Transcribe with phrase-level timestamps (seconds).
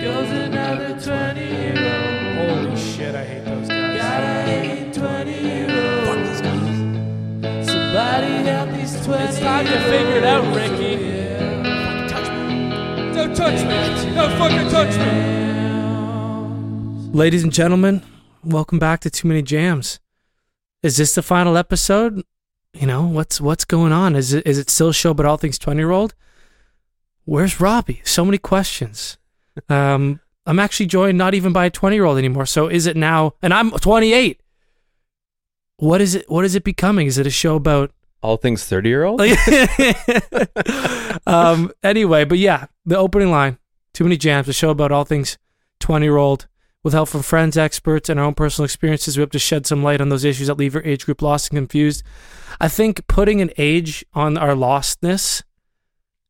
[0.00, 2.68] goes another 20 year old.
[2.68, 4.00] Holy shit, I hate those guys.
[4.00, 5.66] Gotta hate 20 year
[6.08, 6.38] olds.
[7.70, 10.96] Somebody help these 20 It's time to figure it out, Ricky.
[13.14, 14.14] Don't touch me.
[14.14, 15.12] Don't fucking touch me.
[17.12, 18.02] Ladies and gentlemen,
[18.42, 20.00] welcome back to Too Many Jams.
[20.82, 22.24] Is this the final episode?
[22.72, 24.16] You know, what's what's going on?
[24.16, 26.14] Is it is it still a show but all things 20 year old?
[27.26, 28.00] Where's Robbie?
[28.04, 29.18] So many questions.
[29.68, 32.46] Um, I'm actually joined not even by a 20 year old anymore.
[32.46, 33.34] So is it now?
[33.42, 34.40] And I'm 28.
[35.76, 36.30] What is it?
[36.30, 37.06] What is it becoming?
[37.06, 39.20] Is it a show about All things 30 year old?
[41.26, 43.58] um, anyway, but yeah, the opening line,
[43.94, 45.38] Too Many Jams, a show about all things
[45.80, 46.46] 20 year old.
[46.82, 49.82] With help from friends, experts, and our own personal experiences, we hope to shed some
[49.82, 52.02] light on those issues that leave your age group lost and confused.
[52.58, 55.42] I think putting an age on our lostness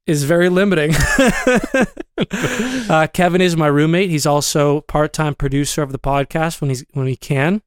[0.06, 0.92] is very limiting.
[2.90, 4.10] uh, Kevin is my roommate.
[4.10, 7.62] He's also part-time producer of the podcast when he's when he can.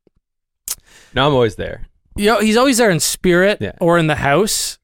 [1.13, 1.87] no, I'm always there.
[2.15, 3.73] you know, he's always there in spirit Yeah.
[3.79, 4.77] or in the house,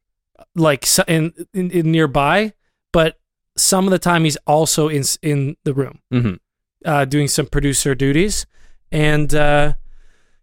[0.55, 2.53] like in, in, in nearby.
[2.91, 3.19] But
[3.57, 6.33] some of the time, he's also in in the room, hmm
[6.85, 8.45] uh, doing some producer duties.
[8.91, 9.73] And uh,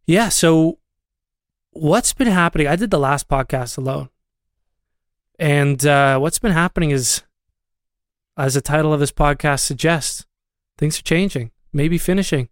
[0.06, 0.78] yeah, so
[1.70, 2.66] what's been happening?
[2.68, 4.10] I did the last podcast alone,
[5.38, 7.22] and uh, what's been happening is,
[8.36, 10.26] as the title of this podcast suggests,
[10.78, 12.48] things are changing, maybe finishing.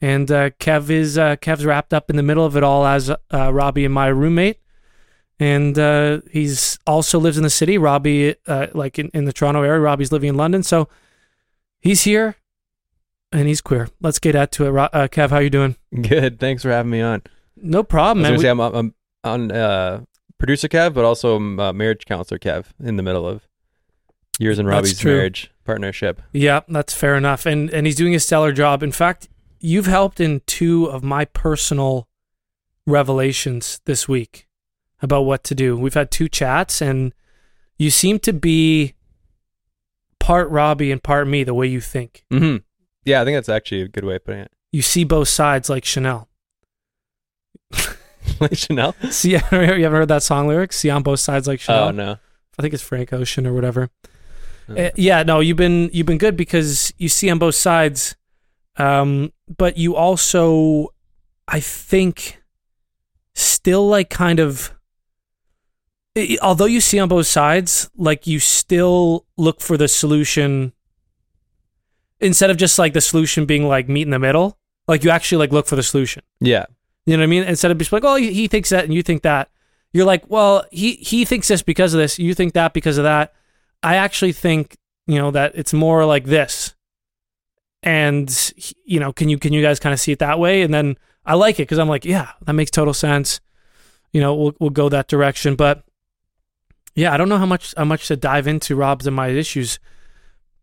[0.00, 3.10] And uh, Kev is uh, Kev's wrapped up in the middle of it all as
[3.10, 4.58] uh, Robbie and my roommate,
[5.38, 7.78] and uh, he's also lives in the city.
[7.78, 10.88] Robbie, uh, like in, in the Toronto area, Robbie's living in London, so
[11.80, 12.36] he's here,
[13.32, 13.88] and he's queer.
[14.00, 14.76] Let's get at to it.
[14.92, 15.76] Uh, Kev, how you doing?
[15.94, 16.38] Good.
[16.38, 17.22] Thanks for having me on.
[17.56, 18.32] No problem, man.
[18.32, 20.02] We- say, I'm, I'm on uh,
[20.38, 23.46] producer Kev, but also um, uh, marriage counselor Kev in the middle of
[24.38, 26.20] yours and Robbie's marriage partnership.
[26.32, 27.46] Yeah, that's fair enough.
[27.46, 28.82] And and he's doing a stellar job.
[28.82, 29.28] In fact,
[29.60, 32.08] you've helped in two of my personal
[32.86, 34.46] revelations this week
[35.00, 35.76] about what to do.
[35.76, 37.12] We've had two chats and
[37.78, 38.94] you seem to be
[40.20, 42.24] part Robbie and part me the way you think.
[42.30, 42.56] hmm
[43.04, 44.52] Yeah, I think that's actually a good way of putting it.
[44.72, 46.28] You see both sides like Chanel.
[48.40, 48.94] like Chanel?
[49.10, 50.72] See, you haven't heard that song lyric?
[50.72, 51.88] See on both sides like Chanel.
[51.88, 52.16] Oh, no.
[52.58, 53.90] I think it's Frank Ocean or whatever.
[54.68, 54.74] Oh.
[54.76, 58.16] Uh, yeah, no, you've been you've been good because you see on both sides,
[58.76, 60.94] um, but you also,
[61.48, 62.40] I think,
[63.34, 64.72] still like kind of.
[66.16, 70.72] i- Although you see on both sides, like you still look for the solution
[72.20, 74.56] instead of just like the solution being like meet in the middle.
[74.88, 76.22] Like you actually like look for the solution.
[76.40, 76.66] Yeah.
[77.06, 77.42] You know what I mean?
[77.44, 79.50] Instead of just like, oh, he thinks that and you think that.
[79.92, 82.18] You're like, well, he he thinks this because of this.
[82.18, 83.32] You think that because of that.
[83.82, 84.76] I actually think
[85.06, 86.74] you know that it's more like this.
[87.82, 88.52] And
[88.84, 90.62] you know, can you can you guys kind of see it that way?
[90.62, 93.40] And then I like it because I'm like, yeah, that makes total sense.
[94.12, 95.54] You know, we'll we'll go that direction.
[95.54, 95.84] But
[96.96, 99.78] yeah, I don't know how much how much to dive into Rob's and my issues,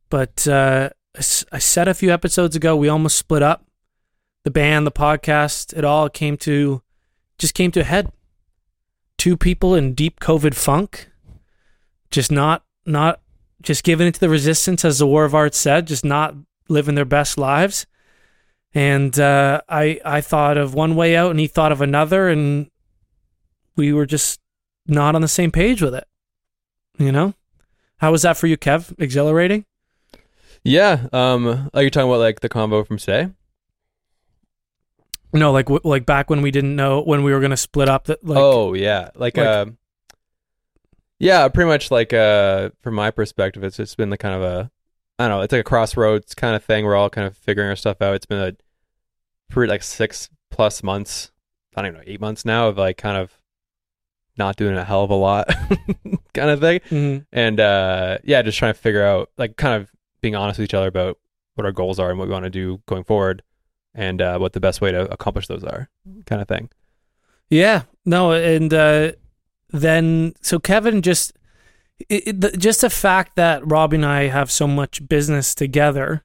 [0.09, 3.65] but uh, I said a few episodes ago we almost split up
[4.43, 6.81] the band, the podcast, it all came to
[7.37, 8.11] just came to a head.
[9.17, 11.09] Two people in deep COVID funk,
[12.09, 13.21] just not not
[13.61, 16.35] just giving into the resistance, as the War of Art said, just not
[16.67, 17.85] living their best lives.
[18.73, 22.69] And uh, I I thought of one way out, and he thought of another, and
[23.75, 24.39] we were just
[24.87, 26.07] not on the same page with it.
[26.97, 27.33] You know,
[27.97, 28.99] how was that for you, Kev?
[28.99, 29.65] Exhilarating.
[30.63, 31.07] Yeah.
[31.11, 33.29] Um, are you talking about like the combo from today?
[35.33, 38.05] No, like w- like back when we didn't know when we were gonna split up.
[38.05, 39.09] That like, oh, yeah.
[39.15, 39.65] Like, like- uh,
[41.19, 44.71] yeah, pretty much like uh, from my perspective, it's just been the kind of a,
[45.19, 46.83] I don't know, it's like a crossroads kind of thing.
[46.83, 48.15] We're all kind of figuring our stuff out.
[48.15, 48.53] It's been a
[49.49, 51.31] pretty like six plus months,
[51.75, 53.37] I don't even know, eight months now of like kind of
[54.37, 55.47] not doing a hell of a lot
[56.33, 56.79] kind of thing.
[56.89, 57.25] mhm.
[57.33, 60.73] and uh yeah just trying to figure out like kind of being honest with each
[60.73, 61.19] other about
[61.55, 63.43] what our goals are and what we want to do going forward
[63.93, 65.89] and uh what the best way to accomplish those are
[66.25, 66.69] kind of thing.
[67.51, 69.11] Yeah, no, and uh,
[69.69, 71.33] then so Kevin just
[72.09, 76.23] it, it, the, just the fact that Robbie and I have so much business together,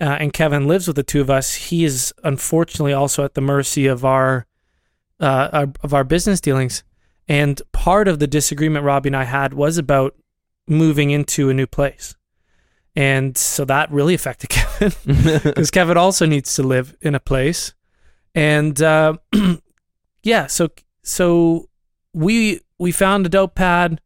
[0.00, 1.54] uh, and Kevin lives with the two of us.
[1.54, 4.46] He is unfortunately also at the mercy of our,
[5.18, 6.84] uh, our of our business dealings,
[7.28, 10.14] and part of the disagreement Robbie and I had was about
[10.68, 12.14] moving into a new place,
[12.96, 14.92] and so that really affected Kevin
[15.42, 17.74] because Kevin also needs to live in a place,
[18.34, 19.14] and uh,
[20.22, 20.68] yeah, so
[21.02, 21.68] so
[22.12, 24.00] we we found a dope pad.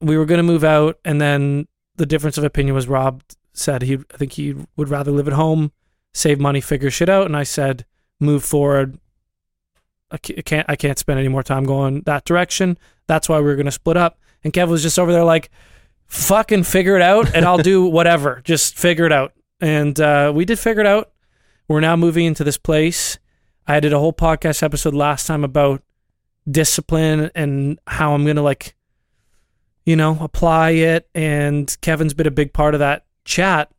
[0.00, 3.94] We were gonna move out, and then the difference of opinion was Rob said he
[3.94, 5.72] I think he would rather live at home,
[6.12, 7.84] save money, figure shit out, and I said
[8.20, 8.98] move forward.
[10.10, 12.78] I can't I can't spend any more time going that direction.
[13.06, 14.18] That's why we are gonna split up.
[14.44, 15.50] And Kev was just over there like,
[16.06, 18.40] fucking figure it out, and I'll do whatever.
[18.44, 19.32] Just figure it out.
[19.60, 21.12] And uh, we did figure it out.
[21.68, 23.18] We're now moving into this place.
[23.66, 25.82] I did a whole podcast episode last time about
[26.48, 28.76] discipline and how I'm gonna like,
[29.84, 31.08] you know, apply it.
[31.14, 33.70] And Kevin's been a big part of that chat.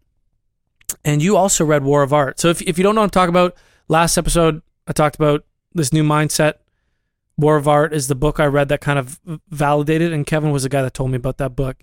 [1.05, 2.39] And you also read War of Art.
[2.39, 3.55] So if if you don't know what I'm talking about,
[3.87, 6.55] last episode I talked about this new mindset.
[7.37, 9.19] War of Art is the book I read that kind of
[9.49, 11.77] validated, and Kevin was the guy that told me about that book.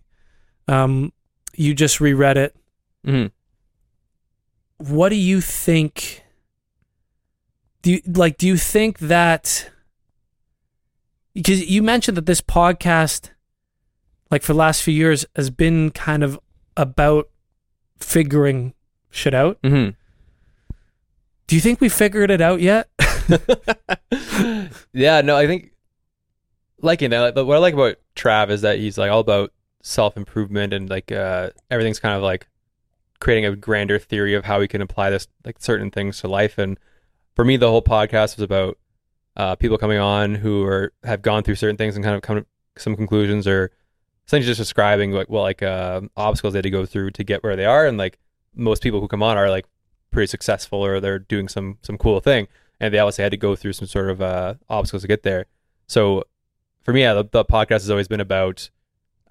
[0.69, 1.13] Um,
[1.55, 2.57] you just reread it.
[3.05, 3.27] hmm
[4.79, 6.23] What do you think?
[7.83, 8.39] Do you like?
[8.39, 9.71] Do you think that?
[11.35, 13.31] Because you mentioned that this podcast,
[14.31, 16.39] like for the last few years, has been kind of
[16.77, 17.29] about
[17.99, 18.73] figuring
[19.11, 19.59] shit out.
[19.63, 19.91] hmm
[21.47, 22.89] Do you think we figured it out yet?
[24.93, 25.73] yeah, no, I think
[26.81, 29.53] like you know, what I like about Trav is that he's like all about
[29.87, 32.49] self improvement and like uh everything's kind of like
[33.21, 36.59] creating a grander theory of how we can apply this like certain things to life.
[36.59, 36.79] And
[37.35, 38.79] for me, the whole podcast was about
[39.37, 42.39] uh people coming on who are have gone through certain things and kind of come
[42.39, 42.47] to
[42.77, 43.71] some conclusions or
[44.27, 47.43] essentially just describing like well like uh obstacles they had to go through to get
[47.45, 48.19] where they are and like
[48.55, 49.67] most people who come on are like
[50.11, 52.49] pretty successful or they're doing some some cool thing
[52.81, 55.47] and they obviously had to go through some sort of uh, obstacles to get there.
[55.87, 56.25] So
[56.83, 58.69] for me, yeah, the, the podcast has always been about,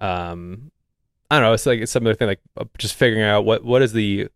[0.00, 0.70] um,
[1.30, 3.82] I don't know, it's like it's other thing, like uh, just figuring out what what
[3.82, 4.28] is the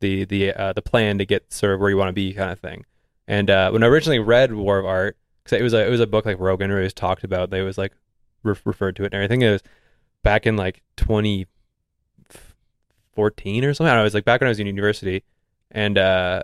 [0.00, 2.50] the the uh, the plan to get sort of where you want to be, kind
[2.50, 2.84] of thing.
[3.28, 6.00] And uh, when I originally read War of Art, because it was a it was
[6.00, 7.92] a book like Rogan always talked about, they was like
[8.42, 9.42] re- referred to it and everything.
[9.42, 9.62] It was
[10.22, 13.92] back in like 2014 or something.
[13.92, 15.24] I was like back when I was in university,
[15.70, 16.42] and uh,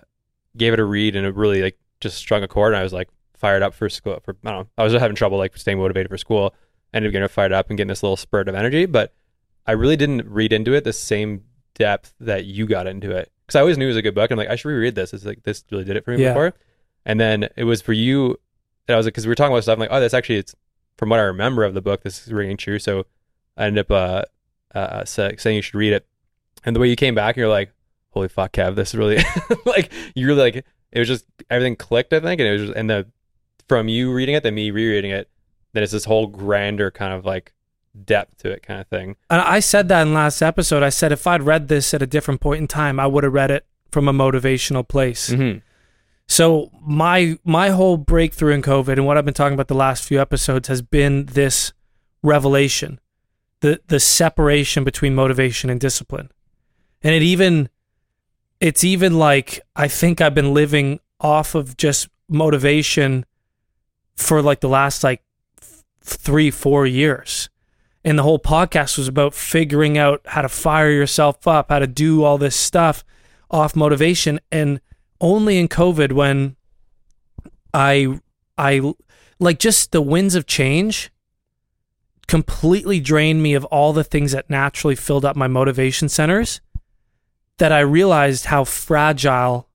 [0.57, 2.93] gave it a read, and it really like just strung a chord and I was
[2.93, 5.79] like fired up for school for I don't know I was having trouble like staying
[5.79, 6.55] motivated for school
[6.95, 9.15] ended up getting fired up and getting this little spurt of energy but
[9.67, 11.43] I really didn't read into it the same
[11.75, 13.33] depth that you got into it.
[13.45, 15.13] Because I always knew it was a good book I'm like I should reread this.
[15.13, 16.31] It's like this really did it for me Yeah.
[16.33, 16.55] before.
[17.05, 18.39] And then it was for you
[18.87, 20.39] and I was like because we were talking about stuff I'm like oh that's actually
[20.39, 20.55] it's
[20.97, 22.79] from what I remember of the book this is ringing true.
[22.79, 23.07] So
[23.57, 23.91] I ended up
[24.75, 26.07] uh, uh saying you should read it.
[26.65, 27.73] And the way you came back you're like
[28.11, 29.19] holy fuck Kev this is really
[29.67, 32.75] like you really like it was just everything clicked i think and it was just
[32.75, 33.07] and the
[33.69, 35.29] from you reading it then me rereading it
[35.77, 37.53] then it's this whole grander kind of like
[38.05, 40.83] depth to it kind of thing And I said that in last episode.
[40.83, 43.33] I said if I'd read this at a different point in time, I would have
[43.33, 45.31] read it from a motivational place.
[45.31, 45.59] mm-hmm.
[46.29, 50.05] So my my whole breakthrough in COVID and what I've been talking about the last
[50.05, 51.73] few episodes has been this
[52.23, 53.01] revelation,
[53.61, 56.31] the the separation between motivation and discipline,
[57.03, 57.69] and it even
[58.61, 63.25] it's even like I think I've been living off of just motivation
[64.17, 65.23] for like the last like
[66.07, 67.49] three four years.
[68.05, 71.89] And the whole podcast was about figuring out how to fire yourself up, how to
[71.89, 73.05] do all this stuff
[73.51, 74.39] off motivation.
[74.53, 74.81] And
[75.21, 76.57] only in COVID when
[77.75, 78.21] I
[78.57, 78.95] I
[79.39, 81.11] like just the winds of change
[82.29, 86.61] completely drained me of all the things that naturally filled up my motivation centers
[87.59, 89.69] that I realized how fragile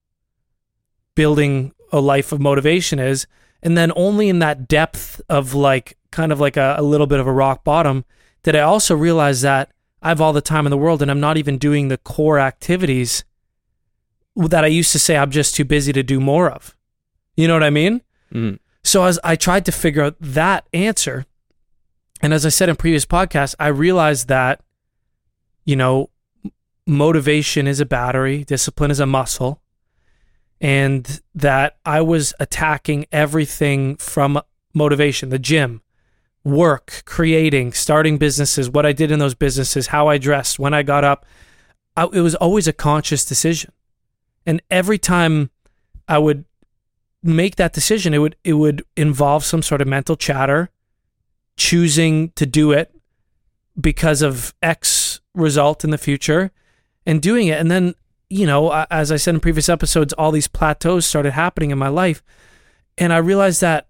[1.16, 3.28] building a life of motivation is
[3.64, 7.20] and then only in that depth of like kind of like a, a little bit
[7.20, 8.06] of a rock bottom
[8.44, 11.20] did I also realize that I have all the time in the world and I'm
[11.20, 13.24] not even doing the core activities
[14.36, 16.76] that I used to say I'm just too busy to do more of.
[17.36, 18.02] You know what I mean?
[18.34, 18.56] Mm-hmm.
[18.84, 21.26] So as I tried to figure out that answer,
[22.22, 24.62] and as I said in previous podcasts, I realized that,
[25.66, 26.10] you know,
[26.88, 29.62] motivation is a battery, discipline is a muscle,
[30.60, 34.42] and that I was attacking everything from
[34.74, 35.82] motivation, the gym,
[36.44, 40.84] work, creating, starting businesses, what I did in those businesses, how I dressed, when I
[40.84, 41.26] got up.
[41.96, 43.72] I, it was always a conscious decision.
[44.46, 45.52] And every time
[46.08, 46.46] I would
[47.22, 50.70] make that decision, it would it would involve some sort of mental chatter,
[51.58, 52.94] choosing to do it
[53.80, 56.52] because of X result in the future,
[57.06, 57.60] and doing it.
[57.60, 57.94] And then,
[58.30, 61.90] you know, as I said in previous episodes, all these plateaus started happening in my
[61.90, 62.24] life,
[62.98, 63.88] and I realized that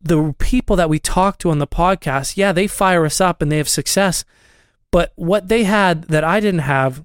[0.00, 3.50] the people that we talk to on the podcast, yeah, they fire us up and
[3.50, 4.24] they have success,
[4.90, 7.04] but what they had that I didn't have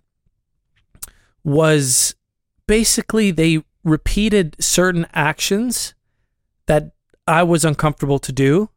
[1.43, 2.15] was
[2.67, 5.93] basically they repeated certain actions
[6.67, 6.91] that
[7.27, 8.69] I was uncomfortable to do,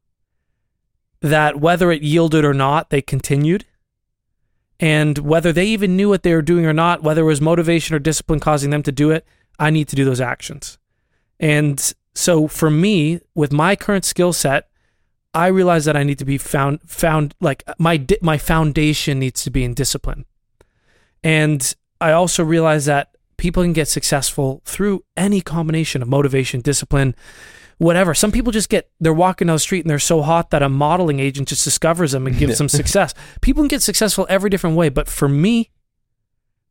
[1.21, 3.65] that whether it yielded or not, they continued.
[4.79, 7.95] And whether they even knew what they were doing or not, whether it was motivation
[7.95, 9.25] or discipline causing them to do it,
[9.59, 10.79] I need to do those actions.
[11.41, 14.69] And so for me, with my current skill set,
[15.35, 19.43] I realize that I need to be found found like my di- my foundation needs
[19.45, 20.25] to be in discipline.
[21.23, 27.15] And I also realize that people can get successful through any combination of motivation, discipline,
[27.79, 28.15] whatever.
[28.15, 30.69] Some people just get they're walking down the street and they're so hot that a
[30.69, 33.13] modeling agent just discovers them and gives them success.
[33.43, 35.71] People can get successful every different way, but for me,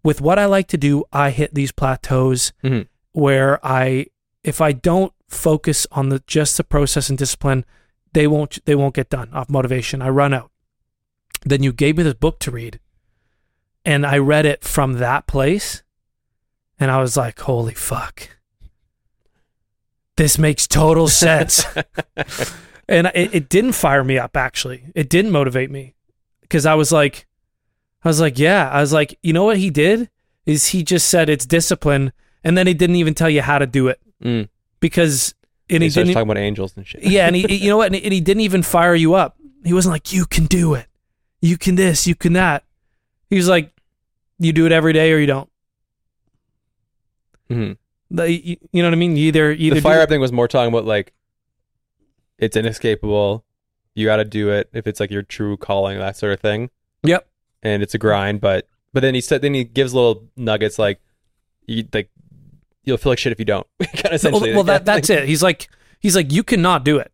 [0.03, 2.87] with what I like to do, I hit these plateaus Mhm.
[3.11, 4.07] where I
[4.43, 7.65] if I don't focus on the just the process and discipline,
[8.13, 10.01] they won't they won't get done off motivation.
[10.01, 10.51] I run out.
[11.43, 12.79] Then you gave me this book to read.
[13.83, 15.83] And I read it from that place
[16.79, 18.29] and I was like, "Holy fuck."
[20.17, 21.65] This makes total sense.
[22.87, 24.85] and it, it didn't fire me up actually.
[24.95, 25.95] It didn't motivate me
[26.41, 27.27] because I was like
[28.03, 30.09] I was like, yeah, I was like, you know what he did
[30.45, 32.13] is he just said it's discipline
[32.43, 34.49] and then he didn't even tell you how to do it Mm.
[34.85, 35.33] Because
[35.69, 37.01] and he he didn't talking about angels and shit.
[37.03, 37.87] yeah, and he, you know what?
[37.87, 39.35] And he, and he didn't even fire you up.
[39.63, 40.85] He wasn't like, "You can do it.
[41.41, 42.05] You can this.
[42.05, 42.63] You can that."
[43.31, 43.71] He was like,
[44.37, 45.49] "You do it every day, or you don't."
[47.49, 47.77] Mhm.
[48.11, 49.15] The- you, you know what I mean?
[49.17, 51.13] You either either The fire up thing was more talking about like
[52.37, 53.43] it's inescapable.
[53.95, 56.69] You got to do it if it's like your true calling, that sort of thing.
[57.03, 57.27] Yep.
[57.63, 60.99] And it's a grind, but but then he said then he gives little nuggets like
[61.65, 62.09] you like
[62.85, 63.67] you'll feel like shit if you don't.
[63.79, 64.53] kind of Well, essentially.
[64.53, 65.27] well, that that's it.
[65.27, 65.67] He's like,
[65.99, 67.11] he's like, you cannot do it,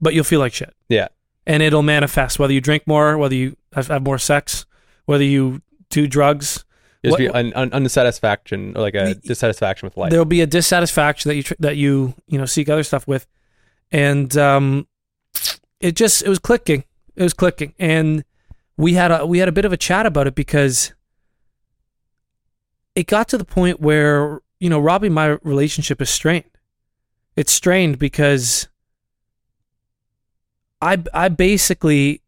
[0.00, 0.74] but you'll feel like shit.
[0.88, 1.08] Yeah.
[1.46, 4.66] and it'll manifest whether you drink more, whether you have, have more sex,
[5.06, 6.64] whether you do drugs.
[7.04, 10.10] What- be un, un, unsatisfaction or like a Y- dissatisfaction with life.
[10.10, 13.26] There'll be a dissatisfaction that you tr- that you you know seek other stuff with,
[13.90, 14.86] and um,
[15.80, 16.84] it just it was clicking.
[17.16, 18.22] It was clicking, and
[18.76, 20.94] we had a we had a bit of a chat about it because
[22.94, 26.44] it got to the point where you know Robbie my relationship is strained.
[27.34, 28.68] It's strained because
[30.80, 32.22] I I basically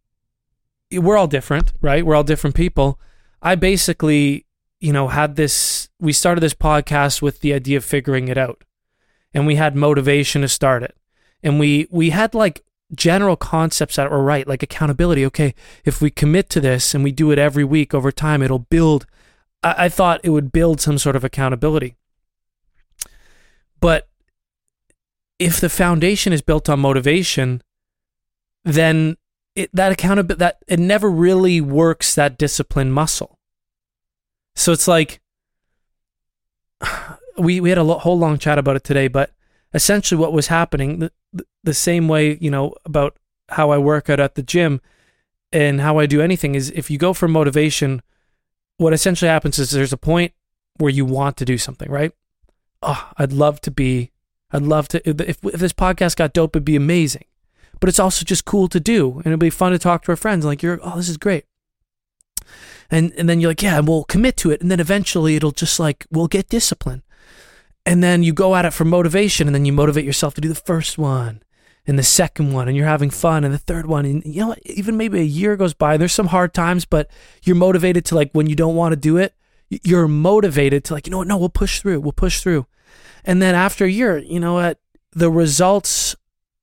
[0.91, 2.05] we're all different, right?
[2.05, 2.99] We're all different people.
[3.41, 4.47] I basically,
[4.81, 8.65] you know, had this we started this podcast with the idea of figuring it out.
[9.33, 10.97] And we had motivation to start it.
[11.41, 12.65] And we we had like
[12.97, 15.25] general concepts that were right, like accountability.
[15.27, 18.59] Okay, if we commit to this and we do it every week over time, it'll
[18.59, 19.07] build
[19.63, 21.95] I, I thought it would build some sort of accountability.
[23.81, 24.09] But
[25.39, 27.63] if the foundation is built on motivation,
[28.65, 29.17] then
[29.55, 33.39] it, that accountability that it never really works that discipline muscle.
[34.55, 35.21] So it's like
[37.39, 39.31] we we had a whole long chat about it today, but
[39.73, 43.17] essentially what was happening the, the, the same way you know about
[43.51, 44.81] how I work out at the gym
[45.53, 48.03] and how I do anything is if you go for motivation,
[48.79, 50.33] what essentially happens is there's a point
[50.79, 52.13] where you want to do something, right?
[52.87, 54.13] Oh, I'd love to be,
[54.53, 57.25] I'd love to if, if this podcast got dope, it'd be amazing.
[57.81, 60.17] But it's also just cool to do and it'd be fun to talk to our
[60.17, 61.45] friends like you're oh this is great.
[62.91, 64.61] And and then you're like yeah we'll commit to it.
[64.61, 67.03] And then eventually it'll just like we'll get discipline
[67.87, 70.49] and then you go at it for motivation and then you motivate yourself to do
[70.49, 71.43] the first one
[71.87, 74.49] and the second one and you're having fun and the third one and you know
[74.49, 74.61] what?
[74.65, 77.11] even maybe a year goes by there's some hard times but
[77.43, 79.35] you're motivated to like when you don't want to do it
[79.69, 82.67] you're motivated to like you know what no we'll push through we'll push through
[83.25, 84.79] and then after a year you know what?
[85.13, 86.17] The results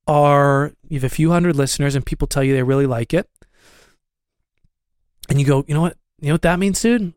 [0.07, 3.29] are you have a few hundred listeners and people tell you they really like it.
[5.29, 5.97] And you go you know what?
[6.19, 7.13] You know what that means dude?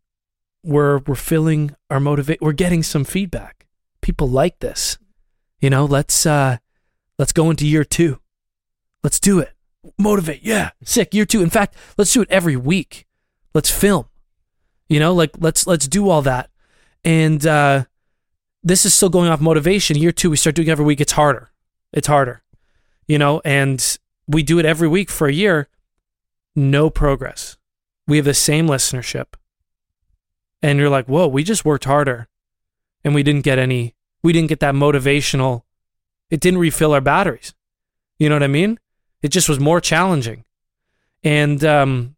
[0.63, 3.67] We're we're filling our motivate we're getting some feedback.
[4.01, 4.99] People like this.
[5.61, 6.59] You know let's uh
[7.19, 8.21] let's go into year two.
[9.03, 9.53] Let's do it.
[9.99, 10.43] Motivate.
[10.43, 10.71] Yeah.
[10.83, 11.13] Sick.
[11.15, 11.43] Year two.
[11.43, 13.07] In fact let's do it every week.
[13.55, 14.07] Let's film.
[14.89, 16.51] You know like let's let's do all that.
[17.05, 17.85] And uh
[18.65, 21.51] this is still going off motivation year two we start doing every week it's harder
[21.93, 22.43] it's harder
[23.07, 25.69] you know, and we do it every week for a year,
[26.57, 27.57] no progress.
[28.07, 29.35] We have the same listenership.
[30.63, 32.29] And you're like, whoa, we just worked harder
[33.05, 35.63] and we didn't get any, we didn't get that motivational,
[36.31, 37.55] it didn't refill our batteries.
[38.19, 38.79] You know what I mean?
[39.21, 40.45] It just was more challenging.
[41.23, 42.17] And, um,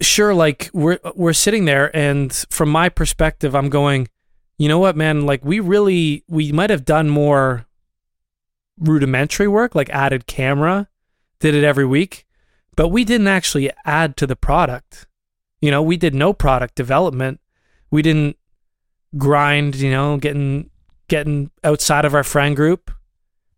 [0.00, 4.08] sure, like we're, we're sitting there and from my perspective, I'm going,
[4.58, 7.66] you know what, man, like we really, we might have done more
[8.78, 10.88] rudimentary work, like added camera,
[11.40, 12.26] did it every week,
[12.76, 15.06] but we didn't actually add to the product.
[15.60, 17.40] You know, we did no product development.
[17.90, 18.36] We didn't
[19.16, 20.70] grind, you know, getting
[21.08, 22.90] getting outside of our friend group,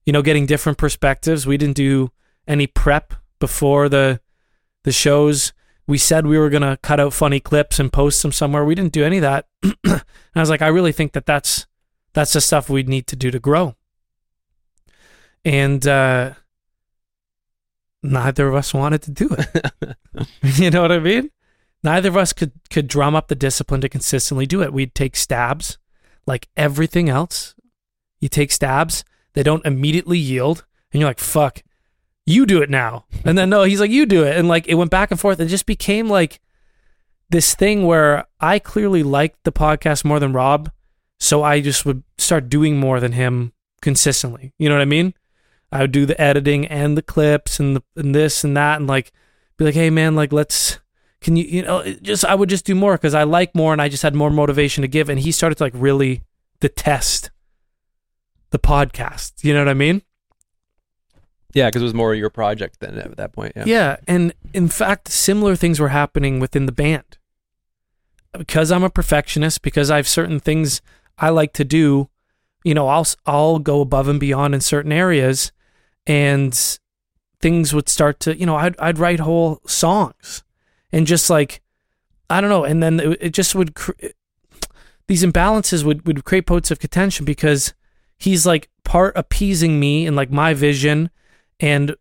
[0.07, 1.47] you know, getting different perspectives.
[1.47, 2.13] We didn't do
[2.47, 4.21] any prep before the
[4.85, 5.53] the shows.
[5.91, 8.65] We said we were gonna cut out funny clips and post them somewhere.
[8.65, 9.47] We didn't do any of that.
[9.85, 10.05] and
[10.37, 11.67] I was like, I really think that that's
[12.13, 13.75] that's the stuff we need to do to grow.
[15.45, 16.35] And uh,
[18.05, 19.97] neither of us wanted to do it.
[20.61, 21.33] you know what I mean?
[21.83, 24.73] Neither of us could could drum up the discipline to consistently do it.
[24.73, 25.77] We'd take stabs,
[26.25, 27.57] like everything else.
[28.21, 31.65] You take stabs, they don't immediately yield, and you're like, "Fuck,
[32.31, 34.75] you do it now." And then no, he's like, "You do it," and like it
[34.75, 35.41] went back and forth.
[35.41, 36.41] It just became like
[37.31, 40.71] this thing where I clearly liked the podcast more than Rob,
[41.19, 44.53] so I just would start doing more than him consistently.
[44.59, 45.15] You know what I mean?
[45.73, 48.87] I would do the editing and the clips and the and this and that and
[48.89, 49.13] like
[49.57, 50.81] be like, hey man, like let's
[51.21, 53.81] can you you know just I would just do more because I like more and
[53.81, 56.23] I just had more motivation to give and he started to like really
[56.61, 57.31] detest
[58.51, 59.45] the podcast.
[59.45, 60.03] You know what I mean?
[61.53, 63.53] Yeah, because it was more your project then at that point.
[63.57, 63.65] Yeah.
[63.67, 67.19] Yeah, and in fact, similar things were happening within the band.
[68.33, 70.81] Because I'm a perfectionist, because I have certain things
[71.19, 72.09] I like to do,
[72.65, 75.51] you know, I'll I'll go above and beyond in certain areas,
[76.07, 76.79] and
[77.41, 80.45] things would start to, you know, I'd I'd write whole songs,
[80.93, 81.61] and just like,
[82.29, 83.75] I don't know, and then it, it just would.
[83.75, 83.93] Cr-
[85.09, 87.75] these imbalances would would create points of contention because
[88.17, 91.11] he's like part appeasing me and like my vision
[91.61, 91.95] and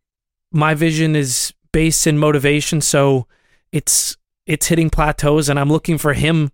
[0.51, 3.27] my vision is based in motivation so
[3.71, 6.51] it's it's hitting plateaus and i'm looking for him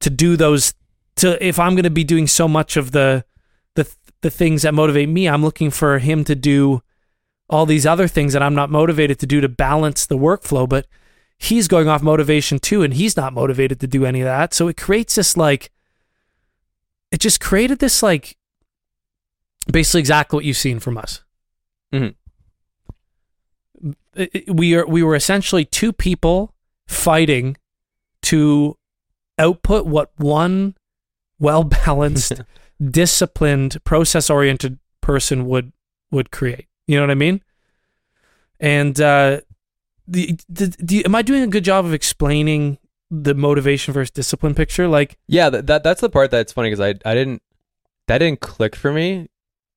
[0.00, 0.72] to do those
[1.16, 3.24] to if i'm going to be doing so much of the
[3.74, 3.86] the
[4.22, 6.80] the things that motivate me i'm looking for him to do
[7.50, 10.86] all these other things that i'm not motivated to do to balance the workflow but
[11.36, 14.68] he's going off motivation too and he's not motivated to do any of that so
[14.68, 15.70] it creates this like
[17.10, 18.38] it just created this like
[19.70, 21.22] basically exactly what you've seen from us
[21.92, 22.14] Mhm.
[24.48, 26.54] We are we were essentially two people
[26.86, 27.56] fighting
[28.22, 28.76] to
[29.38, 30.74] output what one
[31.38, 32.40] well balanced
[32.82, 35.72] disciplined process oriented person would
[36.10, 37.42] would create you know what i mean
[38.60, 39.40] and uh
[40.06, 42.78] the, the, the am i doing a good job of explaining
[43.22, 46.80] the motivation versus discipline picture like Yeah, that, that that's the part that's funny because
[46.80, 47.42] I I didn't
[48.08, 49.28] that didn't click for me.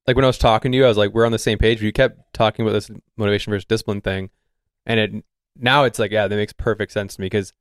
[0.07, 1.83] Like when I was talking to you, I was like, we're on the same page.
[1.83, 4.29] You kept talking about this motivation versus discipline thing,
[4.85, 5.23] and it
[5.59, 7.51] now it's like, yeah, that makes perfect sense to me because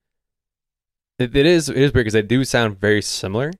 [1.18, 3.50] it, it is it is weird because they do sound very similar.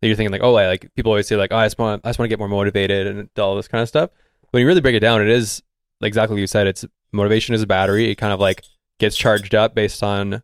[0.00, 2.02] That you're thinking like, oh, like, like people always say like, oh, I just want
[2.04, 4.10] I just want to get more motivated and all this kind of stuff.
[4.50, 5.62] When you really break it down, it is
[6.02, 6.66] exactly what you said.
[6.66, 8.10] It's motivation is a battery.
[8.10, 8.62] It kind of like
[8.98, 10.42] gets charged up based on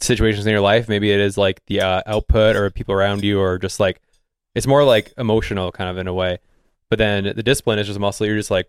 [0.00, 0.88] situations in your life.
[0.88, 4.00] Maybe it is like the uh, output or people around you, or just like
[4.54, 6.38] it's more like emotional kind of in a way.
[6.90, 8.26] But then the discipline is just muscle.
[8.26, 8.68] You're just like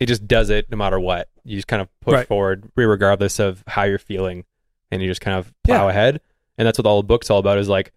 [0.00, 1.28] it just does it no matter what.
[1.44, 2.26] You just kind of push Right.
[2.26, 4.44] forward regardless of how you're feeling,
[4.90, 5.90] and you just kind of plow Yeah.
[5.90, 6.20] ahead.
[6.58, 7.58] And that's what all the book's all about.
[7.58, 7.92] Is like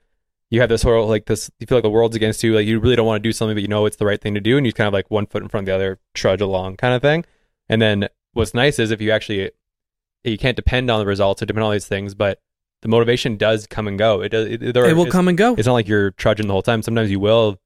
[0.52, 1.50] you have this whole like this.
[1.60, 2.54] You feel like the world's against you.
[2.56, 4.36] Like you really don't want to do something, but you know it's the right thing
[4.36, 6.42] to do, and you kind of like one foot in front of the other, trudge
[6.42, 7.26] along kind of thing.
[7.68, 9.52] And then what's nice is if you actually
[10.24, 12.40] you can't depend on the results or depend on all these things, but
[12.82, 14.22] the motivation does come and go.
[14.22, 14.48] It does.
[14.48, 16.82] It, there, it will come and go It's not like you're trudging the whole time.
[16.84, 17.60] Sometimes you will.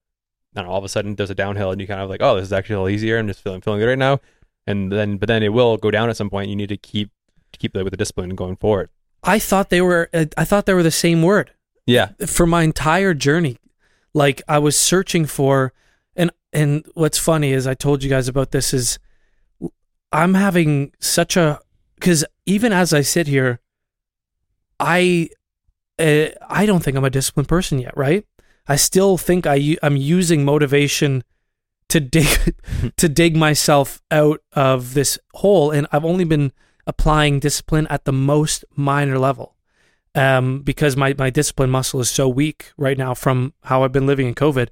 [0.56, 2.36] I know, all of a sudden there's a downhill and you kind of like, oh,
[2.36, 3.18] this is actually a little easier.
[3.18, 4.20] I'm just feeling feeling good right now.
[4.68, 6.50] And then, but then it will go down at some point.
[6.50, 7.12] You need to keep
[7.52, 8.90] to keep that with the discipline going forward.
[9.24, 11.52] i thought they were uh, i thought they were the same word
[11.88, 13.58] Yeah, for my entire journey
[14.14, 15.74] like i was searching for
[16.16, 19.00] and and what's funny is i told you guys about this is
[20.12, 21.60] i'm having such a
[21.96, 23.60] because even as i sit here
[24.80, 25.30] i
[25.98, 28.26] uh, i don't think i'm a disciplined person yet right
[28.70, 31.24] i still think I'm using motivation
[31.90, 32.56] to dig
[32.98, 36.54] to dig myself out of this hole and i've only been
[36.88, 39.56] applying discipline at the most minor level
[40.16, 44.08] um, because my, my discipline muscle is so weak right now from how I've been
[44.08, 44.70] living in COVID.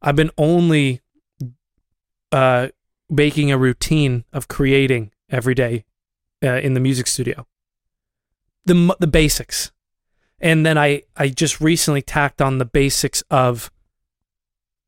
[0.00, 1.00] I've been only
[2.32, 2.68] uh,
[3.08, 5.84] making a routine of creating every day
[6.42, 7.46] uh, in the music studio.
[8.64, 9.72] The the basics,
[10.42, 13.70] and then I I just recently tacked on the basics of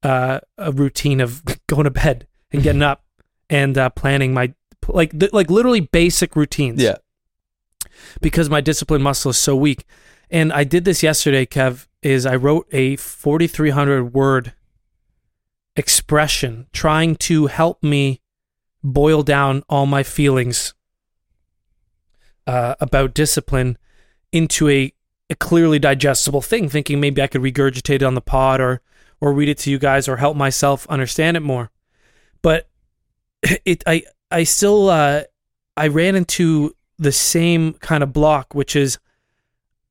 [0.03, 3.05] uh, a routine of going to bed and getting up
[3.49, 4.53] and uh, planning my
[4.89, 6.97] like the, like literally basic routines yeah.
[8.21, 9.85] because my discipline muscle is so weak.
[10.31, 14.53] And I did this yesterday, Kev, is I wrote a 4300 word
[15.77, 18.21] expression trying to help me
[18.83, 20.75] boil down all my feelings
[22.47, 23.79] uh, about discipline
[24.33, 24.93] into a,
[25.31, 28.81] a clearly digestible thing, thinking maybe I could regurgitate it on the pod or
[29.21, 31.71] or read it to you guys or help myself understand it more.
[32.43, 32.69] But
[33.65, 35.23] it I I still uh,
[35.77, 38.99] I ran into the same kind of block, which is,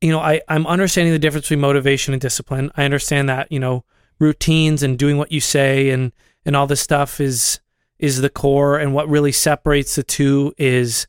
[0.01, 2.71] you know, I, I'm understanding the difference between motivation and discipline.
[2.75, 3.83] I understand that, you know,
[4.19, 6.11] routines and doing what you say and,
[6.45, 7.59] and all this stuff is,
[7.99, 8.77] is the core.
[8.77, 11.07] And what really separates the two is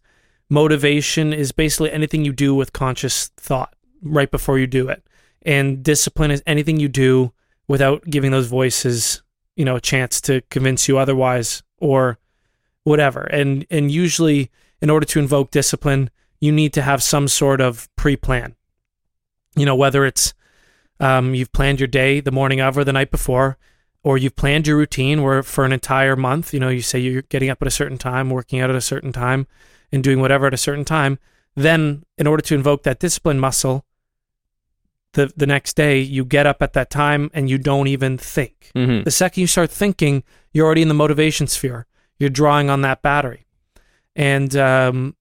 [0.49, 5.03] motivation is basically anything you do with conscious thought right before you do it.
[5.43, 7.33] And discipline is anything you do
[7.69, 9.23] without giving those voices,
[9.57, 12.19] you know, a chance to convince you otherwise or
[12.85, 13.23] whatever.
[13.25, 17.89] And and usually in order to invoke discipline, you need to have some sort of
[17.97, 18.55] pre-plan.
[19.57, 20.35] You know, whether it's
[21.01, 23.59] um, you've planned your day the morning of or the night before,
[24.03, 27.23] or you've planned your routine where for an entire month, you know, you say you're
[27.23, 29.47] getting up at a certain time, working out at a certain time,
[29.91, 31.19] and doing whatever at a certain time.
[31.57, 33.87] Then, in order to invoke that discipline muscle,
[35.15, 38.71] the the next day you get up at that time and you don't even think.
[38.77, 39.05] Mhm.
[39.05, 40.23] The second you start thinking,
[40.53, 41.87] you're already in the motivation sphere.
[42.19, 43.47] You're drawing on that battery.
[44.15, 45.17] And um,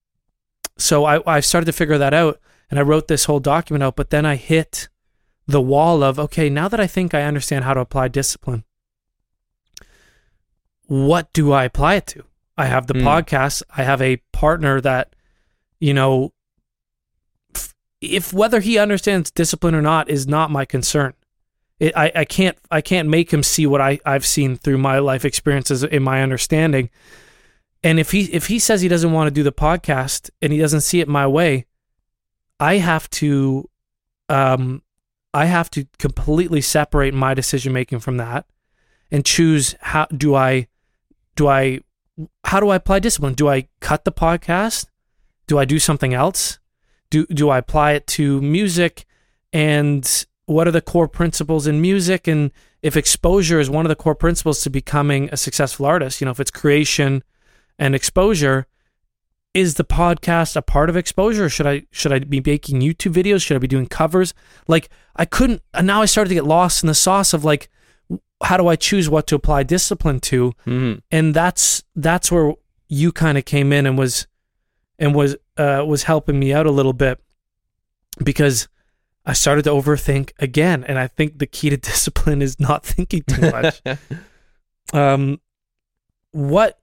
[0.77, 3.95] so I, I started to figure that out and I wrote this whole document out,
[3.95, 4.89] but then I hit
[5.47, 8.63] the wall of, okay, now that I think I understand how to apply discipline,
[10.87, 12.23] what do I apply it to?
[12.57, 13.03] I have the Mm.
[13.03, 13.63] podcast.
[13.75, 15.15] I have a partner that,
[15.79, 16.33] you know,
[18.03, 21.13] if whether he understands discipline or not is not my concern.
[21.79, 24.99] It, I, I can't I can't make him see what I, I've seen through my
[24.99, 26.89] life experiences in my understanding.
[27.83, 30.59] And if he if he says he doesn't want to do the podcast and he
[30.59, 31.65] doesn't see it my way,
[32.59, 33.69] I have to
[34.29, 34.83] um
[35.33, 38.45] I have to completely separate my decision making from that
[39.11, 40.67] and choose how do I
[41.35, 41.81] do I
[42.45, 43.33] how do I apply discipline?
[43.33, 44.85] Do I cut the podcast?
[45.47, 46.59] Do I do something else?
[47.13, 49.05] Do do I apply it to music
[49.51, 50.03] and
[50.45, 54.15] what are the core principles in music and if exposure is one of the core
[54.15, 57.23] principles to becoming a successful artist, you know, if it's creation
[57.79, 58.65] and exposure,
[59.53, 61.47] is the podcast a part of exposure?
[61.49, 63.41] Should I should I be making YouTube videos?
[63.45, 64.33] Should I be doing covers?
[64.67, 67.69] Like I couldn't and now I started to get lost in the sauce of like
[68.43, 70.53] how do I choose what to apply discipline to?
[70.65, 71.01] Mhm.
[71.11, 72.53] and that's that's where
[72.89, 74.27] you kind of came in and was
[74.99, 77.19] and was uh was helping me out a little bit
[78.23, 78.67] because
[79.25, 83.23] I started to overthink again and I think the key to discipline is not thinking
[83.27, 83.81] too much.
[84.93, 85.39] um
[86.31, 86.79] what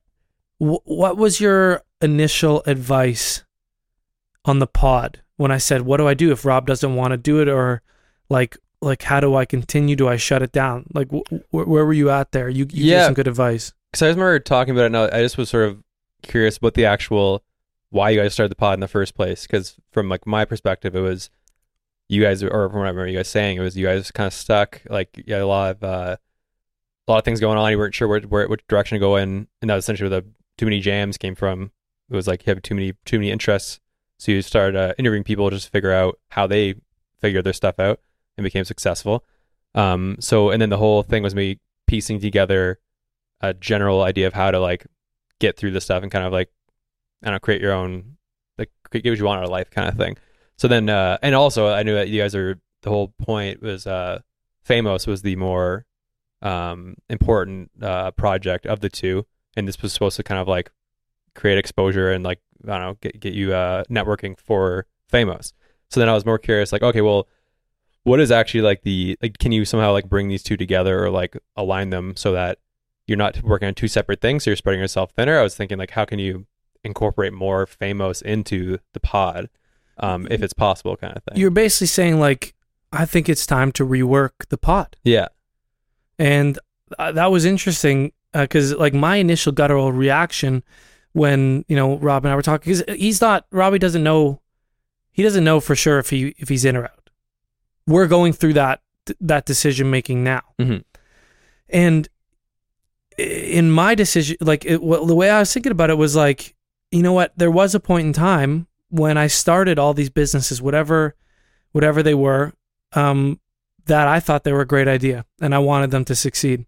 [0.59, 3.45] wh- what was your initial advice
[4.45, 7.17] on the pod when I said what do I do if Rob doesn't want to
[7.17, 7.49] do it?
[7.49, 7.83] or
[8.29, 9.97] like like how do I continue?
[9.97, 10.87] Do I shut it down?
[10.95, 12.49] Like wh- wh- where were you at there?
[12.49, 13.73] You, you gave some good advice.
[13.93, 14.93] Because I remember talking about it.
[14.93, 15.83] Now I just was sort of
[16.23, 17.43] curious about the actual
[17.91, 19.43] why you guys started the pod in the first place.
[19.43, 21.31] Because from like my perspective, it was
[22.09, 24.27] you guys, or from what I remember you guys saying, it was you guys kind
[24.27, 24.81] of stuck.
[24.89, 26.17] Like you had a lot of uh,
[27.07, 27.71] a lot of things going on.
[27.71, 30.21] You weren't sure where, where which direction to go in, and that was essentially where
[30.21, 30.27] the
[30.57, 31.71] too many jams came from.
[32.09, 33.81] It was like you have too many too many interests,
[34.19, 36.75] so you started uh, interviewing people just to figure out how they
[37.21, 38.01] figured their stuff out
[38.37, 39.25] and became successful.
[39.75, 42.79] Um, so and then the whole thing was me piecing together
[43.41, 44.87] a general idea of how to like
[45.39, 46.51] get through the stuff and kind of like
[47.23, 48.17] I don't know, create your own
[48.59, 50.17] like get what you want out of life kind of thing.
[50.57, 53.87] So then uh and also I knew that you guys are the whole point was
[53.87, 54.21] uh
[54.67, 55.87] Famos was the more
[56.43, 60.71] um important uh project of the two and this was supposed to kind of like
[61.35, 65.53] create exposure and like I don't know get get you uh networking for Famos.
[65.91, 67.27] So then I was more curious like okay well
[68.05, 71.11] what is actually like the like can you somehow like bring these two together or
[71.11, 72.59] like align them so that
[73.07, 75.79] you're not working on two separate things so you're spreading yourself thinner i was thinking
[75.79, 76.47] like how can you
[76.85, 79.49] incorporate more Famos into the pod
[79.99, 81.37] um if it's possible kind of thing.
[81.39, 82.55] You're basically saying like
[82.93, 84.97] i think it's time to rework the pod.
[85.05, 85.29] Yeah.
[86.19, 86.59] And
[86.99, 90.63] uh, that was interesting because like my initial guttural reaction
[91.13, 94.41] when you know rob and i were talking because he's not robbie doesn't know
[95.13, 97.11] he doesn't know for sure if he if he's in or out.
[97.87, 98.81] We're going through that
[99.21, 100.43] that decision making now.
[100.61, 100.85] Mhm.
[101.69, 102.09] and
[103.19, 106.55] in my decision like it, well, the way i was thinking about it was like
[106.91, 107.33] you know what?
[107.37, 111.15] There was a point in time when i started all these businesses whatever
[111.73, 112.53] whatever they were
[112.93, 113.41] um,
[113.87, 116.67] that i thought they were a great idea and i wanted them to succeed.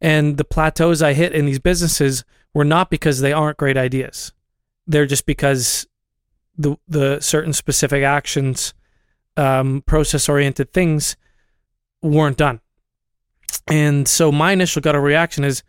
[0.00, 4.32] And the plateaus i hit in these businesses were not because they aren't great ideas.
[4.86, 5.86] They're just because
[6.56, 8.74] the the certain specific actions
[9.36, 11.16] um, process oriented things
[12.02, 12.60] weren't done.
[13.66, 15.62] And so my initial gut reaction is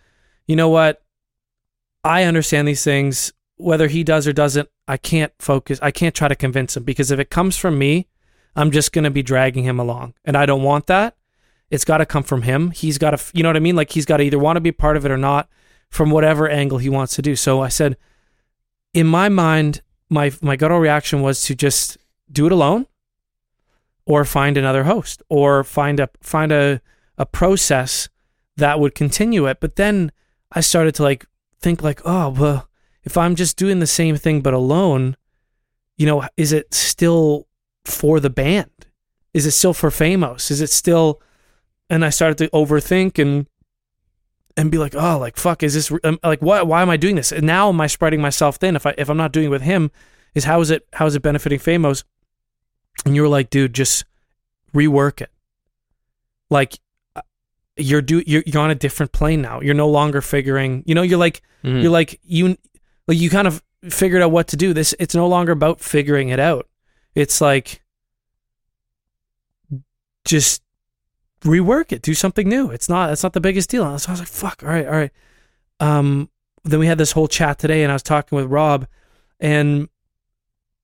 [0.48, 1.02] you know what?
[2.04, 6.28] I understand these things whether he does or doesn't i can't focus i can't try
[6.28, 8.08] to convince him because if it comes from me
[8.56, 11.16] i'm just going to be dragging him along and i don't want that.
[11.70, 12.72] It's got to come from him.
[12.72, 13.76] He's got to you know what i mean?
[13.76, 15.48] Like he's got to either want to be part of it or not
[15.90, 17.36] from whatever angle he wants to do.
[17.36, 17.98] So i said
[18.94, 21.98] in my mind my my guttural reaction was to just
[22.32, 22.88] do it alone
[24.06, 26.82] or find another host or find a find a
[27.18, 28.10] a process
[28.58, 29.60] that would continue it.
[29.60, 30.12] But then
[30.52, 31.26] i started to like
[31.60, 32.69] think like oh well
[33.04, 35.16] if i'm just doing the same thing but alone
[35.98, 37.48] you know is it still
[37.86, 38.70] for the band?
[39.34, 41.22] Is it still for famos is it still
[41.90, 43.48] and i started to overthink and
[44.58, 47.16] and be like oh like fuck is this um, like why why am i doing
[47.16, 47.32] this?
[47.32, 48.76] And now am i spreading myself thin?
[48.76, 49.92] If i if i'm not doing it with him
[50.36, 52.04] is how is it how is it benefiting famos
[53.06, 54.06] and you were like dude just
[54.74, 55.32] rework it.
[56.50, 56.80] Like
[57.16, 57.22] uh,
[57.78, 59.62] you're do you're, you're on a different plane now.
[59.62, 61.82] You're no longer figuring you know you're like Mhm.
[61.82, 62.58] you're like you
[63.10, 64.72] like you kind of figured out what to do.
[64.72, 66.68] This it's no longer about figuring it out.
[67.16, 67.82] It's like
[70.26, 70.62] just
[71.42, 72.04] rework it.
[72.04, 72.70] Do something new.
[72.70, 73.98] It's not it's not the biggest deal.
[73.98, 75.12] So i was like fuck all right all right.
[75.80, 76.30] Um
[76.64, 78.86] then we had this whole chat today and i was talking with rob
[79.40, 79.90] and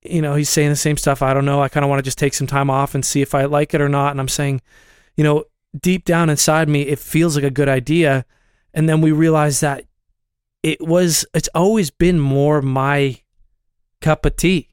[0.01, 1.21] you know he's saying the same stuff.
[1.21, 1.61] I don't know.
[1.61, 3.75] I kind of want to just take some time off and see if i like
[3.75, 4.09] it or not.
[4.11, 4.61] And i'm saying
[5.15, 5.43] you know
[5.79, 8.25] deep down inside me it feels like a good idea.
[8.73, 9.85] And then we realized that
[10.65, 13.15] it was it's always been more my
[14.01, 14.67] cup of tea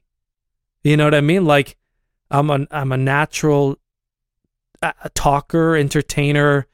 [0.83, 1.77] you know what i mean like
[2.31, 3.77] i'm a i'm a natural
[4.81, 6.67] uh, talker entertainer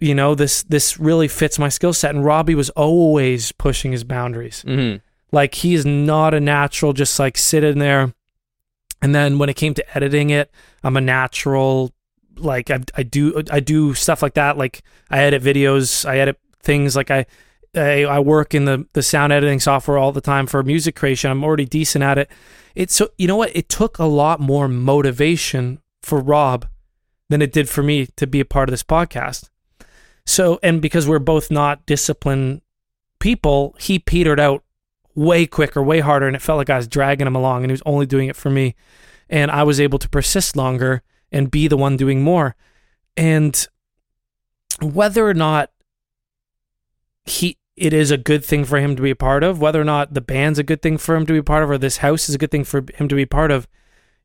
[0.00, 4.04] you know this this really fits my skill set and robbie was always pushing his
[4.04, 5.00] boundaries Mhm.
[5.32, 8.12] like he is not a natural, just like sitting there.
[9.02, 10.50] And then when it came to editing it,
[10.84, 11.92] I'm a natural.
[12.36, 14.56] Like I, I do, I do stuff like that.
[14.56, 16.94] Like I edit videos, I edit things.
[16.96, 17.26] Like I,
[17.76, 21.30] I, I work in the the sound editing software all the time for music creation.
[21.30, 22.30] I'm already decent at it.
[22.74, 23.54] It's so you know what?
[23.54, 26.66] It took a lot more motivation for Rob
[27.28, 29.48] than it did for me to be a part of this podcast.
[30.26, 32.62] So, and because we're both not disciplined
[33.18, 34.64] people, he petered out
[35.14, 37.74] way quicker, way harder, and it felt like I was dragging him along, and he
[37.74, 38.74] was only doing it for me.
[39.28, 42.56] And I was able to persist longer and be the one doing more.
[43.16, 43.66] And
[44.80, 45.70] whether or not
[47.24, 49.84] he it is a good thing for him to be a part of, whether or
[49.84, 51.98] not the band's a good thing for him to be a part of, or this
[51.98, 53.66] house is a good thing for him to be a part of,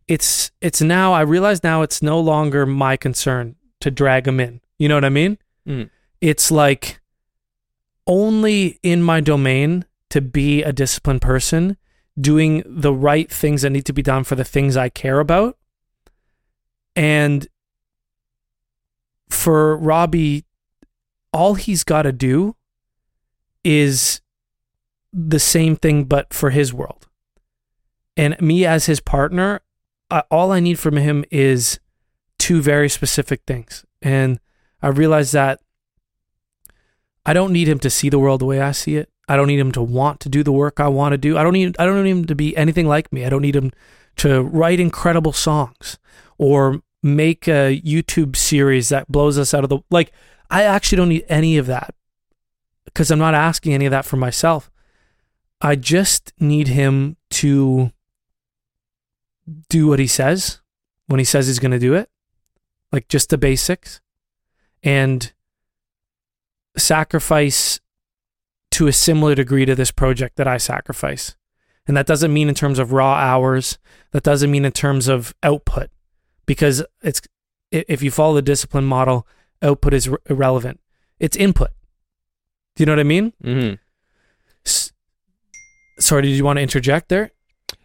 [0.08, 4.62] it's it's now I realize now it's no longer my concern to drag him in.
[4.78, 5.38] You know what I mean?
[5.68, 5.90] Mhm.
[6.22, 7.00] It's like
[8.08, 11.78] only in my domain to be a disciplined person,
[12.20, 15.58] doing the right things that need to be done for the things I care about.
[16.96, 17.48] And
[19.30, 20.46] for Robbie,
[21.32, 22.56] all he's got to do
[23.63, 24.22] is
[25.12, 27.08] the same thing, but for his world.
[28.15, 29.62] And me as his partner,
[30.10, 31.80] I, all I need from him is
[32.38, 33.86] two very specific things.
[34.02, 34.39] And
[34.82, 35.60] I realize that
[37.26, 39.10] I don't need him to see the world the way I see it.
[39.28, 41.38] I don't need him to want to do the work I want to do.
[41.38, 43.26] I don't need I don't need him to be anything like me.
[43.26, 43.72] I don't need him
[44.17, 46.00] to write incredible songs
[46.38, 50.12] or make a YouTube series that blows us out of the like
[50.50, 51.93] I actually don't need any of that
[52.93, 54.71] because I'm not asking any of that for myself.
[55.62, 57.91] I just need him to
[59.69, 60.62] do what he says
[61.08, 62.10] when he says he's going to do it.
[62.91, 64.02] Like just the basics
[64.84, 65.32] and
[66.78, 67.80] sacrifice
[68.71, 71.36] to a similar degree to this project that I sacrifice.
[71.88, 73.78] And that doesn't mean in terms of raw hours,
[74.12, 75.89] that doesn't mean in terms of output
[76.45, 77.21] because it's
[77.71, 79.28] if you follow the discipline model,
[79.62, 80.80] output is irrelevant.
[81.19, 81.69] It's input.
[82.76, 83.34] Do you know what I mean?
[83.44, 83.76] Mm-hmm.
[84.66, 84.92] S-
[86.00, 87.32] Sorry, did you want to interject there?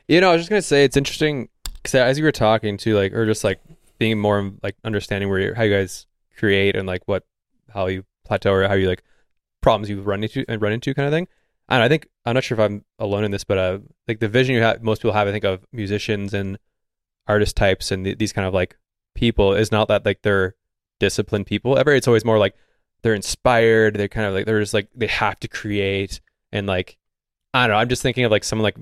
[0.08, 2.94] You know, I was just gonna say it's interesting because as you were talking to
[2.94, 3.60] like, or just like
[3.98, 7.24] being more like understanding where you how you guys create and like what
[7.72, 9.02] how you plateau or how you like
[9.60, 11.26] problems you run into and run into kind of thing.
[11.68, 14.28] And I think I'm not sure if I'm alone in this, but uh, like the
[14.28, 16.58] vision you have, most people have, I think of musicians and
[17.26, 18.76] artist types and th- these kind of like
[19.14, 20.54] people is not that like they're
[21.00, 21.92] disciplined people ever.
[21.94, 22.54] It's always more like
[23.04, 23.94] they're inspired.
[23.94, 26.96] They're kind of like they're just like they have to create and like
[27.52, 27.78] I don't know.
[27.80, 28.76] I'm just thinking of like someone like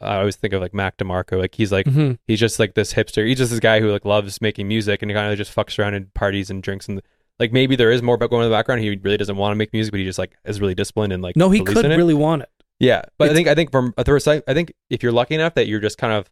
[0.00, 1.38] I always think of like Mac DeMarco.
[1.38, 2.12] Like he's like Mm-hmm.
[2.26, 3.26] he's just like this hipster.
[3.26, 5.78] He's just this guy who like loves making music and he kind of just fucks
[5.78, 7.02] around and parties and drinks and
[7.38, 8.80] like maybe there is more about going in the background.
[8.80, 11.22] He really doesn't want to make music, but he just like is really disciplined and
[11.22, 11.96] like No, he could in it.
[11.96, 12.50] really want it.
[12.80, 15.34] Yeah, but I think I think from a third side, I think if you're lucky
[15.34, 16.30] enough that you're just kind of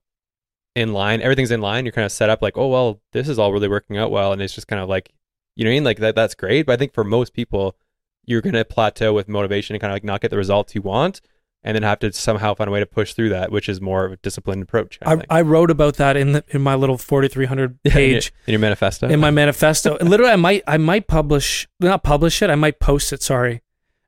[0.75, 1.85] in line, everything's in line.
[1.85, 4.33] You're kind of set up like, oh well, this is all really working out well,
[4.33, 5.13] and it's just kind of like,
[5.57, 6.15] you know, what I mean, like that.
[6.15, 6.67] That's great.
[6.67, 7.77] But I think for most people,
[8.25, 11.21] you're gonna plateau with motivation and kind of like not get the results you want,
[11.65, 14.05] and then have to somehow find a way to push through that, which is more
[14.05, 14.99] of a disciplined approach.
[15.03, 15.23] I, I.
[15.31, 18.53] I wrote about that in the, in my little 4300 Yeah, in your- page in
[18.53, 19.09] your manifesto.
[19.09, 19.97] in my manifesto.
[19.97, 22.51] And Literally, I might I might publish not publish it.
[22.51, 23.23] I might post it.
[23.23, 23.63] Sorry,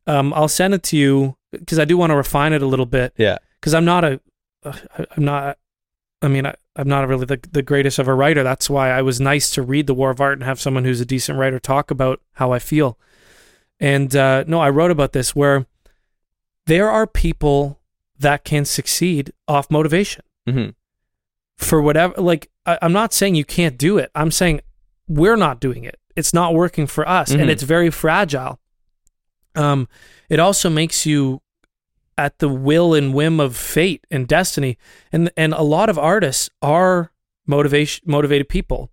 [0.07, 2.87] um, I'll send it to you because I do want to refine it a little
[2.87, 3.13] bit.
[3.17, 4.21] yeah, Because I'm not a
[4.65, 4.73] uh,
[5.17, 5.59] I'm not.
[6.23, 8.43] I mean, I, I'm not really the, the greatest of a writer.
[8.43, 11.01] That's why I was nice to read The War of Art and have someone who's
[11.01, 12.99] a decent writer talk about how I feel.
[13.79, 15.67] And uh, no, I wrote about this where
[16.67, 17.81] there are people
[18.19, 20.71] that can succeed off motivation hmm
[21.57, 22.21] for whatever.
[22.21, 24.11] Like, I, I'm not saying you can't do it.
[24.17, 24.61] I'm saying
[25.07, 26.01] we're not doing it.
[26.17, 27.49] It's not working for us, and Mhm.
[27.51, 28.59] it's very fragile.
[29.55, 29.87] Um,
[30.29, 31.43] it also makes you
[32.17, 34.79] at the will and whim of fate and destiny,
[35.13, 37.13] and and a lot of artists are
[37.47, 38.91] motivation motivated people,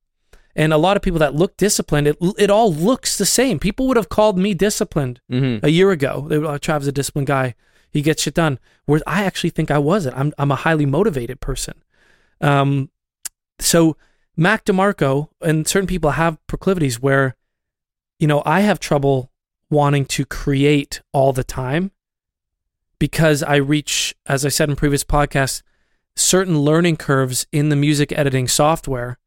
[0.56, 2.08] and a lot of people that look disciplined.
[2.08, 3.60] It it all looks the same.
[3.60, 6.26] People would have called me disciplined hmm a year ago.
[6.28, 7.56] They were like, Travis is a disciplined guy.
[7.92, 8.58] He gets shit done.
[8.86, 10.18] Whereas I actually think I wasn't.
[10.18, 11.84] I'm I'm a highly motivated person.
[12.40, 12.90] Um,
[13.60, 13.98] so
[14.36, 17.36] Mac DeMarco and certain people have proclivities where,
[18.20, 19.32] you know, I have trouble
[19.70, 21.92] wanting to create all the time
[23.02, 25.64] because I reach, as I said in previous podcasts,
[26.16, 29.18] certain learning curves in the music editing software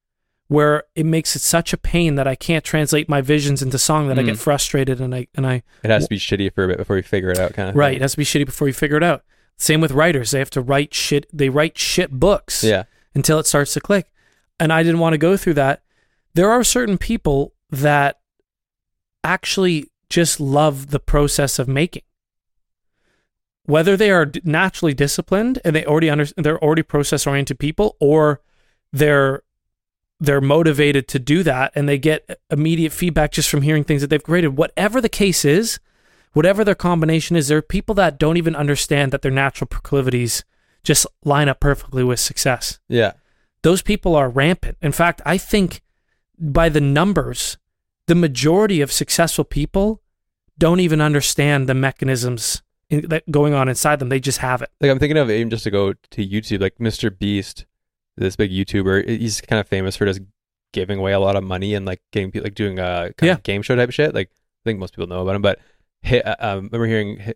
[0.47, 4.07] where it makes it such a pain that I can't translate my visions into song
[4.07, 4.39] that I get Mm.
[4.39, 7.03] frustrated and I and I It has to be shitty for a bit before you
[7.03, 7.75] figure it out, kind of.
[7.75, 9.25] right it has to be shitty before you figure it out.
[9.57, 11.27] Same with writers; they have to write shit.
[11.33, 12.85] They write shit books Yeah.
[13.13, 14.07] until it starts to click.
[14.61, 15.83] And I didn't want to go through that.
[16.35, 18.21] There are certain people that
[19.25, 22.03] actually just love the process of making.
[23.67, 28.41] Whether they are naturally disciplined and they already under, they're already process oriented people or
[28.93, 29.43] they're
[30.21, 34.09] they're motivated to do that and they get immediate feedback just from hearing things that
[34.09, 34.57] they've created.
[34.57, 35.81] Whatever the case is,
[36.33, 40.45] whatever their combination is, there are people that don't even understand that their natural proclivities
[40.85, 43.13] just line up perfectly with success Yeah.
[43.63, 44.77] those people are rampant.
[44.83, 45.81] In fact, I think
[46.39, 47.57] by the numbers,
[48.07, 50.03] the majority of successful people
[50.59, 54.09] don't even understand the mechanisms in, that going on inside them.
[54.09, 54.71] They just have it.
[54.81, 57.17] Like I'm thinking of even just to go to YouTube, like Mr.
[57.17, 57.67] Beast,
[58.17, 59.09] this big YouTuber.
[59.09, 60.21] He's kind of famous for just
[60.73, 63.33] giving away a lot of money and like getting like doing a kind Yeah.
[63.35, 64.15] of game show type of shit.
[64.15, 65.59] Like I think most people know about him, but
[66.05, 67.33] hi, uh, um, I remember hearing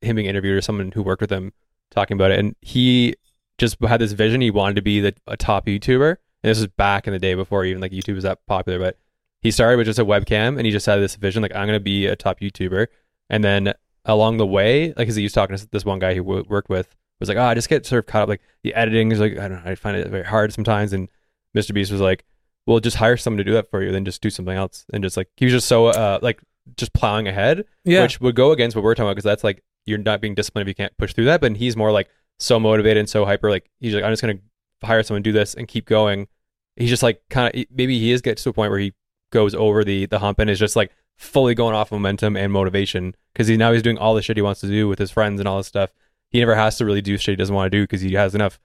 [0.00, 1.52] him being interviewed or someone who worked with him
[1.90, 3.14] talking about it, and he
[3.58, 4.40] just had this vision.
[4.40, 7.34] He wanted to be the a top YouTuber, and this was back in the day
[7.34, 8.78] before even like YouTube was that popular.
[8.78, 8.96] But
[9.42, 11.80] he started with just a webcam, and he just had this vision like I'm gonna
[11.80, 12.86] be a top YouTuber,
[13.28, 13.74] and then
[14.08, 16.68] along the way, like, cause he was talking to this one guy he w- worked
[16.68, 16.88] with,
[17.20, 18.28] was like, oh, I just get sort of caught up.
[18.28, 20.92] Like the editing is like, I don't know, I find it very hard sometimes.
[20.92, 21.08] And
[21.56, 21.72] Mr.
[21.74, 22.24] Beast was like,
[22.66, 24.84] well, just hire someone to do that for you, then just do something else.
[24.92, 26.40] And just like, he was just so, uh, like,
[26.76, 28.02] just plowing ahead, Yeah.
[28.02, 30.68] which would go against what we're talking about, because that's like, you're not being disciplined
[30.68, 31.40] if you can't push through that.
[31.40, 33.50] But he's more like so motivated and so hyper.
[33.50, 36.28] Like, he's like, I'm just going to hire someone to do this and keep going.
[36.76, 38.92] He's just like, kind of, maybe he is gets to a point where he
[39.32, 43.14] goes over the, the hump and is just like, fully going off momentum and motivation
[43.32, 45.40] because he now he's doing all the shit he wants to do with his friends
[45.40, 45.90] and all this stuff.
[46.30, 48.34] He never has to really do shit he doesn't want to do because he has
[48.34, 48.60] enough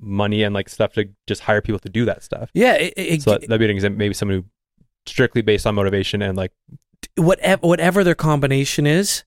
[0.00, 2.50] money and like stuff to just hire people to do that stuff.
[2.54, 2.74] yeah.
[2.74, 4.44] It, it, So that'd be an example, maybe someone who
[5.06, 6.52] strictly based on motivation and like
[7.16, 9.24] whatever whatever their combination is,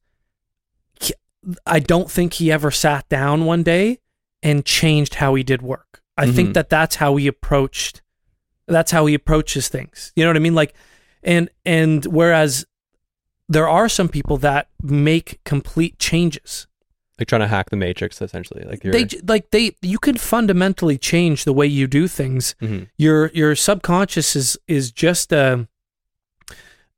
[1.65, 3.99] I don't think he ever sat down one day
[4.43, 6.01] and changed how he did work.
[6.17, 6.53] I think Mhm.
[6.53, 8.01] that that's how he approached.
[8.67, 10.12] That's how he approaches things.
[10.15, 10.53] You know what I mean?
[10.55, 10.73] Like,
[11.23, 12.65] and and whereas
[13.49, 16.67] there are some people that make complete changes.
[17.19, 18.63] like trying to hack the matrix essentially.
[18.63, 22.88] Like you're, They like they you can fundamentally change the way you do things Mhm.
[22.97, 25.67] your your subconscious is is just a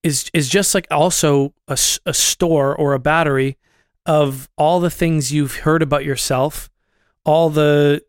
[0.03, 3.57] is is just like also a, a store or a battery
[4.05, 6.69] of all the things you've heard about yourself
[7.25, 8.01] all the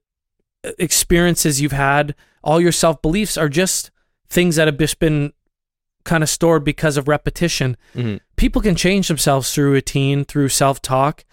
[0.64, 3.90] uh, experiences you've had all your self beliefs are just
[4.28, 5.32] things that have just been
[6.04, 8.20] kind of stored because of repetition Mhm.
[8.36, 11.24] people can change themselves through routine through self talk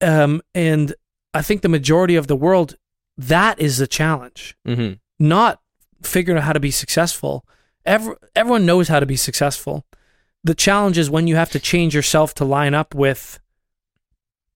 [0.00, 0.94] um, and
[1.34, 2.76] i think the majority of the world
[3.16, 4.98] that is the challenge Mhm.
[5.18, 5.60] not
[6.02, 7.44] figuring out how to be successful.
[7.84, 9.84] Every, everyone knows how to be successful.
[10.44, 13.40] The challenge is when you have to change yourself to line up with,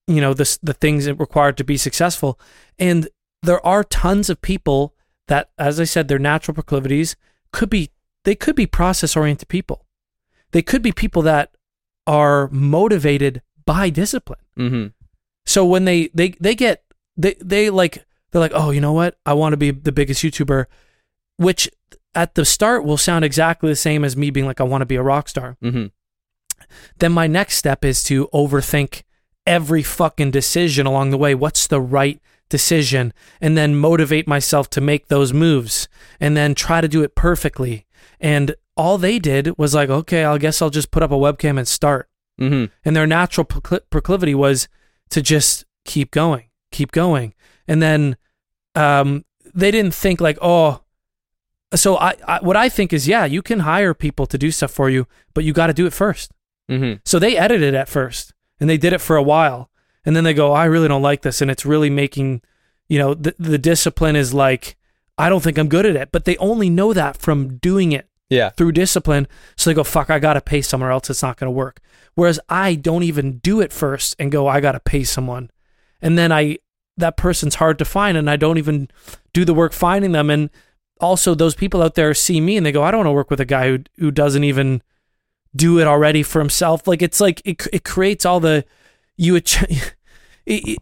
[0.07, 2.39] you know, the the things that required to be successful.
[2.79, 3.09] And
[3.41, 4.95] there are tons of people
[5.27, 7.17] that, as I said, their natural proclivities
[7.51, 7.91] could be
[8.25, 9.85] they could be process oriented people.
[10.51, 11.51] They could be people that
[12.07, 14.39] are motivated by discipline.
[14.57, 14.93] Mhm.
[15.45, 16.83] So when they they they get
[17.17, 19.17] they they like they're like, oh, you know what?
[19.25, 20.65] I want to be the biggest YouTuber,
[21.37, 21.69] which
[22.15, 24.85] at the start will sound exactly the same as me being like, I want to
[24.85, 25.57] be a rock star.
[25.63, 25.91] Mhm.
[26.99, 29.03] Then my next step is to overthink
[29.45, 31.35] every fucking decision along the way.
[31.35, 33.13] What's the right decision?
[33.41, 35.87] And then motivate myself to make those moves
[36.19, 37.85] and then try to do it perfectly.
[38.23, 41.57] And all they did was like, okay, I guess I'll just put up a webcam
[41.59, 42.09] and start
[42.41, 42.71] Mhm.
[42.83, 44.67] and their natural procl- proclivity was
[45.11, 47.35] to just keep going, keep going.
[47.67, 48.17] And then
[48.73, 50.81] um, they didn't think like, oh,
[51.75, 54.71] so I, I what I think is, yeah, you can hire people to do stuff
[54.71, 55.05] for you,
[55.35, 56.31] but you got to do it first.
[56.71, 56.99] Mm-hmm.
[57.05, 59.69] So they edited at first, and they did it for a while,
[60.05, 62.41] and then they go, I really don't like this, and it's really making,
[62.87, 64.75] you know, the the discipline is like,
[65.17, 68.07] I don't think I'm good at it, but they only know that from doing it
[68.29, 68.49] Yeah.
[68.49, 69.27] through discipline.
[69.55, 71.09] So they go, fuck, I got to pay somewhere else.
[71.09, 71.79] It's not going to work.
[72.15, 75.49] Whereas I don't even do it first and go, I got to pay someone.
[76.01, 76.57] And then I,
[76.97, 78.89] that person's hard to find and I don't even
[79.33, 80.29] do the work finding them.
[80.29, 80.49] And
[80.99, 83.29] also those people out there see me and they go, I don't want to work
[83.29, 84.81] with a guy who, who doesn't even
[85.55, 86.87] do it already for himself.
[86.87, 88.65] Like it's like, it, it creates all the,
[89.17, 89.57] you, it,
[90.45, 90.77] it,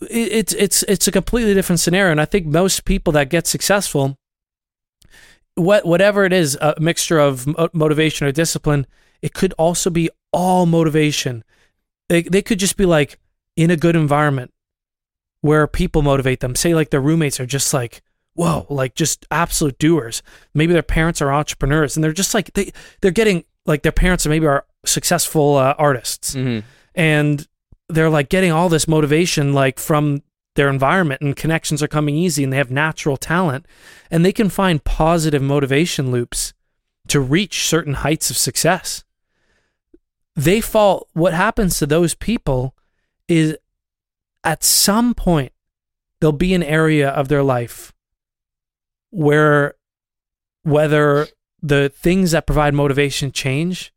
[0.00, 2.10] it's, it's, it's a completely different scenario.
[2.10, 4.17] And I think most people that get successful,
[5.58, 8.86] what whatever it is, a mixture of motivation or discipline,
[9.22, 11.44] it could also be all motivation.
[12.08, 13.18] They they could just be like
[13.56, 14.52] in a good environment
[15.40, 16.54] where people motivate them.
[16.54, 18.02] Say like their roommates are just like
[18.34, 20.22] whoa, like just absolute doers.
[20.54, 24.24] Maybe their parents are entrepreneurs and they're just like they they're getting like their parents
[24.26, 26.64] are maybe are successful uh, artists Mm-hmm.
[26.94, 27.46] and
[27.88, 30.22] they're like getting all this motivation like from
[30.58, 33.64] their environment and connections are coming easy and they have natural talent
[34.10, 36.52] and they can find positive motivation loops
[37.06, 39.04] to reach certain heights of success.
[40.34, 42.74] They fall what happens to those people
[43.28, 43.56] is
[44.42, 45.52] at some point
[46.18, 47.92] there'll be an area of their life
[49.10, 49.74] where
[50.64, 51.28] whether
[51.62, 53.92] the things that provide motivation change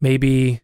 [0.00, 0.60] maybe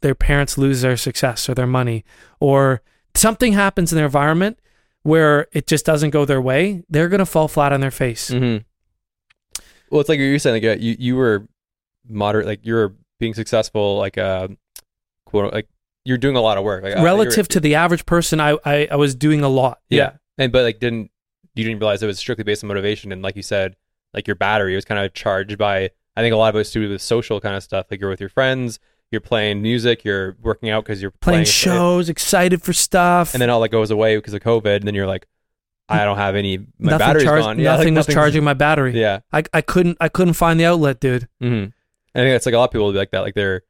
[0.00, 2.04] their parents lose their success or their money
[2.40, 2.82] or
[3.18, 4.58] something happens in their environment
[5.02, 8.30] where it just doesn't go their way they're going to fall flat on their face
[8.30, 8.64] Mm-hmm.
[9.90, 11.48] Well, it's like you were saying, like uh, you you were
[12.08, 14.48] moderate, like you were being successful, like uh,
[15.24, 15.66] quote, like
[16.04, 18.88] you're doing a lot of work, like uh, relative to the average person I, I
[18.90, 20.12] i was doing a lot you're- yeah.
[20.36, 21.10] and but like didn't
[21.54, 23.76] you didn't realize it was strictly based on motivation, and like you said,
[24.12, 25.90] like your battery was kind of charged by.
[26.16, 28.00] I think a lot of it was to do with social kind of stuff, like
[28.00, 28.78] you're with your friends,
[29.10, 33.40] you're playing music, you're working out because you're playing playing, shows excited for stuff and
[33.40, 35.26] then all that goes away because of COVID, and then you're like,
[35.88, 36.58] I don't have any.
[36.78, 37.58] My nothing, battery's charged- gone.
[37.58, 39.20] Yeah, like nothing was charging my battery Yeah.
[39.32, 41.70] I, I couldn't i couldn't find the outlet dude Mm-hmm.
[42.14, 43.20] I think it's like a lot of people will be like that.
[43.20, 43.62] Like they're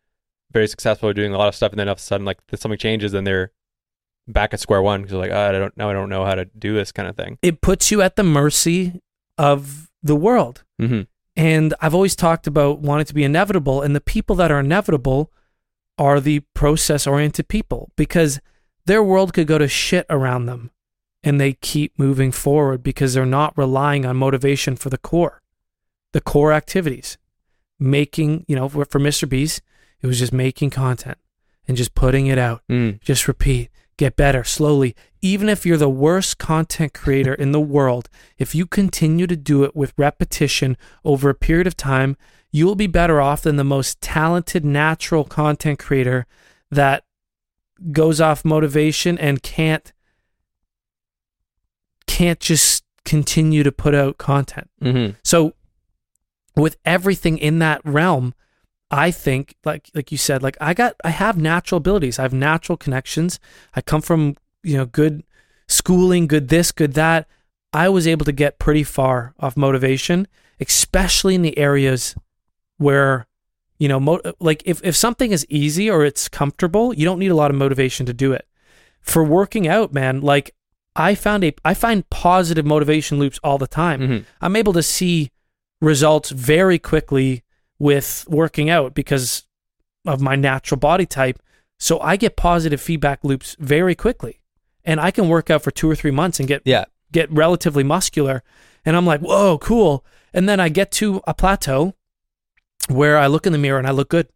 [0.53, 2.79] very successful, doing a lot of stuff, and then all of a sudden, like something
[2.79, 3.53] changes, and they're
[4.27, 6.35] back at square one because they're like, oh, I don't now I don't know how
[6.35, 7.39] to do this kind of thing.
[7.43, 9.01] it puts you at the mercy
[9.37, 11.03] of the world Mm-hmm.
[11.39, 15.33] And I've always talked about wanting to be inevitable, and the people that are inevitable
[15.97, 18.41] are the process oriented people because
[18.87, 20.73] their world could go to shit around them
[21.23, 25.41] and they keep moving forward because they're not relying on motivation for the core,
[26.13, 27.19] the core activities.
[27.79, 29.29] Making, you know, for, for Mr.
[29.29, 29.63] Beast,
[30.01, 31.19] it was just making content
[31.69, 32.63] and just putting it out.
[32.69, 33.01] Mm.
[33.01, 34.97] Just repeat, get better slowly.
[35.21, 38.09] Even if you're the worst content creator in the world,
[38.39, 42.17] if you continue to do it with repetition over a period of time,
[42.51, 46.27] you will be better off than the most talented natural content creator
[46.71, 47.05] that
[47.93, 49.93] goes off motivation and can't
[52.07, 54.69] can't just continue to put out content.
[54.83, 55.17] Mm-hmm.
[55.25, 55.55] So
[56.57, 58.35] with everything in that realm,
[58.91, 62.19] I think like like you said, like I got I have natural abilities.
[62.19, 63.39] I have natural connections.
[63.75, 65.23] I come from, you know, good
[65.69, 67.27] schooling, good this, good that.
[67.73, 70.27] I was able to get pretty far off motivation,
[70.61, 72.15] especially in the areas
[72.79, 73.27] where
[73.79, 77.31] you know, mo- like if if something is easy or it's comfortable, you don't need
[77.31, 78.47] a lot of motivation to do it.
[79.01, 80.53] For working out, man, like
[80.97, 84.01] I found a I find positive motivation loops all the time.
[84.01, 84.25] Mhm.
[84.41, 85.31] I'm able to see
[85.81, 87.45] results very quickly
[87.79, 89.47] with working out because
[90.05, 91.39] of my natural body type.
[91.79, 94.41] So I get positive feedback loops very quickly.
[94.89, 96.87] And I can work out for two or three months and get Yeah.
[97.13, 98.43] get relatively muscular.
[98.85, 100.05] And I'm like, whoa, cool.
[100.35, 101.95] And then I get to a plateau
[102.89, 104.29] where I look in the mirror and I look good.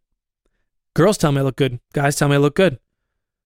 [0.95, 1.79] Girls tell me I look good.
[1.93, 2.79] Guys tell me I look good.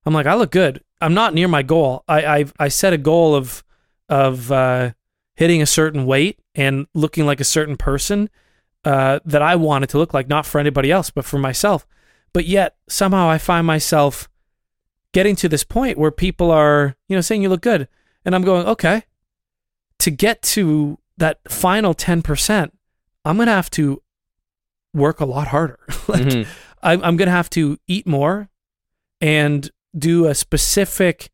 [0.05, 0.83] I'm like, I look good.
[1.01, 2.03] I'm not near my goal.
[2.07, 3.63] I I, I set a goal of
[4.09, 4.91] of uh,
[5.35, 8.29] hitting a certain weight and looking like a certain person
[8.85, 11.85] uh, that I wanted to look like, not for anybody else, but for myself.
[12.33, 14.29] But yet somehow I find myself
[15.13, 17.87] getting to this point where people are, you know, saying you look good,
[18.25, 19.03] and I'm going, okay.
[19.99, 22.77] To get to that final ten percent,
[23.25, 24.01] I'm gonna have to
[24.93, 25.79] work a lot harder.
[26.07, 26.47] like Mhm.
[26.83, 28.49] I'm, I'm going to have to eat more
[29.19, 31.31] and do a specific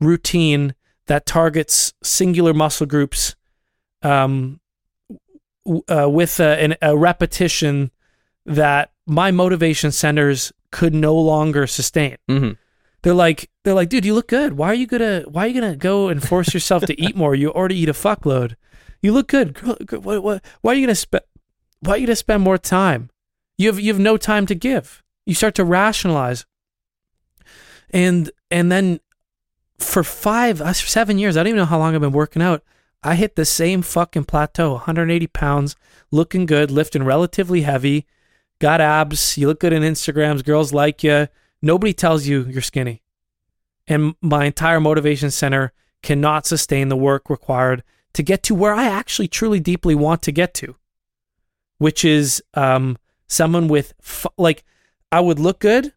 [0.00, 0.74] routine
[1.06, 3.34] that targets singular muscle groups
[4.02, 4.60] um,
[5.88, 7.90] uh, with a, an, a repetition
[8.44, 12.58] that my motivation centers could no longer sustain Mhm.
[13.02, 14.54] They're like, they're like, dude, you look good.
[14.54, 17.34] Why are you gonna, why are you gonna go and force yourself to eat more?
[17.34, 18.54] You already eat a fuckload.
[19.00, 19.58] You look good.
[20.04, 21.24] What, what, why are you gonna spend,
[21.80, 23.10] why are you gonna spend more time?
[23.58, 25.02] You have, you have no time to give.
[25.26, 26.46] You start to rationalize.
[27.90, 29.00] And, and then
[29.78, 32.62] for five, uh, seven years, I don't even know how long I've been working out.
[33.02, 35.74] I hit the same fucking plateau, 180 pounds,
[36.12, 38.06] looking good, lifting relatively heavy,
[38.60, 39.36] got abs.
[39.36, 40.44] You look good in Instagrams.
[40.44, 41.26] Girls like you.
[41.62, 43.02] Nobody tells you you're skinny.
[43.86, 47.84] And my entire motivation center cannot sustain the work required
[48.14, 50.76] to get to where I actually truly deeply want to get to,
[51.78, 52.98] which is um,
[53.28, 54.64] someone with, fu- like,
[55.10, 55.92] I would look good,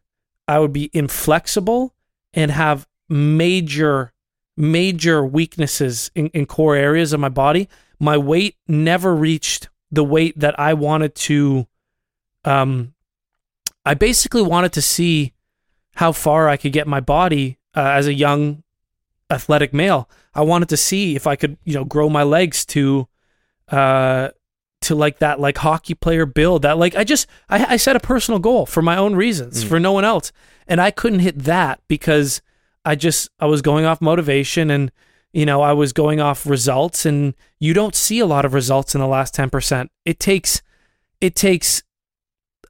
[0.48, 1.94] I would be inflexible,
[2.32, 4.12] and have major,
[4.56, 7.68] major weaknesses in, in core areas of my body.
[7.98, 11.66] My weight never reached the weight that I wanted to.
[12.44, 12.94] Um,
[13.84, 15.32] I basically wanted to see
[15.96, 18.62] how far I could get my body uh, as a young
[19.30, 20.08] athletic male.
[20.34, 23.08] I wanted to see if I could, you know, grow my legs to,
[23.68, 24.28] uh,
[24.82, 26.62] to like that like hockey player build.
[26.62, 29.80] That like I just I, I set a personal goal for my own reasons, for
[29.80, 30.32] no one else,
[30.68, 32.42] and I couldn't hit that because
[32.84, 34.92] I just I was going off motivation and
[35.32, 38.94] you know I was going off results, and you don't see a lot of results
[38.94, 39.90] in the last ten percent.
[40.04, 40.62] It takes
[41.20, 41.82] it takes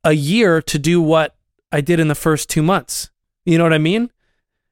[0.04, 1.36] a year to do what
[1.72, 3.10] I did in the first two months.
[3.46, 4.10] You know what I mean?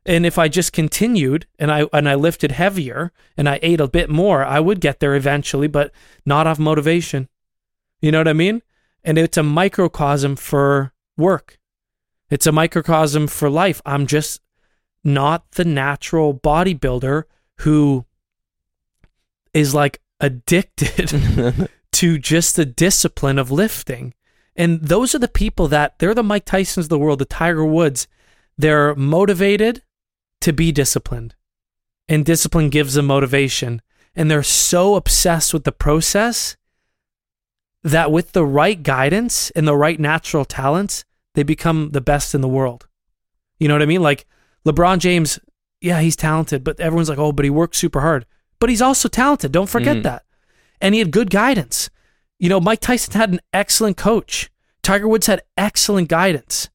[0.05, 3.89] And if I just continued and I and I lifted heavier and I ate a
[3.89, 5.93] bit more, I would get there eventually, but
[6.27, 7.29] not off motivation.
[8.03, 8.61] You know what I mean?
[9.03, 11.59] And it's a microcosm for work.
[12.29, 13.81] It's a microcosm for life.
[13.87, 14.43] I'm just
[15.03, 17.25] not the natural bodybuilder
[17.61, 18.05] who
[19.55, 24.15] is like addicted to just the discipline of lifting.
[24.57, 27.65] And those are the people that they're the Mike Tysons of the world, the Tiger
[27.65, 28.07] Woods.
[28.57, 29.83] They're motivated
[30.43, 31.35] to be disciplined,
[32.09, 33.83] and discipline gives them motivation.
[34.17, 36.57] And they're so obsessed with the process
[37.83, 42.41] that with the right guidance and the right natural talents, they become the best in
[42.41, 42.87] the world.
[43.59, 44.03] You know what I mean?
[44.03, 44.27] Like
[44.67, 45.39] LeBron James,
[45.81, 48.25] yeah, he's talented, but everyone's like, oh, but he works super hard.
[48.61, 49.53] But he's also talented.
[49.53, 50.03] Don't forget Mhm.
[50.05, 50.25] that.
[50.81, 51.91] And he had good guidance.
[52.39, 54.51] You know, Mike Tyson had an excellent coach.
[54.83, 56.69] Tiger Woods had excellent guidance.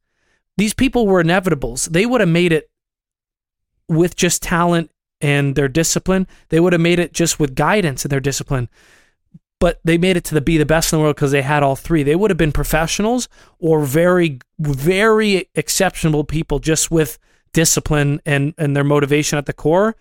[0.59, 1.87] These people were inevitables.
[1.87, 2.69] They would have made it
[3.87, 4.91] with just talent
[5.21, 6.27] and their discipline.
[6.49, 8.67] They would have made it just with guidance and their discipline.
[9.61, 11.63] But they made it to the be the best in the world because they had
[11.63, 12.03] all three.
[12.03, 17.19] They would have been professionals or very, very exceptional people just with
[17.53, 19.95] discipline and, and their motivation at the core.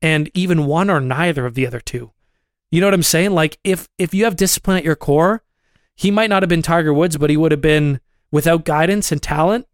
[0.00, 2.12] And even one or neither of the other two.
[2.70, 3.32] You know what I'm saying?
[3.32, 5.42] Like if if you have discipline at your core,
[5.96, 7.98] he might not have been Tiger Woods, but he would have been
[8.30, 9.66] without guidance and talent,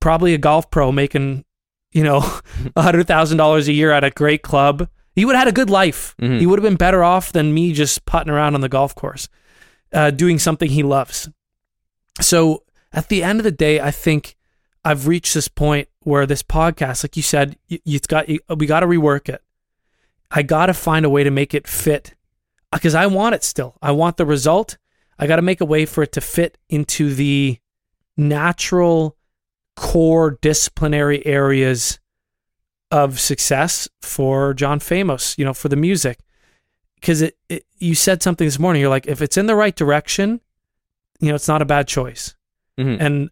[0.00, 1.44] probably a golf pro making,
[1.92, 2.18] you know,
[2.76, 4.88] a hundred thousand dollars a year at a great club.
[5.14, 6.14] He would have had a good life.
[6.20, 6.40] Mhm.
[6.40, 9.28] He would have been better off than me just putting around on the golf course,
[9.92, 11.28] uh, doing something he loves.
[12.20, 14.36] So at the end of the day, I think
[14.84, 18.66] I've reached this point where this podcast, like you said, y- it's got you, we
[18.66, 19.42] got to rework it.
[20.30, 22.14] I got to find a way to make it fit
[22.72, 23.76] because I want it still.
[23.82, 24.76] I want the result.
[25.18, 27.58] I got to make a way for it to fit into the
[28.16, 29.16] natural
[29.76, 31.98] core disciplinary areas
[32.90, 36.18] of success for John Famos, you know, for the music.
[36.94, 38.80] Because it, it, you said something this morning.
[38.80, 40.40] You're like, if it's in the right direction,
[41.20, 42.34] you know, it's not a bad choice.
[42.78, 42.96] Mhm.
[43.00, 43.30] And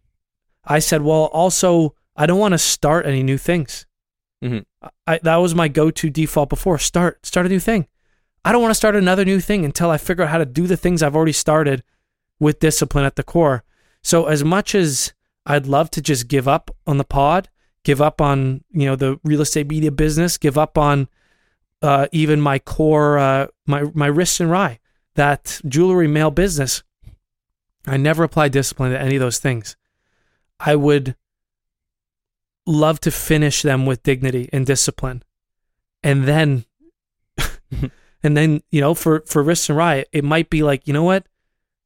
[0.63, 3.85] I said, well, also, I don't want to start any new things.
[4.43, 4.65] Mhm.
[5.07, 6.77] I, that was my go-to default before.
[6.77, 7.87] Start, start a new thing.
[8.43, 10.67] I don't want to start another new thing until I figure out how to do
[10.67, 11.83] the things I've already started
[12.39, 13.63] with discipline at the core.
[14.03, 15.13] So as much as
[15.45, 17.49] I'd love to just give up on the pod,
[17.83, 21.07] give up on you know the real estate media business, give up on
[21.81, 24.79] uh, even my core, uh, my my wrist and rye,
[25.15, 26.83] that jewelry mail business.
[27.87, 29.75] I never applied discipline to any of those things.
[30.59, 31.15] I would
[32.65, 35.21] love to finish them with dignity and discipline,
[36.01, 36.65] and then,
[38.23, 41.03] and then you know for for wrist and rye, it might be like you know
[41.03, 41.27] what,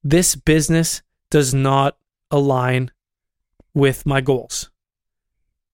[0.01, 1.97] this business does not
[2.31, 2.91] align
[3.73, 4.69] with my goals.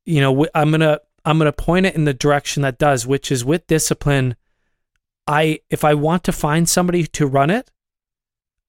[0.05, 3.43] You know, I'm gonna I'm gonna point it in the direction that does, which is
[3.43, 4.35] with discipline.
[5.27, 7.71] I if I want to find somebody to run it,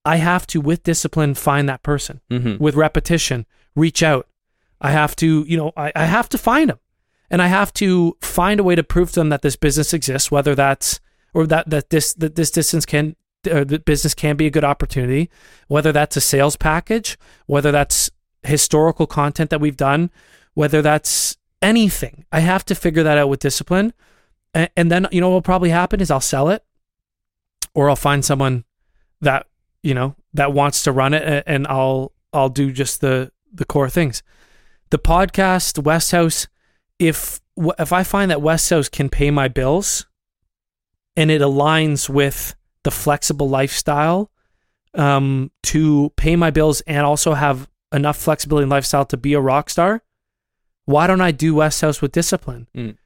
[0.03, 2.59] I have to with discipline find that person Mhm.
[2.59, 4.27] with repetition, reach out.
[4.81, 6.79] I have to, you know, I, I have to find them.
[7.29, 10.31] And I have to find a way to prove to them that this business exists,
[10.31, 10.99] whether that's
[11.33, 13.15] or that that this that this distance can
[13.51, 15.29] or the business can be a good opportunity,
[15.67, 18.09] whether that's a sales package, whether that's
[18.47, 20.09] historical content that we've done,
[20.53, 22.25] whether that's anything.
[22.31, 23.93] I have to figure that out with discipline.
[24.53, 26.63] And, and then, you know, what will probably happen is I'll sell it
[27.73, 28.63] or I'll find someone
[29.21, 29.47] that,
[29.83, 33.89] you know, that wants to run it and I'll, I'll do just the, the core
[33.89, 34.23] things.
[34.89, 36.47] The podcast, West House,
[36.99, 37.39] if,
[37.77, 40.07] if I find that West House can pay my bills
[41.15, 44.31] and it aligns with the flexible lifestyle
[44.93, 49.39] um, to pay my bills and also have enough flexibility in lifestyle to be a
[49.39, 50.03] rock star,
[50.85, 52.67] why don't I do West House with discipline?
[52.75, 52.97] Mm.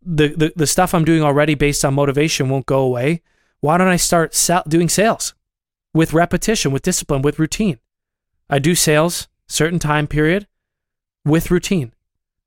[0.00, 3.22] The, the the stuff I'm doing already based on motivation won't go away.
[3.60, 5.34] Why don't I start sell, doing sales
[5.92, 7.80] with repetition, with discipline, with routine?
[8.48, 10.46] I do sales certain time period
[11.24, 11.92] with routine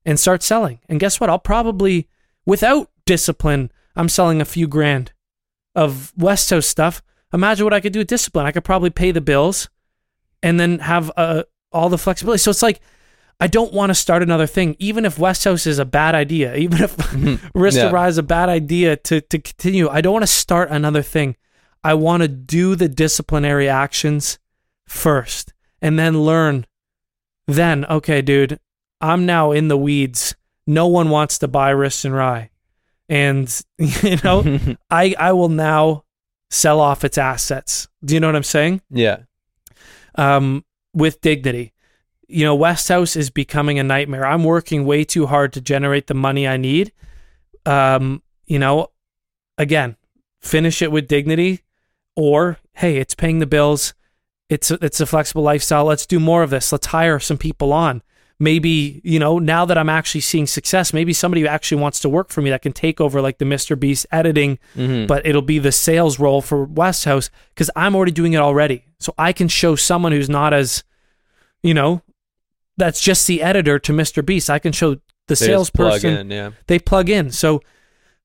[0.06, 0.80] and start selling.
[0.88, 1.28] And guess what?
[1.28, 2.08] I'll probably
[2.46, 5.12] without discipline, I'm selling a few grand
[5.74, 7.02] of West House stuff.
[7.32, 8.46] Imagine what I could do with discipline.
[8.46, 9.68] I could probably pay the bills
[10.42, 12.38] and then have uh, all the flexibility.
[12.38, 12.80] So it's like
[13.40, 16.54] I don't want to start another thing, even if West House is a bad idea,
[16.64, 16.96] even if
[17.54, 17.88] Risk Yeah.
[17.88, 19.88] to Rise is a bad idea to to continue.
[19.88, 21.36] I don't want to start another thing.
[21.84, 24.38] I want to do the disciplinary actions
[24.86, 26.66] first and then learn.
[27.48, 28.60] Then, okay, dude,
[29.00, 30.36] I'm now in the weeds.
[30.64, 32.50] No one wants to buy Wrist and Rye.
[33.08, 36.04] And you know, I I will now
[36.50, 37.88] sell off its assets.
[38.04, 38.80] Do you know what I'm saying?
[38.90, 39.16] yeah.
[40.14, 40.64] um,
[40.94, 41.72] with dignity.
[42.28, 44.26] You know, West House is becoming a nightmare.
[44.26, 46.92] I'm working way too hard to generate the money I need.
[47.66, 48.88] Um, you know,
[49.58, 49.96] again,
[50.40, 51.62] finish it with dignity,
[52.16, 53.94] or hey, it's paying the bills.
[54.48, 55.84] It's a, it's a flexible lifestyle.
[55.84, 56.72] Let's do more of this.
[56.72, 58.02] Let's hire some people on.
[58.42, 62.08] Maybe you know now that I'm actually seeing success, maybe somebody who actually wants to
[62.08, 63.78] work for me that can take over like the Mr.
[63.78, 65.06] Beast editing Mhm.
[65.06, 68.84] but it'll be the sales role for West House because I'm already doing it already.
[68.98, 70.82] So I can show someone who's not as,
[71.62, 72.02] you know,
[72.76, 74.24] that's just the editor to Mr.
[74.26, 74.50] Beast.
[74.50, 75.00] I can show the
[75.36, 76.16] They just plug salesperson.
[76.18, 76.50] in, yeah.
[76.66, 77.30] They plug in.
[77.30, 77.60] So,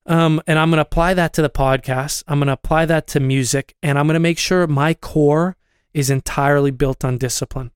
[0.06, 2.24] um, and I'm going to apply that to the podcast.
[2.26, 5.56] I'm going to apply that to music, and I'm going to make sure my core
[5.94, 7.70] is entirely built on discipline.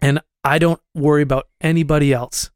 [0.00, 2.50] And I don't worry about anybody else.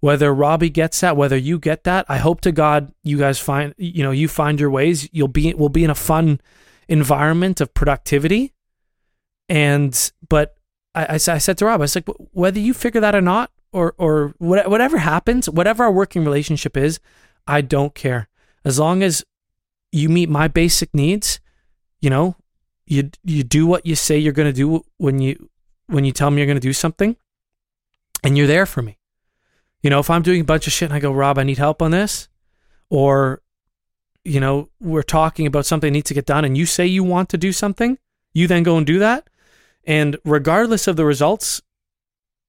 [0.00, 3.74] Whether Robbie gets that, whether you get that, I hope to God you guys find
[3.78, 5.08] you know you find your ways.
[5.12, 6.40] You'll be we'll be in a fun
[6.86, 8.54] environment of productivity.
[9.48, 10.56] And but
[10.94, 14.34] I said to Rob, I was like, whether you figure that or not, or or
[14.38, 16.98] what, whatever happens, whatever our working relationship is,
[17.46, 18.28] I don't care
[18.64, 19.24] as long as
[19.92, 21.40] you meet my basic needs.
[22.00, 22.36] You know,
[22.86, 25.50] you you do what you say you're going to do when you
[25.88, 27.16] when you tell me you're going to do something,
[28.22, 28.98] and you're there for me.
[29.82, 31.58] You know, if I'm doing a bunch of shit and I go, Rob, I need
[31.58, 32.28] help on this,
[32.90, 33.42] or
[34.24, 37.02] you know, we're talking about something that needs to get done, and you say you
[37.02, 37.98] want to do something,
[38.34, 39.28] you then go and do that,
[39.84, 41.62] and regardless of the results,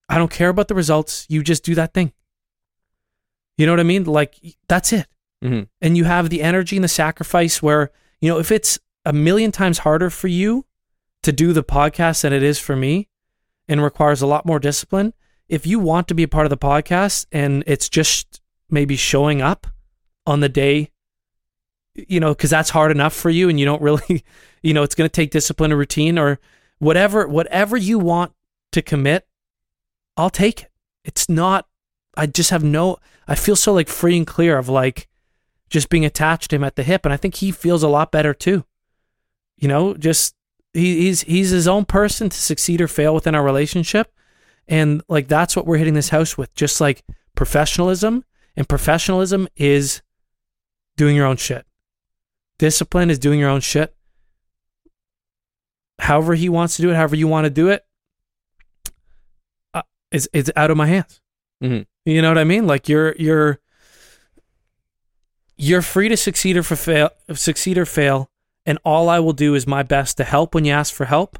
[0.09, 1.25] I don't care about the results.
[1.29, 2.11] You just do that thing.
[3.57, 4.05] You know what I mean?
[4.05, 4.35] Like
[4.67, 5.07] that's it.
[5.43, 5.67] Mhm.
[5.81, 9.51] And you have the energy and the sacrifice where, you know, if it's a million
[9.51, 10.65] times harder for you
[11.23, 13.07] to do the podcast than it is for me
[13.69, 15.13] and requires a lot more discipline,
[15.47, 19.41] if you want to be a part of the podcast and it's just maybe showing
[19.41, 19.67] up
[20.25, 20.91] on the day,
[21.95, 24.25] you know, because that's hard enough for you and you don't really,
[24.63, 26.39] you know, it's going to take discipline or routine or
[26.79, 28.33] whatever, whatever you want
[28.71, 29.27] to commit,
[30.17, 30.71] I'll take it.
[31.05, 31.67] It's not,
[32.17, 32.97] I just have no,
[33.27, 35.07] I feel so like free and clear of like
[35.69, 37.05] just being attached to him at the hip.
[37.05, 38.65] And I think he feels a lot better too.
[39.57, 40.35] You know, just
[40.73, 44.13] he, he's, he's his own person to succeed or fail within our relationship.
[44.67, 47.03] And like that's what we're hitting this house with, just like
[47.35, 48.23] professionalism.
[48.55, 50.01] And professionalism is
[50.97, 51.65] doing your own shit.
[52.57, 53.95] Discipline is doing your own shit.
[55.99, 57.85] However he wants to do it, however you want to do it,
[59.73, 61.21] uh, it's it's out of my hands.
[61.63, 61.85] Mhm.
[62.05, 62.67] You know what I mean?
[62.67, 63.59] Like you're you're
[65.57, 68.29] you're free to succeed or fail, succeed or fail,
[68.65, 71.39] and all I will do is my best to help when you ask for help,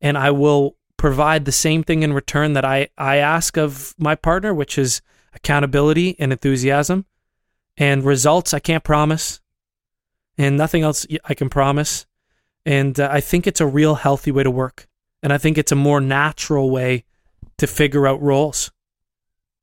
[0.00, 4.14] and I will provide the same thing in return that I I ask of my
[4.14, 5.02] partner, which is
[5.34, 7.06] accountability and enthusiasm,
[7.76, 9.40] and results I can't promise,
[10.38, 12.06] and nothing else I can promise,
[12.64, 14.88] and uh, I think it's a real healthy way to work,
[15.22, 17.04] and I think it's a more natural way
[17.58, 18.70] to figure out roles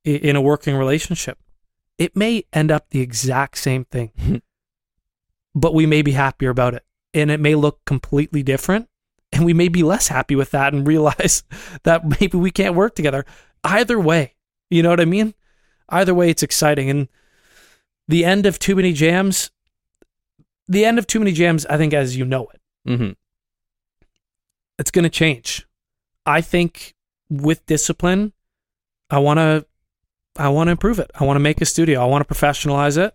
[0.03, 1.37] in a working relationship.
[1.97, 4.41] It may end up the exact same thing,
[5.55, 6.83] but we may be happier about it.
[7.13, 8.87] And it may look completely different.
[9.31, 11.43] And we may be less happy with that and realize
[11.83, 13.25] that maybe we can't work together.
[13.63, 14.35] Either way,
[14.69, 15.33] you know what I mean?
[15.89, 16.89] Either way, it's exciting.
[16.89, 17.07] And
[18.07, 19.51] the end of Too Many Jams,
[20.67, 23.15] the end of Too Many Jams, I think, as you know it, Mhm.
[24.77, 25.67] it's going to change.
[26.25, 26.93] I think
[27.29, 28.33] with discipline,
[29.09, 29.65] I want to
[30.37, 31.11] I want to improve it.
[31.19, 32.01] I want to make a studio.
[32.01, 33.13] I want to professionalize it,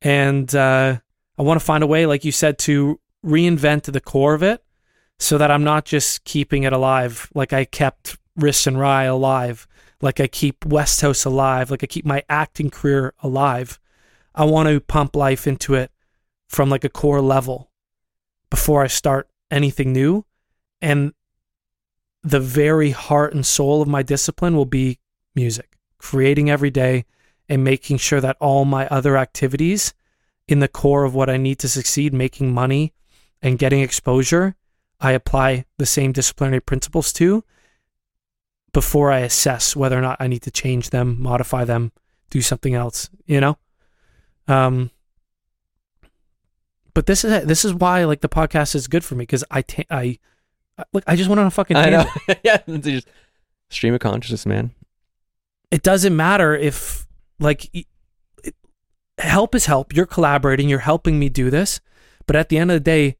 [0.00, 0.96] and uh,
[1.36, 4.62] I want to find a way, like you said, to reinvent the core of it,
[5.18, 9.66] so that I'm not just keeping it alive, like I kept Wrist and Rye alive,
[10.00, 13.80] like I keep West House alive, like I keep my acting career alive.
[14.34, 15.90] I want to pump life into it
[16.48, 17.70] from like a core level
[18.50, 20.24] before I start anything new,
[20.80, 21.12] and
[22.22, 24.98] the very heart and soul of my discipline will be
[25.34, 27.04] music, creating every day
[27.48, 29.94] and making sure that all my other activities
[30.48, 32.92] in the core of what I need to succeed, making money
[33.42, 34.56] and getting exposure,
[35.00, 37.44] I apply the same disciplinary principles to
[38.72, 41.92] before I assess whether or not I need to change them, modify them,
[42.30, 43.58] do something else, you know?
[44.48, 44.90] Um
[46.94, 49.62] but this is this is why like the podcast is good for me because I
[49.62, 50.18] ta- I
[50.92, 52.06] look I just went on a fucking I know.
[52.44, 53.08] yeah, just
[53.68, 54.70] stream of consciousness, man.
[55.70, 57.06] it doesn't matter if
[57.38, 57.86] like it,
[59.18, 61.80] help is help you're collaborating you're helping me do this
[62.26, 63.16] but at the end of the day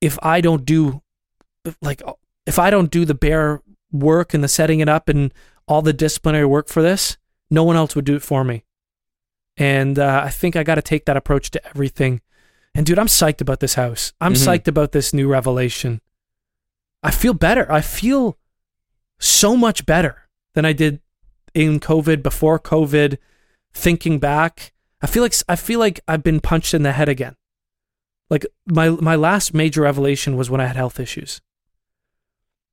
[0.00, 1.02] if i don't do
[1.82, 2.02] like
[2.46, 5.32] if i don't do the bare work and the setting it up and
[5.66, 7.16] all the disciplinary work for this
[7.50, 8.64] no one else would do it for me.
[9.56, 12.20] And uh, i think i got to take that approach to everything.
[12.74, 14.12] And dude i'm psyched about this house.
[14.20, 14.46] I'm Mhm.
[14.46, 16.00] psyched about this new revelation.
[17.02, 17.70] I feel better.
[17.72, 18.38] I feel
[19.18, 21.00] so much better than i did
[21.54, 23.16] in COVID, before COVID,
[23.72, 27.34] thinking back, I feel like I feel like I've been punched in the head again.
[28.30, 31.40] Like my my last major revelation was when I had health issues.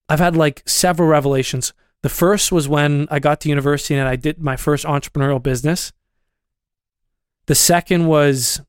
[0.10, 1.74] I've had like several revelations.
[2.02, 5.92] The first was when I got to university and I did my first entrepreneurial business.
[7.48, 8.62] The second was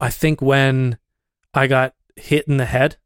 [0.00, 0.98] I think when
[1.52, 2.96] I got hit in the head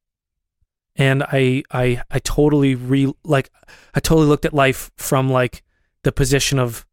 [0.94, 3.50] and I I I totally re like
[3.94, 5.62] I totally looked at life from like
[6.02, 6.86] the position of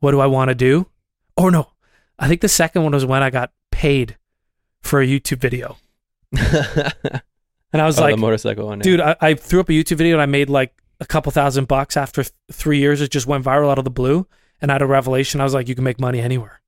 [0.00, 0.88] what do I want to do?
[1.36, 1.72] Or no,
[2.18, 4.16] I think the second one was when I got paid
[4.86, 5.76] for a YouTube video.
[7.76, 8.78] And I was oh, like, the motorcycle one.
[8.78, 8.84] yeah.
[8.84, 11.68] dude, I, I threw up a YouTube video and I made like a couple thousand
[11.68, 13.02] bucks after th- three years.
[13.02, 14.26] It just went viral out of the blue.
[14.62, 15.42] And I had a revelation.
[15.42, 16.62] I was like, you can make money anywhere.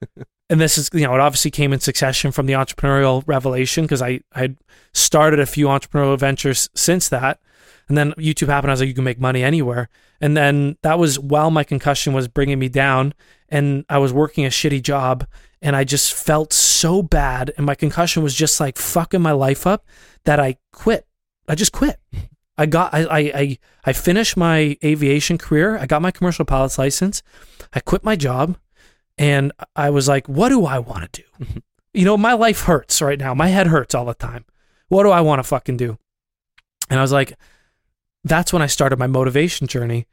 [0.48, 4.00] and this is, you know, it obviously came in succession from the entrepreneurial revelation because
[4.00, 4.58] I I had
[4.92, 7.40] started a few entrepreneurial ventures since that.
[7.88, 8.70] And then YouTube happened.
[8.70, 9.88] I was like, you can make money anywhere.
[10.20, 13.12] And then that was while my concussion was bringing me down
[13.48, 15.26] and I was working a shitty job
[15.60, 17.52] and I just felt so bad.
[17.56, 19.84] And my concussion was just like fucking my life up
[20.24, 21.06] that I quit.
[21.48, 21.98] I just quit.
[22.58, 25.78] I got I, I I I finished my aviation career.
[25.78, 27.22] I got my commercial pilot's license.
[27.72, 28.56] I quit my job
[29.16, 31.44] and I was like, what do I want to do?
[31.44, 31.58] Mm-hmm.
[31.94, 33.34] you know, my life hurts right now.
[33.34, 34.44] My head hurts all the time.
[34.88, 35.98] What do I want to fucking do?
[36.90, 37.34] And I was like,
[38.24, 40.06] that's when I started my motivation journey.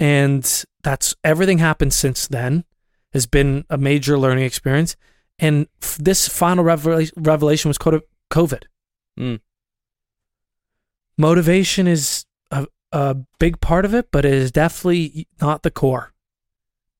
[0.00, 2.64] And that's everything happened since then
[3.12, 4.96] has been a major learning experience.
[5.38, 8.00] And f- this final revela- revelation was co-
[8.30, 8.64] COVID.
[9.18, 9.40] Mm.
[11.18, 16.12] Motivation is a, a big part of it, but it is definitely not the core.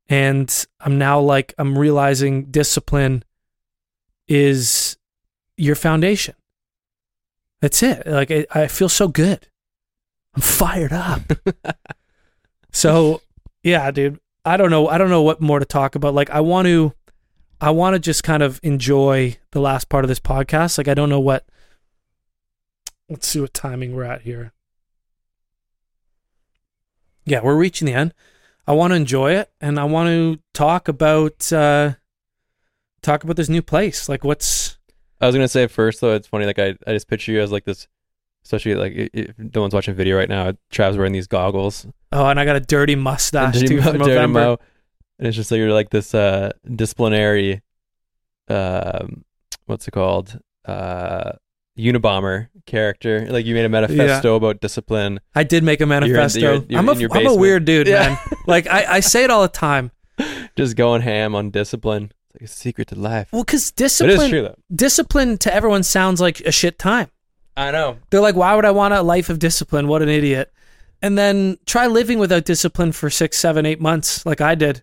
[0.08, 3.24] And I'm now like, I'm realizing discipline
[4.28, 4.96] is
[5.56, 6.34] your foundation.
[7.60, 8.06] That's it.
[8.06, 9.46] Like, I, I feel so good.
[10.34, 11.22] I'm fired up.
[12.72, 13.22] so,
[13.62, 14.18] yeah, dude.
[14.45, 14.88] I don't know.
[14.88, 16.14] I don't know what more to talk about.
[16.14, 16.93] Like, I want to,
[17.61, 20.78] I want to just kind of enjoy the last part of this podcast.
[20.78, 21.47] Like, I don't know what.
[23.09, 24.53] Let's see what timing we're at here.
[27.24, 28.14] Yeah, we're reaching the end.
[28.66, 31.95] I want to enjoy it, and I want to talk about uh
[33.03, 34.09] talk about this new place.
[34.09, 34.78] Like, what's
[35.22, 36.47] I was gonna say first though, it's funny.
[36.47, 37.86] Like I, I just picture you as like this,
[38.45, 40.53] especially like if no one's watching video right now.
[40.70, 44.04] Trav's wearing these goggles, oh, and I got a dirty mustache and too from Mo-
[44.04, 44.40] Dirty November.
[44.40, 44.58] Mo,
[45.18, 47.62] and it's just like you're like this uh disciplinary,
[48.48, 49.24] um,
[49.66, 50.38] what's it called?
[50.64, 51.32] Uh,
[51.78, 53.26] Unabomber character.
[53.30, 55.20] Like you made a manifesto about discipline.
[55.34, 56.38] I did make a manifesto.
[56.40, 58.08] you're- you're I'm a, I'm a weird dude, Yeah.
[58.10, 58.18] man.
[58.46, 59.90] Like I, I say it all the time.
[60.56, 62.12] just going ham on discipline.
[62.26, 63.28] It's like a secret to life.
[63.32, 67.08] Well, because discipline, is true discipline to everyone sounds like a shit time.
[67.56, 67.98] I know.
[68.10, 69.86] They're like, why would I want a life of discipline?
[69.88, 70.52] What an idiot.
[71.03, 74.82] And then try living without discipline for six, seven, eight months, like I did.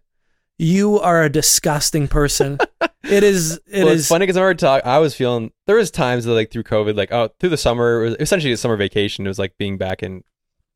[0.57, 2.57] You are a disgusting person.
[3.03, 3.59] it is.
[3.65, 4.85] It well, is- funny because I remember talk.
[4.85, 8.03] I was feeling there was times that like through COVID, like oh through the summer,
[8.03, 9.25] it was essentially a summer vacation.
[9.25, 10.23] It was like being back in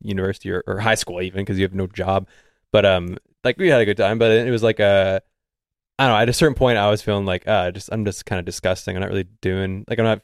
[0.02, 2.28] university or, or high school even because you have no job.
[2.72, 4.20] But um, like we had a good time.
[4.20, 5.20] But it was like uh,
[6.00, 6.22] I don't know.
[6.22, 8.96] At a certain point, I was feeling like uh, just I'm just kind of disgusting.
[8.96, 10.22] I'm not really doing like I'm not.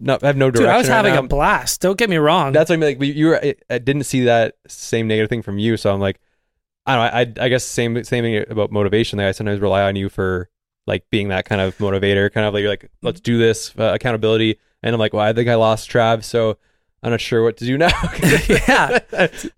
[0.00, 0.66] Not, I have no direction.
[0.66, 0.74] Dude.
[0.74, 1.20] I was right having now.
[1.20, 1.80] a blast.
[1.80, 2.52] Don't get me wrong.
[2.52, 2.98] That's what I mean.
[2.98, 6.00] Like you were, I, I didn't see that same negative thing from you, so I'm
[6.00, 6.20] like,
[6.86, 7.42] I don't know.
[7.42, 9.18] I, I guess same same thing about motivation.
[9.18, 10.48] Like I sometimes rely on you for
[10.86, 13.92] like being that kind of motivator, kind of like you're like, let's do this uh,
[13.94, 14.58] accountability.
[14.82, 16.56] And I'm like, well, I think I lost Trav, so
[17.02, 17.88] I'm not sure what to do now.
[18.48, 19.00] Yeah.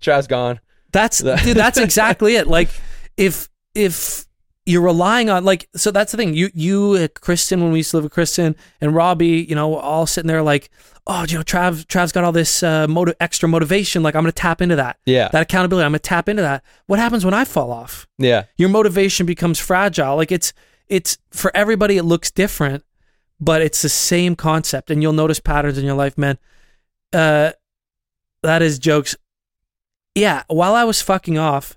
[0.01, 0.61] Trav's gone.
[0.93, 2.49] That's dude, that's exactly it.
[2.49, 2.69] Like
[3.17, 4.27] if if
[4.71, 6.35] you're relying on like so that's the thing.
[6.35, 9.75] You you uh, Kristen when we used to live with Kristen and Robbie, you know,
[9.75, 10.71] all sitting there like,
[11.09, 14.03] oh, you know, Trav Trav's got all this uh, motiv- extra motivation.
[14.03, 14.99] Like I'm gonna tap into that.
[15.07, 15.29] Yeah.
[15.33, 15.85] That accountability.
[15.85, 16.63] I'm gonna tap into that.
[16.87, 18.07] What happens when I fall off?
[18.17, 18.45] Yeah.
[18.57, 20.17] Your motivation becomes fragile.
[20.17, 20.53] Like it's
[20.89, 22.85] it's for everybody it looks different,
[23.41, 24.91] but it's the same concept.
[24.91, 26.39] And you'll notice patterns in your life, man.
[27.13, 27.53] Uh
[28.45, 29.17] that is jokes.
[30.15, 31.77] Yeah, while I was fucking off,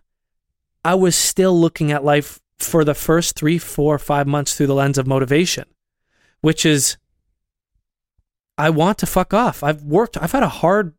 [0.85, 4.76] I was still looking at life for the first three, four, five months through the
[4.76, 5.66] lens of motivation,
[6.41, 6.97] which is
[8.57, 9.64] I want to fuck off.
[9.64, 10.93] I've worked, I've had a hard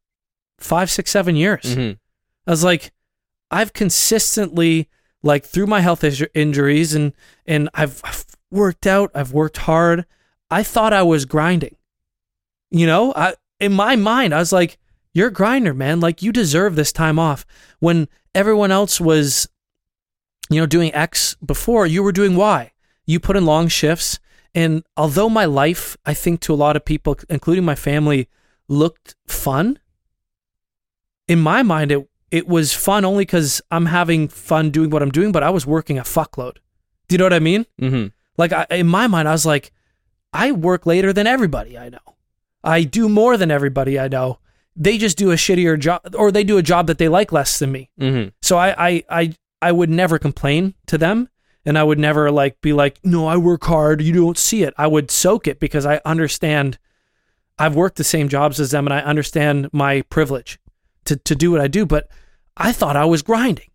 [0.58, 1.62] five, six, seven years.
[1.76, 1.98] Mhm.
[2.46, 2.92] I was like,
[3.50, 4.88] I've consistently,
[5.22, 7.12] like, through my health inju- injuries and
[7.46, 10.04] and I've, I've worked out, I've worked hard.
[10.50, 11.76] I thought I was grinding.
[12.70, 14.78] You know, I in my mind, I was like,
[15.12, 16.00] "You're a grinder, man.
[16.00, 17.46] Like, you deserve this time off."
[17.78, 19.48] When everyone else was,
[20.50, 22.72] you know, doing X before, you were doing Y.
[23.06, 24.18] You put in long shifts,
[24.54, 28.28] and although my life, I think, to a lot of people, including my family,
[28.68, 29.78] looked fun
[31.28, 35.10] in my mind it it was fun only because i'm having fun doing what i'm
[35.10, 36.56] doing but i was working a fuckload
[37.08, 38.06] do you know what i mean Mm-hmm.
[38.38, 39.70] like I, in my mind i was like
[40.32, 41.98] i work later than everybody i know
[42.62, 44.38] i do more than everybody i know
[44.76, 47.58] they just do a shittier job or they do a job that they like less
[47.58, 48.28] than me Mm-hmm.
[48.42, 49.34] so I, I i
[49.64, 51.28] i would never complain to them
[51.64, 54.02] and i would never like be like no i work hard.
[54.02, 54.74] You don't see it.
[54.76, 56.78] I would soak it because i understand
[57.58, 60.58] i've worked the same jobs as them and i understand my privilege
[61.06, 62.08] to, to do what i do but
[62.56, 63.70] i thought i was grinding.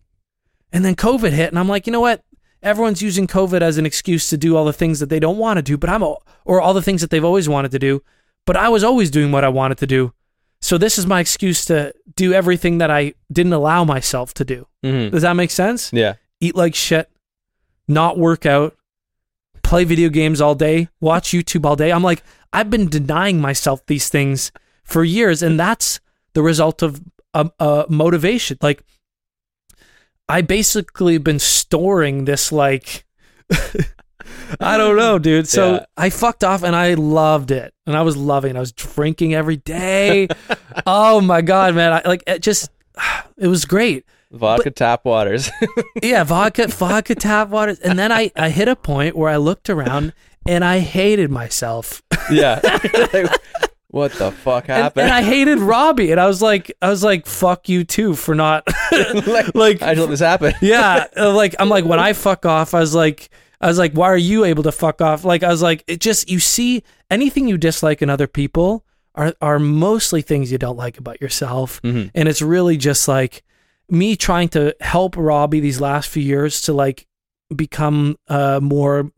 [0.71, 2.23] And then covid hit and i'm like you know what?
[2.61, 5.57] Everyone's using covid as an excuse to do all the things that they don't want
[5.57, 6.15] to do but i'm a,
[6.45, 8.03] or all the things that they've always wanted to do
[8.45, 10.13] but i was always doing what i wanted to do
[10.61, 14.67] so this is my excuse to do everything that i didn't allow myself to do
[14.83, 15.11] Mm-hmm.
[15.13, 16.13] does that make sense Yeah.
[16.39, 17.09] eat like shit,
[17.87, 18.75] not work out,
[19.63, 21.91] play video games all day, watch YouTube all day.
[21.91, 24.51] I'm like, I've been denying myself these things
[24.85, 25.99] for years, and that's
[26.33, 27.01] the result of
[27.33, 28.57] uh, uh, motivation.
[28.61, 28.83] Like,
[30.29, 33.05] I basically been storing this like.
[34.59, 35.47] I don't know, dude.
[35.47, 35.85] So Yeah.
[35.97, 37.73] I fucked off and I loved it.
[37.85, 38.57] And I was loving it.
[38.57, 40.27] I was drinking every day.
[40.85, 41.93] oh my god, man.
[41.93, 42.69] I like it just
[43.37, 45.49] it was great Vodka tap waters.
[46.03, 47.79] yeah, vodka, vodka tap waters.
[47.79, 50.13] And then I, I hit a point where I looked around
[50.45, 52.01] and I hated myself.
[52.31, 52.59] yeah.
[53.13, 53.31] Like,
[53.91, 55.05] what the fuck happened?
[55.05, 56.11] and I hated Robbie.
[56.11, 58.67] And I was like, I was like, fuck you too for not
[59.25, 60.53] like, like I just let this happen.
[60.61, 61.07] yeah.
[61.17, 63.31] Like I'm like when I fuck off, I was like
[63.61, 65.25] I was like, why are you able to fuck off?
[65.25, 68.85] Like I was like, it just you see anything you dislike in other people
[69.15, 71.81] are are mostly things you don't like about yourself.
[71.81, 72.11] Mhm.
[72.15, 73.43] And it's really just like
[73.89, 77.07] me trying to help Robbie these last few years to like
[77.55, 79.11] become a more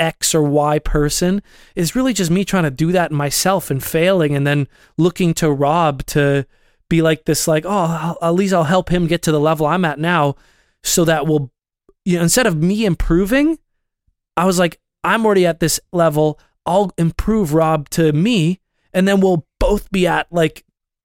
[0.00, 1.42] X or Y person
[1.74, 5.50] is really just me trying to do that myself and failing and then looking to
[5.50, 6.46] Rob to
[6.88, 9.66] be like this like oh I'll, at least I'll help him get to the level
[9.66, 10.36] I'm at now
[10.82, 11.52] so that will
[12.04, 13.58] you know instead of me improving
[14.38, 16.38] I was like I'm already at this level.
[16.64, 18.60] I'll improve Rob to me
[18.92, 20.64] and then we'll both be at like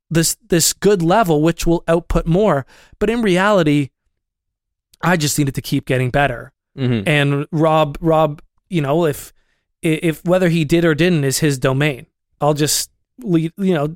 [0.09, 2.65] this this good level which will output more.
[2.99, 3.89] But in reality
[5.01, 6.51] I just needed to keep getting better.
[6.77, 7.07] Mm-hmm.
[7.07, 9.31] and Rob Rob you know if
[9.83, 12.07] if whether he did or didn't is his domain.
[12.41, 12.89] I'll just
[13.21, 13.95] lead you know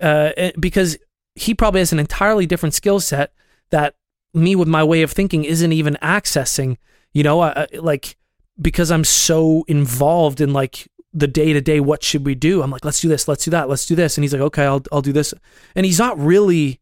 [0.00, 0.98] uh eh, because
[1.34, 3.32] he probably has an entirely different skill set
[3.70, 3.96] that
[4.34, 6.76] me with my way of thinking isn't even accessing.
[7.12, 8.16] You know I- like
[8.62, 12.70] because I'm so involved in like the day to day what should we do I'm
[12.70, 14.82] like let's do this let's do that let's do this and he's like okay I'll
[14.90, 15.34] I'll do this
[15.74, 16.80] and he's not really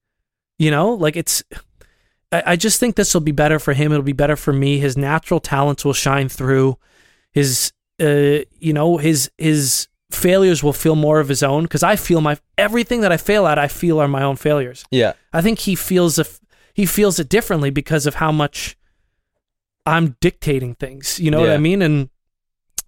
[0.59, 1.43] you know like it's
[2.33, 3.93] I, I just think this will be better for him.
[3.93, 4.79] It'll be better for me.
[4.79, 6.79] His natural talents will shine through.
[7.33, 11.97] His, uh, you know, his his failures will feel more of his own because I
[11.97, 14.85] feel my everything that I fail at, I feel are my own failures.
[14.91, 15.13] Yeah.
[15.33, 16.41] I think he feels if
[16.75, 18.77] he feels it differently because of how much
[19.87, 21.19] I'm dictating things.
[21.19, 21.83] You know what I mean?
[21.83, 22.11] And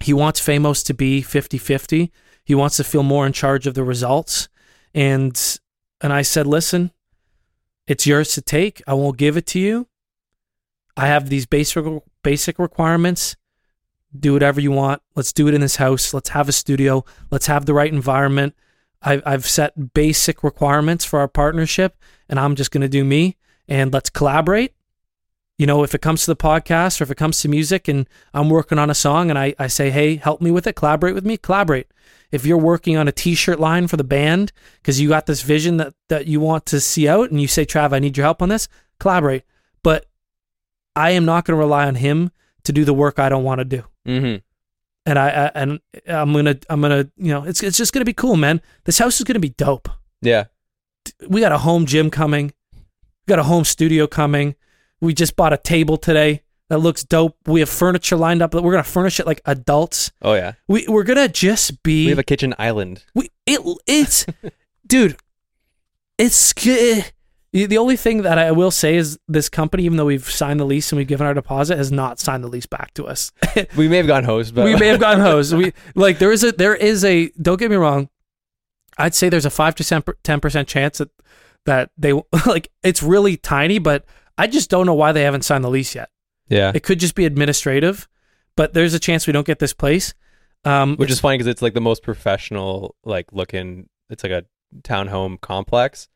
[0.01, 2.11] he wants Famos to be 50-50.
[2.45, 4.49] He wants to feel more in charge of the results.
[4.95, 5.59] And
[6.01, 6.91] and I said, "Listen,
[7.87, 8.83] it's yours to take.
[8.87, 9.89] I won't give it to you.
[10.97, 11.85] I have these basic
[12.23, 13.37] basic requirements.
[14.19, 15.01] Do whatever you want.
[15.15, 16.13] Let's do it in this house.
[16.13, 17.05] Let's have a studio.
[17.31, 18.55] Let's have the right environment.
[19.01, 21.97] I've I've set basic requirements for our partnership,
[22.29, 23.39] and I'm just gonna do me.
[23.69, 24.75] And let's collaborate.
[25.63, 28.09] You know, if it comes to the podcast or if it comes to music and
[28.35, 31.15] I'm working on a song and I, I say, hey, help me with it, collaborate
[31.15, 31.87] with me, collaborate.
[32.33, 35.77] If you're working on a t-shirt line for the band because you got this vision
[35.77, 38.43] that, that you want to see out and you say, Trav, I need your help
[38.43, 38.67] on this,
[38.99, 39.45] collaborate.
[39.85, 40.07] But
[40.97, 42.33] I am not going to rely on him
[42.65, 43.85] to do the work I don't want to do.
[44.05, 44.39] Mm-hmm.
[45.07, 48.13] And I, I and I'm gonna I'm gonna you know it's it's just gonna be
[48.13, 48.61] cool, man.
[48.85, 49.89] This house is gonna be dope.
[50.21, 50.45] Yeah.
[51.29, 52.53] We got a home gym coming.
[52.73, 54.55] We got a home studio coming.
[55.03, 57.37] We just bought a table today that looks dope.
[57.45, 58.55] We have furniture lined up.
[58.55, 60.13] We're gonna furnish it like adults.
[60.23, 60.53] Oh yeah.
[60.69, 62.05] We we're gonna just be.
[62.07, 63.05] We have a kitchen island.
[63.15, 64.25] we it it's
[64.87, 65.17] dude.
[66.19, 70.61] It's the only thing that I will say is this company, even though we've signed
[70.61, 73.33] the lease and we've given our deposit, has not signed the lease back to us.
[73.77, 75.53] We may have gone host, but we may have gotten hosed.
[75.53, 78.09] We like there is a there is a don't get me wrong.
[78.97, 81.11] I'd say there's a five to ten percent chance that
[81.67, 82.13] that they
[82.47, 84.07] like it's really tiny, but
[84.39, 86.09] I just don't know why they haven't signed the lease yet.
[86.49, 86.73] yeah.
[86.75, 88.09] It could just be administrative,
[88.57, 90.15] but there's a chance we don't get this place.
[90.65, 93.89] Um, Which is funny because it's like the most professional, like looking.
[94.11, 94.45] It's like a
[94.83, 96.09] townhome complex,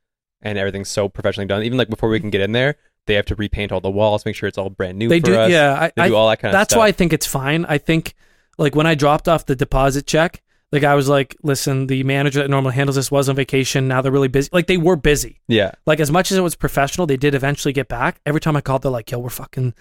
[0.43, 1.63] and everything's so professionally done.
[1.63, 4.25] Even like before we can get in there, they have to repaint all the walls,
[4.25, 5.51] make sure it's all brand new they for do, us.
[5.51, 5.75] yeah.
[5.75, 6.81] I, They I, do all that kind of that's stuff.
[6.81, 7.65] why I think it's fine.
[7.65, 8.15] I think
[8.59, 10.43] like when I dropped off the deposit check,
[10.73, 13.87] the guy was like, "Listen, the manager that normally handles this was on vacation.
[13.89, 14.49] Now they're really busy.
[14.53, 15.41] Like they were busy.
[15.49, 15.73] Yeah.
[15.87, 18.21] Like as much as it was professional, they did eventually get back.
[18.27, 19.75] Every time I called, they're like, "Yo, we're fucking,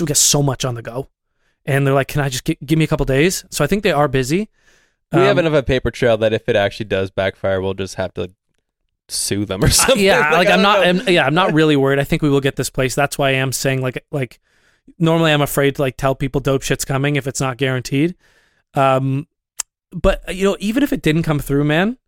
[0.00, 1.08] we got so much on the go,"
[1.66, 3.82] and they're like, "Can I just gi- give me a couple days?" So I think
[3.82, 4.48] they are busy.
[5.12, 7.74] We have Um, enough of a paper trail that if it actually does backfire, we'll
[7.74, 8.30] just have to
[9.08, 10.02] sue them or Uh, something.
[10.02, 11.98] yeah, like, I I'm don't I'm, yeah, I'm not really worried.
[11.98, 12.94] I think we will get this place.
[12.94, 14.40] That's why I am saying like like
[14.98, 18.14] normally I'm afraid to like tell people dope shit's coming if it's not guaranteed.
[18.74, 19.26] Um,
[19.92, 21.98] but you know, even if it didn't come through, man,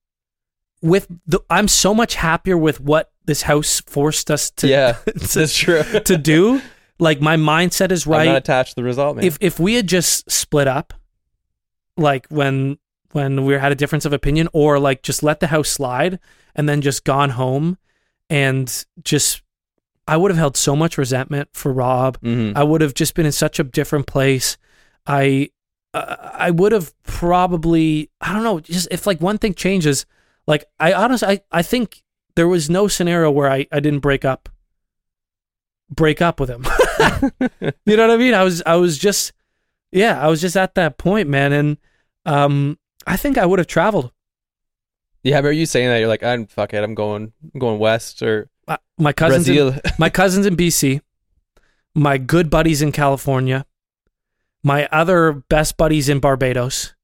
[0.83, 5.13] with the I'm so much happier with what this house forced us to yeah, to,
[5.39, 5.83] that's true.
[5.83, 6.61] to do.
[6.99, 8.29] Like my mindset is I'm not right.
[8.37, 9.25] attached to the result, man.
[9.25, 10.95] If if we had just split up,
[11.97, 12.79] like when
[13.13, 16.19] when we had a difference of opinion, or like just let the house slide
[16.55, 17.79] and then just gone home
[18.31, 19.43] and just
[20.07, 22.21] I would have held so much resentment for Rob.
[22.21, 22.53] Mhm.
[22.57, 24.57] I would have just been in such a different place.
[25.07, 25.54] I uh,
[25.95, 30.07] I would have probably I don't know just if like one thing changes
[30.47, 32.03] like I honestly I, I think
[32.35, 34.49] there was no scenario where I, I didn't break up
[35.91, 36.65] break up with him.
[37.87, 38.35] you know what I mean?
[38.35, 39.33] I was I was just
[39.93, 41.77] yeah, I was just at that point, man and
[42.27, 44.11] um I think I would have traveled.
[45.23, 47.79] yeah, but are you saying that you're like, I'm fuck it, I'm going, I'm going
[47.79, 51.01] west or Uh, My cousins in, my cousins in BC,
[51.95, 53.67] my good buddies in California,
[54.65, 56.95] my other best buddies in Barbados.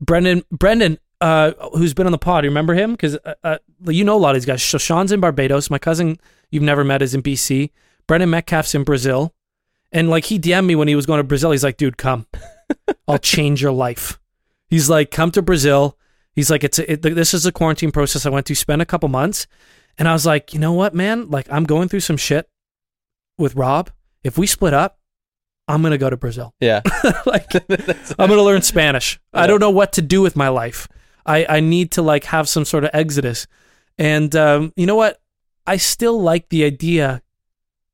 [0.00, 2.92] Brendan, Brendan, uh, who's been on the pod, remember him?
[2.92, 4.62] Because uh, uh, you know a lot of these guys.
[4.62, 5.70] So Sean's in Barbados.
[5.70, 7.70] My cousin, you've never met, is in BC.
[8.06, 9.34] Brendan Metcalf's in Brazil,
[9.90, 11.50] and like he DM'd me when he was going to Brazil.
[11.50, 12.26] He's like, "Dude, come,
[13.08, 14.20] I'll change your life."
[14.68, 15.98] He's like, "Come to Brazil."
[16.32, 18.86] He's like, "It's a, it, this is a quarantine process I went to spend a
[18.86, 19.48] couple months."
[19.98, 21.28] And I was like, you know what, man?
[21.28, 22.48] Like, I'm going through some shit
[23.36, 23.90] with Rob.
[24.22, 24.97] If we split up,
[25.68, 26.54] I'm gonna go to Brazil.
[26.60, 26.80] yeah,
[27.26, 27.46] like,
[28.18, 29.20] I'm gonna learn Spanish.
[29.32, 30.88] I don't know what to do with my life.
[31.26, 33.46] I I need to like have some sort of exodus.
[33.98, 35.20] And um, you know what?
[35.66, 37.20] I still like the idea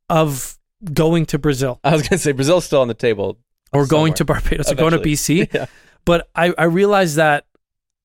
[0.09, 0.59] of
[0.93, 3.39] going to Brazil I was gonna say Brazil's still on the table.
[3.73, 5.49] or going to Barbados or going to BC.
[5.55, 5.67] Yeah.
[6.05, 7.47] But I I realize that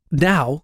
[0.10, 0.64] now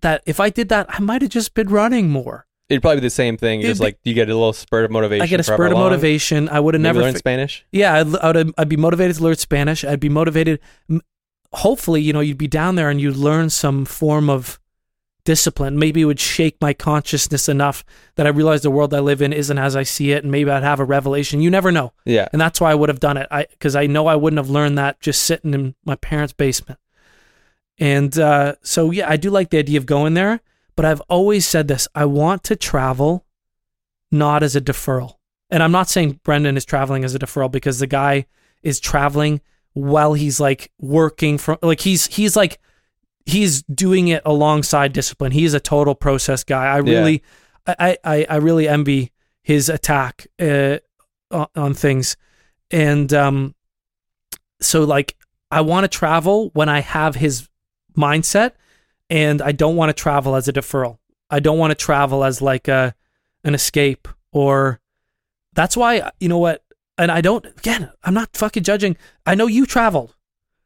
[0.00, 2.46] that if I did that, I might have just been running more.
[2.72, 3.60] It'd probably be the same thing.
[3.60, 5.22] It'd Just be- like you get a little spurt of motivation.
[5.22, 5.84] I get a spurt of long.
[5.90, 6.48] motivation.
[6.48, 7.64] I would have never learn fi- Spanish.
[7.72, 8.54] Yeah, I'd, I would.
[8.58, 9.84] I'd be motivated to learn Spanish.
[9.84, 10.60] I'd be motivated.
[11.52, 14.58] Hopefully, you know, you'd be down there and you'd learn some form of
[15.24, 15.78] discipline.
[15.78, 17.84] Maybe it would shake my consciousness enough
[18.16, 20.50] that I realize the world I live in isn't as I see it, and maybe
[20.50, 21.40] I'd have a revelation.
[21.42, 23.28] You never know, Yeah, and that's why I would have done it.
[23.30, 26.80] I because I know I wouldn't have learned that just sitting in my parents' basement.
[27.78, 30.40] And uh, so, yeah, I do like the idea of going there,
[30.76, 33.24] but I've always said this: I want to travel,
[34.10, 35.16] not as a deferral.
[35.50, 38.26] And I'm not saying Brendan is traveling as a deferral because the guy
[38.62, 39.40] is traveling
[39.74, 42.58] while he's like working from like he's he's like
[43.26, 45.32] he's doing it alongside discipline.
[45.32, 46.64] He's a total process guy.
[46.66, 46.98] I Yeah.
[46.98, 47.22] really
[47.66, 49.12] I, I I really envy
[49.42, 50.78] his attack uh,
[51.30, 52.16] on, on things.
[52.70, 53.54] And um
[54.60, 55.16] so like
[55.50, 57.48] I want to travel when I have his
[57.96, 58.52] mindset
[59.12, 60.96] and I don't want to travel as a deferral.
[61.28, 62.94] I don't want to travel as like a
[63.44, 64.80] an escape or
[65.52, 66.64] that's why you know what
[66.96, 68.96] and I don't again I'm not fucking judging.
[69.26, 70.16] I know you traveled.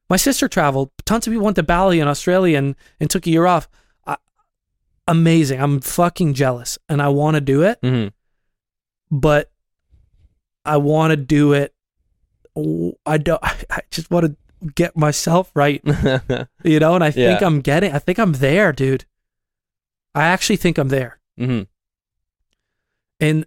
[0.08, 0.92] My sister traveled.
[1.04, 3.68] Tons of people went to Bali in Australia and, and took a year off.
[4.06, 4.16] I,
[5.08, 5.60] amazing.
[5.60, 8.08] I'm fucking jealous and I want to do it, hmm
[9.10, 9.50] but
[10.64, 11.74] I want to do it.
[13.04, 13.42] I don't.
[13.70, 14.36] I just want to
[14.74, 15.80] get myself right,
[16.64, 16.94] you know.
[16.94, 17.46] And I think Yeah.
[17.46, 17.92] I'm getting.
[17.92, 19.04] I think I'm there, dude.
[20.14, 21.18] I actually think I'm there.
[21.38, 21.62] Mm-hmm.
[23.20, 23.46] And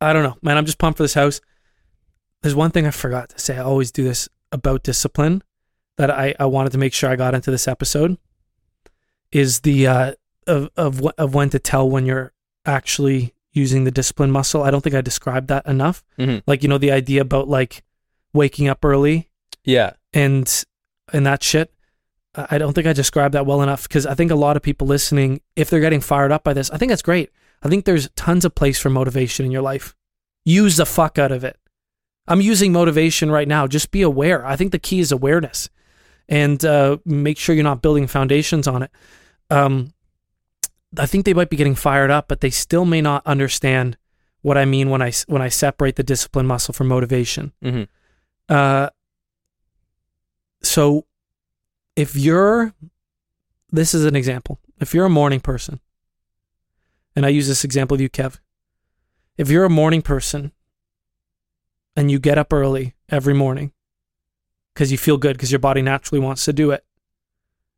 [0.00, 0.56] I don't know, man.
[0.56, 1.40] I'm just pumped for this house.
[2.42, 3.56] There's one thing I forgot to say.
[3.56, 5.42] I always do this about discipline
[5.96, 8.18] that I, I wanted to make sure I got into this episode
[9.30, 10.12] is the uh,
[10.46, 12.32] of of of when to tell when you're
[12.66, 14.62] actually using the discipline muscle.
[14.62, 16.02] I don't think I described that enough.
[16.18, 17.82] hmm Like you know the idea about like
[18.32, 19.28] waking up early
[19.64, 19.92] Yeah.
[20.12, 20.64] and
[21.12, 21.72] and that shit.
[22.34, 24.86] I don't think I described that well enough because I think a lot of people
[24.86, 27.30] listening, if they're getting fired up by this, I think that's great.
[27.62, 29.94] I think there's tons of place for motivation in your life.
[30.46, 31.58] Use the fuck out of it.
[32.26, 33.66] I'm using motivation right now.
[33.66, 34.46] Just be aware.
[34.46, 35.68] I think the key is awareness,
[36.28, 38.90] and uh, make sure you're not building foundations on it.
[39.50, 39.92] Um,
[40.96, 43.98] I think they might be getting fired up, but they still may not understand
[44.40, 47.52] what I mean when I, when I separate the discipline muscle from motivation.
[47.62, 47.82] hmm
[48.48, 48.88] Uh,
[50.62, 51.06] so
[51.96, 52.74] if you're,
[53.70, 54.58] this is an example.
[54.80, 55.80] If you're a morning person,
[57.14, 58.38] and I use this example of you, Kev.
[59.36, 60.52] If you're a morning person
[61.94, 63.72] and you get up early every morning
[64.72, 66.84] because you feel good because your body naturally wants to do it,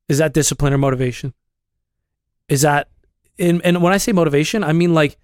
[0.08, 1.34] is that discipline or motivation?
[2.48, 2.88] Is that,
[3.38, 5.16] and, and when I say motivation, I mean like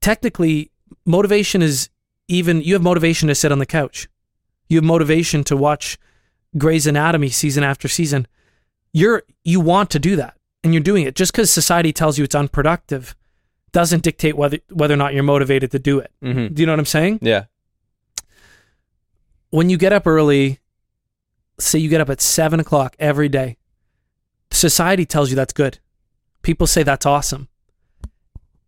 [0.00, 0.70] technically
[1.04, 1.90] motivation is
[2.28, 4.08] even, you have motivation to sit on the couch
[4.72, 5.98] you have motivation to watch
[6.58, 8.26] Grey's Anatomy season after season.
[8.92, 11.14] You're you want to do that, and you're doing it.
[11.14, 13.14] Just because society tells you it's unproductive,
[13.72, 16.10] doesn't dictate whether whether or not you're motivated to do it.
[16.20, 17.20] hmm Do you know what I'm saying?
[17.22, 17.44] Yeah.
[19.50, 20.60] When you get up early,
[21.58, 23.56] say you get up at seven o'clock every day,
[24.50, 25.78] society tells you that's good.
[26.42, 27.48] People say that's awesome.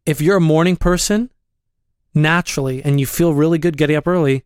[0.07, 1.31] If you're a morning person,
[2.15, 4.45] naturally, and you feel really good getting up early,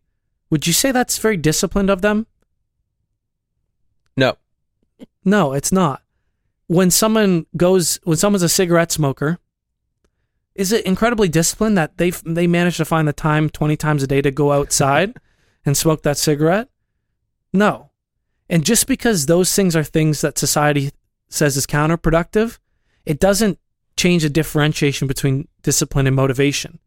[0.49, 2.25] would you say that's very disciplined of them?
[4.19, 4.37] No.
[5.23, 6.01] No, it's not.
[6.67, 9.39] When someone goes, when someone's a cigarette smoker,
[10.55, 14.07] is it incredibly disciplined that they they manage to find the time twenty times a
[14.07, 15.17] day to go outside
[15.65, 16.69] and smoke that cigarette?
[17.53, 17.89] No.
[18.49, 20.91] And just because those things are things that society
[21.29, 22.57] says is counterproductive,
[23.05, 23.59] it doesn't
[23.95, 26.79] change the differentiation between discipline and motivation.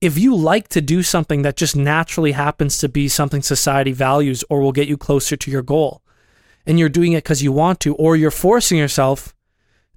[0.00, 4.44] If you like to do something that just naturally happens to be something society values
[4.50, 6.02] or will get you closer to your goal,
[6.66, 9.34] and you're doing it because you want to, or you're forcing yourself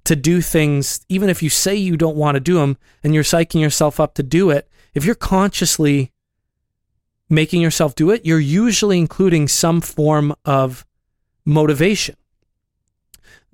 [0.04, 3.22] to do things, even if you say you don't want to do them and you're
[3.24, 6.12] psyching yourself up to do it, if you're consciously
[7.28, 10.84] making yourself do it, you're usually including some form of
[11.44, 12.16] motivation.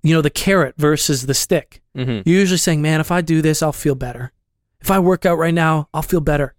[0.02, 1.82] You know, the carrot versus the stick.
[1.94, 4.32] hmm You're usually saying, man, if I do this, I'll feel better.
[4.80, 6.54] If I work out right now, I'll feel better.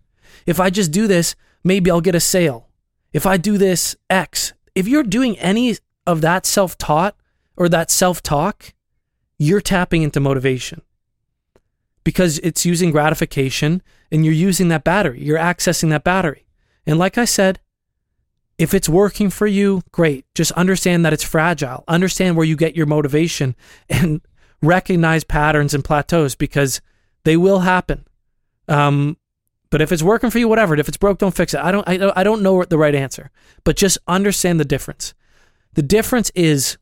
[0.46, 2.68] If I just do this, maybe I'll get a sale.
[3.14, 4.54] If I do this, X.
[4.76, 5.78] If you're doing any
[6.08, 7.16] of that self taught
[7.56, 8.74] or that self talk,
[9.38, 10.82] you're tapping into motivation
[12.04, 15.22] because it's using gratification and you're using that battery.
[15.22, 16.48] You're accessing that battery.
[16.86, 17.60] And like I said,
[18.58, 20.26] if it's working for you, great.
[20.34, 21.84] Just understand that it's fragile.
[21.88, 23.56] Understand where you get your motivation
[23.90, 24.22] and
[24.62, 26.82] recognize patterns and plateaus because
[27.24, 28.08] they will happen.
[28.68, 29.18] Um,
[29.70, 30.76] but if it's working for you, whatever.
[30.76, 31.60] If it's broke, don't fix it.
[31.60, 31.88] I don't.
[31.88, 32.18] I don't.
[32.18, 33.32] I don't know the right answer.
[33.66, 35.14] But just understand the difference.
[35.78, 36.80] The difference is,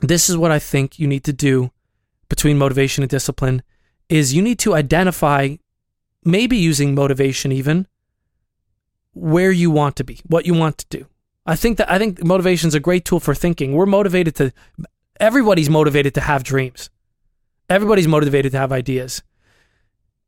[0.00, 1.72] this is what I think you need to do
[2.28, 3.64] between motivation and discipline.
[4.08, 5.56] Is you need to identify,
[6.24, 7.88] maybe using motivation even,
[9.14, 11.06] where you want to be, what you want to do.
[11.44, 13.74] I think that I think motivation is a great tool for thinking.
[13.74, 14.52] We're motivated to.
[15.18, 16.90] Everybody's motivated to have dreams.
[17.68, 19.24] Everybody's motivated to have ideas.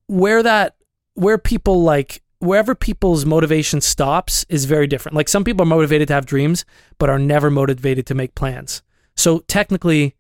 [0.09, 0.75] Where that
[1.15, 5.15] where people like wherever people's motivation stops is very different.
[5.15, 6.65] Like some people are motivated to have dreams
[6.99, 8.83] but are never motivated to make plans.
[9.15, 10.17] So technically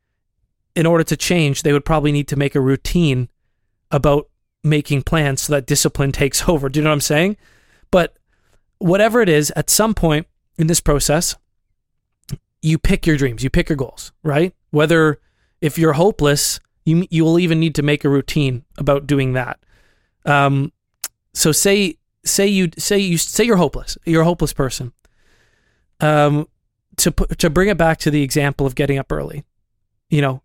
[0.76, 3.28] in order to change, they would probably need to make a routine
[3.90, 4.28] about
[4.62, 6.68] making plans so that discipline takes over.
[6.68, 7.36] Do you know what I'm saying?
[7.90, 8.16] But
[8.78, 10.26] whatever it is, at some point
[10.58, 11.36] in this process,
[12.62, 14.54] you pick your dreams, you pick your goals, right?
[14.70, 15.18] Whether
[15.62, 19.58] if you're hopeless, you you will even need to make a routine about doing that.
[20.26, 20.72] Um,
[21.32, 24.92] so say say you say you say you're hopeless, you're a hopeless person.
[26.00, 26.48] Um,
[26.96, 29.44] to to bring it back to the example of getting up early,
[30.08, 30.42] you know,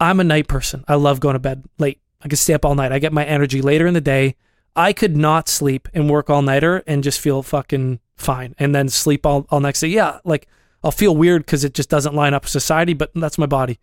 [0.00, 0.84] I'm a night person.
[0.88, 2.00] I love going to bed late.
[2.22, 2.92] I can stay up all night.
[2.92, 4.36] I get my energy later in the day.
[4.74, 8.88] I could not sleep and work all nighter and just feel fucking fine, and then
[8.88, 9.88] sleep all all next day.
[9.88, 10.48] Yeah, like
[10.82, 13.78] I'll feel weird because it just doesn't line up with society, but that's my body.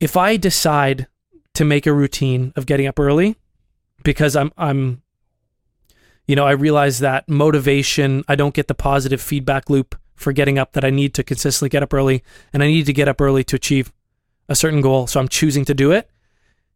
[0.00, 1.06] If I decide
[1.54, 3.36] to make a routine of getting up early
[4.02, 5.02] because I'm I'm
[6.30, 10.60] You know, I realize that motivation, I don't get the positive feedback loop for getting
[10.60, 13.20] up that I need to consistently get up early and I need to get up
[13.20, 13.92] early to achieve
[14.48, 15.08] a certain goal.
[15.08, 16.08] So I'm choosing to do it.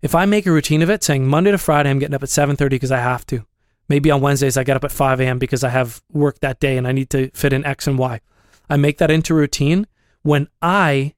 [0.03, 2.31] If I make a routine of it saying Monday to Friday I'm getting up at
[2.31, 3.47] 7:30 because I have to.
[3.89, 5.39] Maybe on Wednesdays I get up at 5 a.m.
[5.39, 8.21] because I have work that day and I need to fit in X and Y.
[8.69, 9.87] I make that into routine
[10.23, 11.15] when I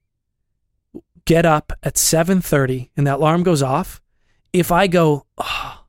[1.24, 4.02] get up at 7:30 and that alarm goes off.
[4.52, 5.85] If I go, oh,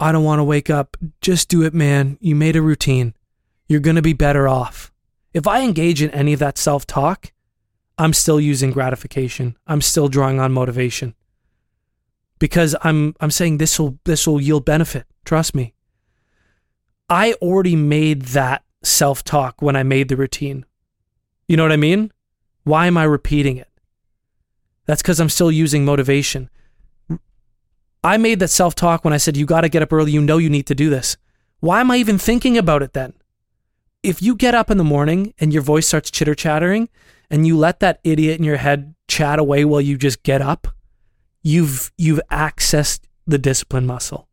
[0.00, 2.18] I don't want to wake up, just do it, man.
[2.20, 3.14] You made a routine.
[3.66, 4.92] You're going to be better off.
[5.34, 7.32] If I engage in any of that self-talk,
[7.98, 9.56] I'm still using gratification.
[9.66, 11.14] I'm still drawing on motivation.
[12.38, 15.06] Because I'm I'm saying this will this will yield benefit.
[15.24, 15.74] Trust me.
[17.10, 20.64] I already made that self-talk when I made the routine.
[21.48, 22.12] You know what I mean?
[22.62, 23.68] Why am I repeating it?
[24.86, 26.48] That's because I'm still using motivation.
[28.08, 30.12] I made that self talk when I said, You got to get up early.
[30.12, 31.18] You know you need to do this.
[31.60, 33.12] Why am I even thinking about it then?
[34.02, 36.88] If you get up in the morning and your voice starts chitter chattering
[37.28, 40.68] and you let that idiot in your head chat away while you just get up,
[41.42, 44.26] you've, you've accessed the discipline muscle.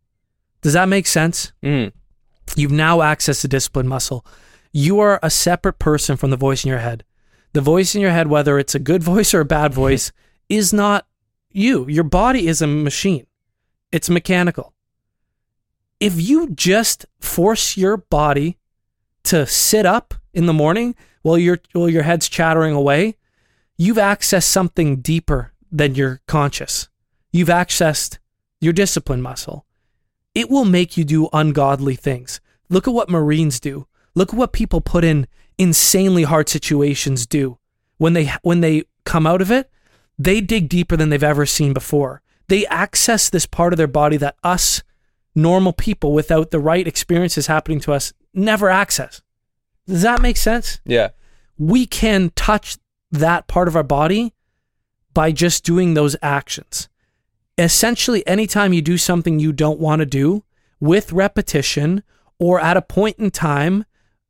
[0.61, 1.51] Does that make sense?
[1.61, 1.91] Mm.
[2.55, 4.25] You've now accessed the discipline muscle.
[4.71, 7.03] You are a separate person from the voice in your head.
[7.51, 10.13] The voice in your head, whether it's a good voice or a bad voice,
[10.47, 11.07] is not
[11.51, 11.87] you.
[11.89, 13.25] Your body is a machine,
[13.95, 14.73] it's mechanical.
[16.01, 18.57] If you just force your body
[19.23, 23.15] to sit up in the morning while your while your head's chattering away,
[23.77, 26.89] you've accessed something deeper than your conscious.
[27.31, 28.17] You've accessed
[28.59, 29.65] your discipline muscle.
[30.33, 32.41] It will make you do ungodly things.
[32.69, 33.87] Look at what Marines do.
[34.13, 35.25] Look at what people put in
[35.57, 37.57] insanely hard situations do.
[37.97, 39.71] When they when they come out of it,
[40.19, 42.21] they dig deeper than they've ever seen before.
[42.47, 44.83] They access this part of their body that us
[45.33, 49.21] normal people without the right experiences happening to us never access.
[49.87, 50.79] Does that make sense?
[50.85, 51.09] Yeah.
[51.57, 52.77] We can touch
[53.11, 54.33] that part of our body
[55.13, 56.89] by just doing those actions.
[57.57, 60.43] Essentially, anytime you do something you don't want to do
[60.79, 62.03] with repetition
[62.37, 63.85] or at a point in time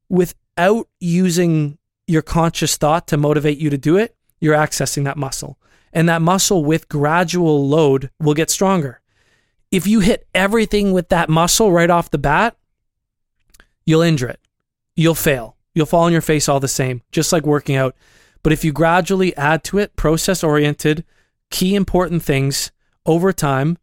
[0.09, 1.77] without using
[2.07, 5.57] your conscious thought to motivate you to do it, you're accessing that muscle.
[5.95, 9.01] And that muscle with gradual load will get stronger.
[9.71, 12.55] If you hit everything with that muscle right off the bat,
[13.85, 14.39] you'll injure it.
[14.95, 15.55] You'll fail.
[15.73, 17.95] You'll fall on your face all the same, just like working out.
[18.43, 21.03] But if you gradually add to it, process oriented,
[21.49, 22.71] key important things
[23.05, 23.77] over time,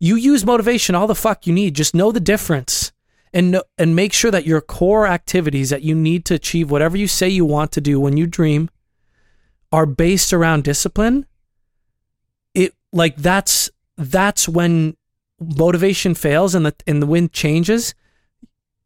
[0.00, 1.74] you use motivation all the fuck you need.
[1.74, 2.92] Just know the difference
[3.32, 6.96] and know, and make sure that your core activities that you need to achieve whatever
[6.96, 8.70] you say you want to do when you dream
[9.70, 11.26] are based around discipline.
[12.92, 14.96] Like that's that's when
[15.40, 17.94] motivation fails and the and the wind changes.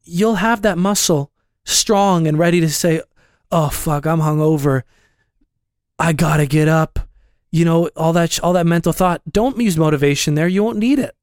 [0.04, 1.30] You'll have that muscle
[1.64, 3.02] strong and ready to say,
[3.50, 4.82] "Oh fuck, I'm hungover.
[5.98, 6.98] I gotta get up."
[7.50, 9.22] You know all that all that mental thought.
[9.30, 10.48] Don't use motivation there.
[10.48, 11.14] You won't need it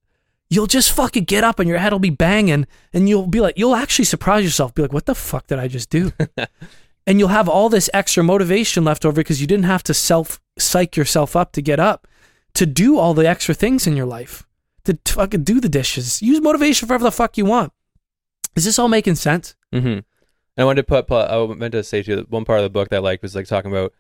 [0.50, 3.58] you'll just fucking get up and your head will be banging and you'll be like
[3.58, 6.12] you'll actually surprise yourself be like what the fuck did i just do
[7.08, 10.42] and you'll have all this extra motivation left over because you didn't have to self
[10.58, 12.08] psych yourself up to get up
[12.54, 14.46] to do all the extra things in your life
[14.86, 17.72] to fucking do the dishes use motivation for whatever the fuck you want
[18.56, 20.00] is this all making sense Mm-hmm.
[20.58, 21.12] I wanted to put.
[21.12, 23.24] I meant to say to you that one part of the book that I liked
[23.24, 23.94] was like talking about,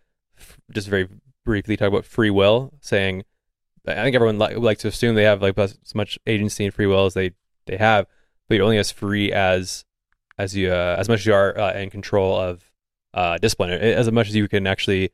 [0.71, 1.07] just very
[1.45, 3.23] briefly talk about free will, saying,
[3.87, 6.85] I think everyone li- likes to assume they have like as much agency and free
[6.85, 7.31] will as they
[7.65, 8.07] they have,
[8.47, 9.85] but you're only as free as
[10.37, 12.71] as you uh, as much as you are uh, in control of
[13.13, 15.11] uh, discipline, as much as you can actually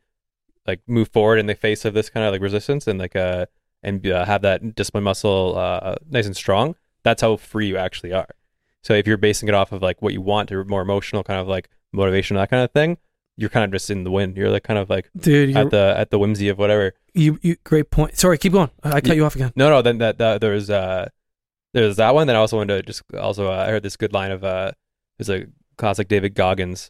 [0.68, 3.46] like move forward in the face of this kind of like resistance and like uh
[3.84, 6.76] and uh, have that discipline muscle uh, nice and strong.
[7.04, 8.28] That's how free you actually are.
[8.82, 11.40] So if you're basing it off of like what you want or more emotional kind
[11.40, 12.98] of like motivation, that kind of thing,
[13.38, 14.38] you're kind of just in the wind.
[14.38, 16.94] You're like kind of like dude you're, at the at the whimsy of whatever.
[17.14, 19.70] you, you great point sorry keep going i I cut Ye- you off again No,
[19.70, 19.82] no.
[19.84, 21.10] Then that, that there was uh
[21.74, 22.26] there's that one.
[22.28, 24.72] Then I also wanted to just also uh, I heard this good line of uh
[25.18, 25.46] there's a
[25.78, 26.90] classic David Goggins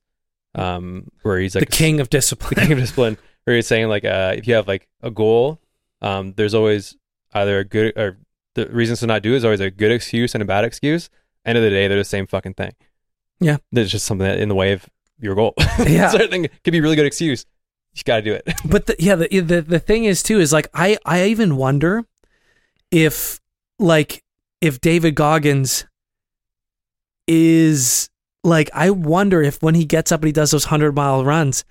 [0.54, 2.54] um where he's like the king of discipline.
[2.56, 5.60] the king of discipline where he's saying like uh if you have like a goal
[6.02, 6.98] um there's always
[7.34, 8.18] either a good or
[8.56, 11.10] the reasons to not do it is always a good excuse and a bad excuse.
[11.46, 12.74] End of the day, they're the same fucking thing.
[13.40, 13.58] Yeah.
[13.72, 14.90] there's just something that in the way of
[15.20, 15.54] your goal.
[15.86, 16.10] Yeah.
[16.10, 17.46] certain thing could be a really good excuse.
[17.94, 18.50] You got to do it.
[18.66, 22.06] but the, yeah, the, the the thing is too is like I I even wonder
[22.92, 23.40] if
[23.78, 24.24] like
[24.62, 25.86] if David Goggins
[27.28, 28.10] is
[28.44, 31.64] like I wonder if when he gets up and he does those hundred mile runs,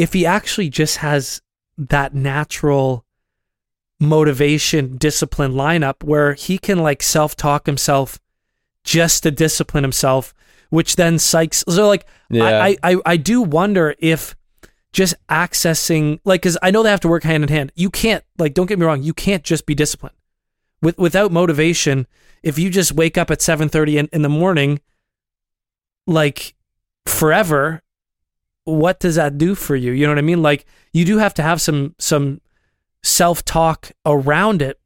[0.00, 1.42] if he actually just has
[1.76, 3.04] that natural
[4.00, 8.18] motivation discipline lineup where he can like self talk himself
[8.82, 10.32] just to discipline himself,
[10.70, 11.70] which then psychs.
[11.70, 12.44] So like, Yeah.
[12.44, 14.34] I, I, I, do wonder if
[14.90, 17.70] just accessing, like, because I know they have to work hand in hand.
[17.74, 20.16] You can't, like, don't get me wrong, you can't just be disciplined.
[20.80, 22.06] With, without motivation,
[22.42, 24.80] if you just wake up at 7.30 in, in the morning,
[26.06, 26.54] like,
[27.04, 27.82] forever,
[28.64, 29.92] what does that do for you?
[29.92, 30.42] You know what I mean?
[30.42, 32.40] Like, you do have to have some, some
[33.02, 34.78] self-talk around it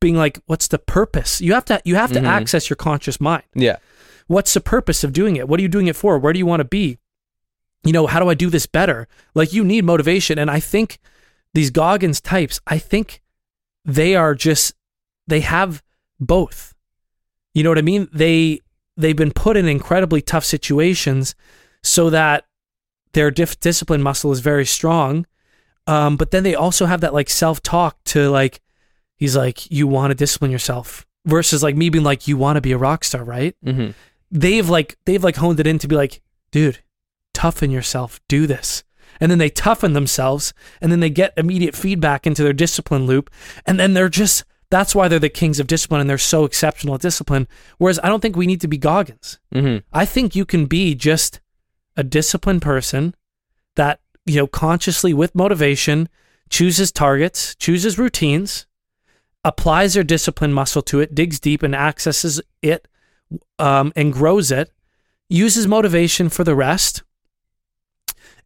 [0.00, 2.26] being like what's the purpose you have to you have to Mhm.
[2.26, 3.76] access your conscious mind yeah.
[4.28, 6.46] what's the purpose of doing it what are you doing it for where do you
[6.46, 6.98] want to be
[7.84, 10.98] you know how do i do this better like you need motivation and i think
[11.54, 13.22] these goggins types i think
[13.84, 14.74] they are just
[15.26, 15.82] they have
[16.20, 16.74] both
[17.54, 18.60] you know what i mean they
[18.96, 21.34] they've been put in incredibly tough situations
[21.82, 22.44] so that
[23.18, 25.26] their dif- discipline muscle is very strong
[25.86, 28.60] um, but then they also have that like self-talk to like
[29.16, 32.60] he's like you want to discipline yourself versus like me being like you want to
[32.68, 33.90] be a rock star right hmm
[34.30, 36.20] they've like they've like honed it in to be like,
[36.50, 36.80] dude,
[37.34, 38.84] toughen yourself, do this.
[39.20, 43.30] And then they toughen themselves and then they get immediate feedback into their discipline loop.
[43.66, 46.94] And then they're just that's why they're the kings of discipline and they're so exceptional
[46.94, 47.48] at discipline.
[47.78, 49.38] Whereas I don't think we need to be Goggins.
[49.52, 51.40] hmm I think you can be just
[51.98, 53.14] a disciplined person
[53.76, 56.08] that, you know, consciously with motivation
[56.48, 58.66] chooses targets, chooses routines,
[59.44, 62.88] applies their discipline muscle to it, digs deep and accesses it
[63.58, 64.70] um, and grows it,
[65.28, 67.02] uses motivation for the rest,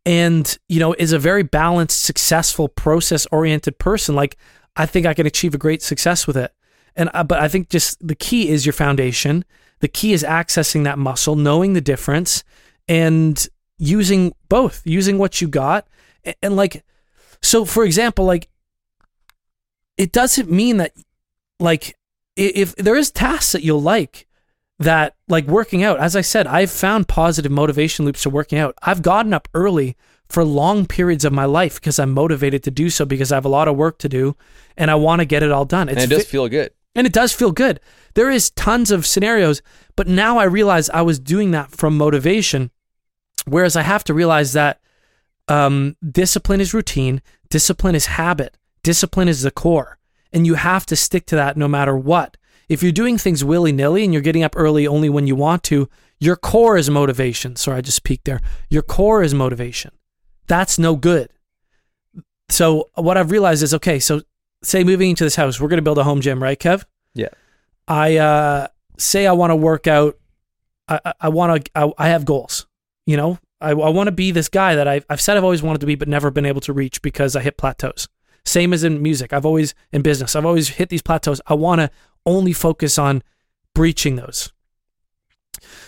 [0.05, 4.16] and, you know, is a very balanced, successful, process oriented person.
[4.16, 4.37] Like,
[4.74, 6.53] I think I can achieve a great success with it.
[6.97, 9.45] And, uh, but I think just the key is your foundation.
[9.81, 12.43] The key is accessing that muscle, knowing the difference,
[12.89, 13.49] and
[13.79, 15.87] using both, using what you got.
[16.25, 16.85] And, and like,
[17.43, 18.49] so for example, like,
[19.97, 20.93] it doesn't mean that,
[21.61, 21.97] like,
[22.39, 24.27] i- if there is tasks that you'll like,
[24.79, 28.75] that like working out, as I said, I've found positive motivation loops to working out.
[28.83, 29.97] I've gotten up early
[30.29, 33.45] for long periods of my life because I'm motivated to do so because I have
[33.45, 34.35] a lot of work to do
[34.77, 35.89] and I want to get it all done.
[35.89, 36.73] And It's it does fi- feel good.
[36.94, 37.81] And it does feel good.
[38.14, 39.62] There is tons of scenarios,
[39.97, 42.70] but now I realize I was doing that from motivation.
[43.47, 44.81] Whereas I have to realize that
[45.48, 49.98] um, discipline is routine, discipline is habit, discipline is the core,
[50.32, 52.36] and you have to stick to that no matter what.
[52.69, 55.62] If you're doing things willy nilly and you're getting up early only when you want
[55.64, 55.89] to,
[56.20, 57.56] your core is motivation.
[57.56, 58.40] Sorry, I just peeked there.
[58.70, 59.90] Your core is motivation.
[60.47, 61.31] That's no good.
[62.48, 63.98] So what I've realized is okay.
[63.98, 64.23] So
[64.62, 66.84] say moving into this house, we're going to build a home gym, right, Kev?
[67.14, 67.28] Yeah.
[67.89, 68.68] I uh,
[68.98, 70.18] say I want to work out.
[70.89, 71.70] I, I, I want to.
[71.74, 72.66] I, I have goals.
[73.06, 75.62] You know, I, I want to be this guy that I've, I've said I've always
[75.62, 78.09] wanted to be, but never been able to reach because I hit plateaus.
[78.44, 79.32] Same as in music.
[79.32, 80.34] I've always in business.
[80.34, 81.40] I've always hit these plateaus.
[81.47, 81.90] I want to
[82.26, 83.22] only focus on
[83.74, 84.52] breaching those.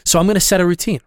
[0.05, 1.01] So I'm going to set a routine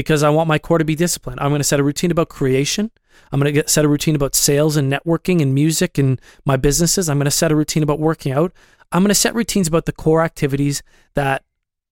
[0.00, 1.40] because I want my core to be disciplined.
[1.40, 2.90] I'm going to set a routine about creation.
[3.30, 7.08] I'm going to set a routine about sales and networking and music and my businesses.
[7.08, 8.52] I'm going to set a routine about working out.
[8.92, 10.82] I'm going to set routines about the core activities
[11.14, 11.44] that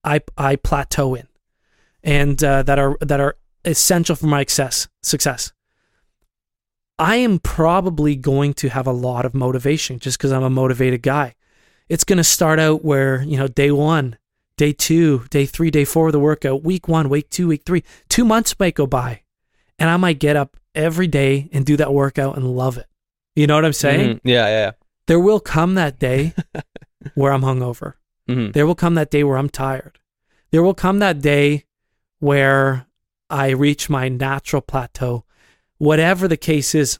[0.05, 1.29] I I plateau in,
[2.03, 4.89] and uh, that are that are essential for my success.
[5.03, 5.53] Success.
[6.99, 11.03] I am probably going to have a lot of motivation just because I'm a motivated
[11.03, 11.37] guy.
[11.89, 14.17] It's going to start out where you know day one,
[14.59, 17.83] day two, day three, day four of the workout, week one, week two, week three,
[18.11, 19.23] two months might go by,
[19.79, 22.87] and I might get up every day and do that workout and love it.
[23.35, 24.17] You know what I'm saying?
[24.17, 24.21] Mhm.
[24.25, 24.71] Yeah, yeah,
[25.07, 26.35] There will come that day
[27.15, 27.95] where I'm hungover.
[28.27, 28.35] yeah.
[28.35, 28.53] Mhm.
[28.53, 29.99] There will come that day where I'm tired.
[30.51, 31.65] There will come that day
[32.19, 32.87] where
[33.31, 35.25] I reach my natural plateau,
[35.79, 36.99] whatever the case is,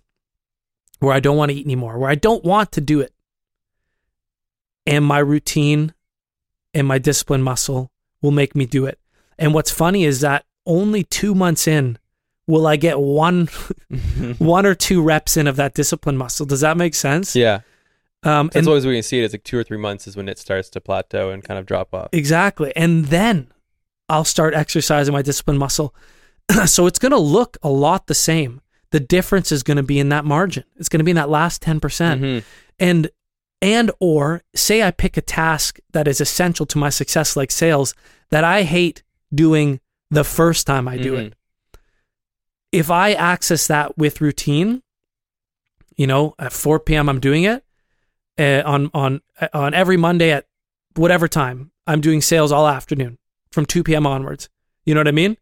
[1.01, 3.13] where I don't want to eat anymore, where I don't want to do it.
[4.87, 5.93] And my routine
[6.75, 7.91] and my discipline muscle
[8.23, 8.99] will make me do it.
[9.39, 11.99] And what's funny is that only two months in
[12.47, 13.47] will I get one
[14.39, 16.47] one or two reps in of that discipline muscle.
[16.47, 17.35] Does that make sense?
[17.37, 17.61] yeah.
[18.25, 19.25] Um, That's and always we can see it.
[19.25, 21.67] It's like two or three months is when it starts to plateau and kind of
[21.67, 22.09] drop off.
[22.13, 22.73] Exactly.
[22.75, 23.53] And then
[24.09, 25.95] I'll start exercising my discipline muscle.
[26.67, 28.61] so it's going to look a lot the same.
[28.91, 30.65] The difference is going to be in that margin.
[30.79, 31.81] It's going to be in that last 10%.
[31.81, 32.45] percent Mhm.
[32.81, 33.09] And
[33.61, 37.95] and or say I pick a task that is essential to my success like sales
[38.31, 39.03] that I hate
[39.35, 39.81] doing
[40.11, 41.27] the first time I do Mhm.
[41.27, 41.35] it.
[42.73, 44.83] If I access that with routine,
[45.97, 47.09] you know, at 4 p.m.
[47.09, 47.65] I'm doing it
[48.39, 49.21] uh, on on
[49.53, 50.47] on every Monday at
[50.95, 51.73] whatever time.
[51.87, 53.19] I'm doing sales all afternoon
[53.51, 54.07] from 2 p.m.
[54.07, 54.49] onwards.
[54.85, 55.37] You know what I mean?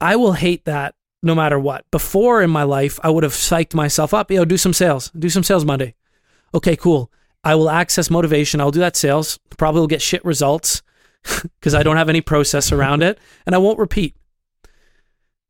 [0.00, 1.84] I will hate that no matter what.
[1.90, 4.30] Before in my life, I would have psyched myself up.
[4.30, 5.10] Yo, do some sales.
[5.18, 5.94] Do some sales Monday.
[6.54, 7.10] Okay, cool.
[7.44, 8.60] I will access motivation.
[8.60, 9.38] I'll do that sales.
[9.56, 10.82] Probably will get shit results
[11.60, 14.14] because I don't have any process around it and I won't repeat.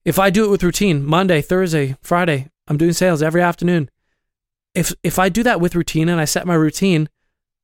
[0.04, 3.88] If I do it with routine, Monday, Thursday, Friday, I'm doing sales every afternoon.
[4.74, 7.08] If if I do that with routine and I set my routine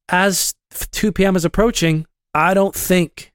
[0.09, 0.55] as
[0.93, 1.36] 2 p.m.
[1.36, 3.32] is approaching, I don't think.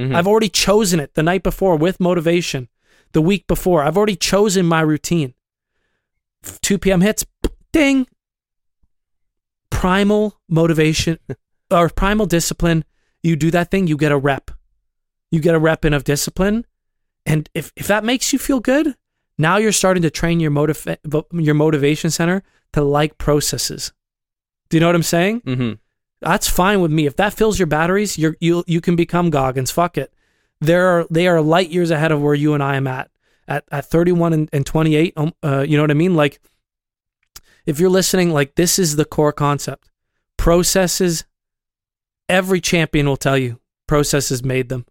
[0.00, 0.14] Mhm.
[0.14, 2.68] I've already chosen it the night before with motivation.
[3.12, 5.34] The week before, I've already chosen my routine.
[6.62, 7.00] 2 p.m.
[7.00, 7.26] hits,
[7.72, 8.06] ding.
[9.70, 11.18] Primal motivation
[11.70, 12.84] or primal discipline.
[13.22, 14.50] You do that thing, you get a rep.
[15.30, 16.64] You get a rep in of discipline.
[17.24, 18.94] And if, if that makes you feel good,
[19.36, 23.92] now you're starting to train your motiva- your motivation center to like processes.
[24.68, 25.40] Do you know what I'm saying?
[25.44, 25.72] hmm
[26.20, 27.06] That's fine with me.
[27.06, 29.70] If that fills your batteries, you're, you you can become Goggins.
[29.70, 30.14] Fuck it.
[30.60, 33.10] There are they are light years ahead of where you and I am at.
[33.48, 36.14] At at 31 and, and 28, um, uh, you know what I mean?
[36.14, 36.40] Like,
[37.66, 39.90] if you're listening, like this is the core concept.
[40.36, 41.24] Processes.
[42.28, 44.86] Every champion will tell you processes made them.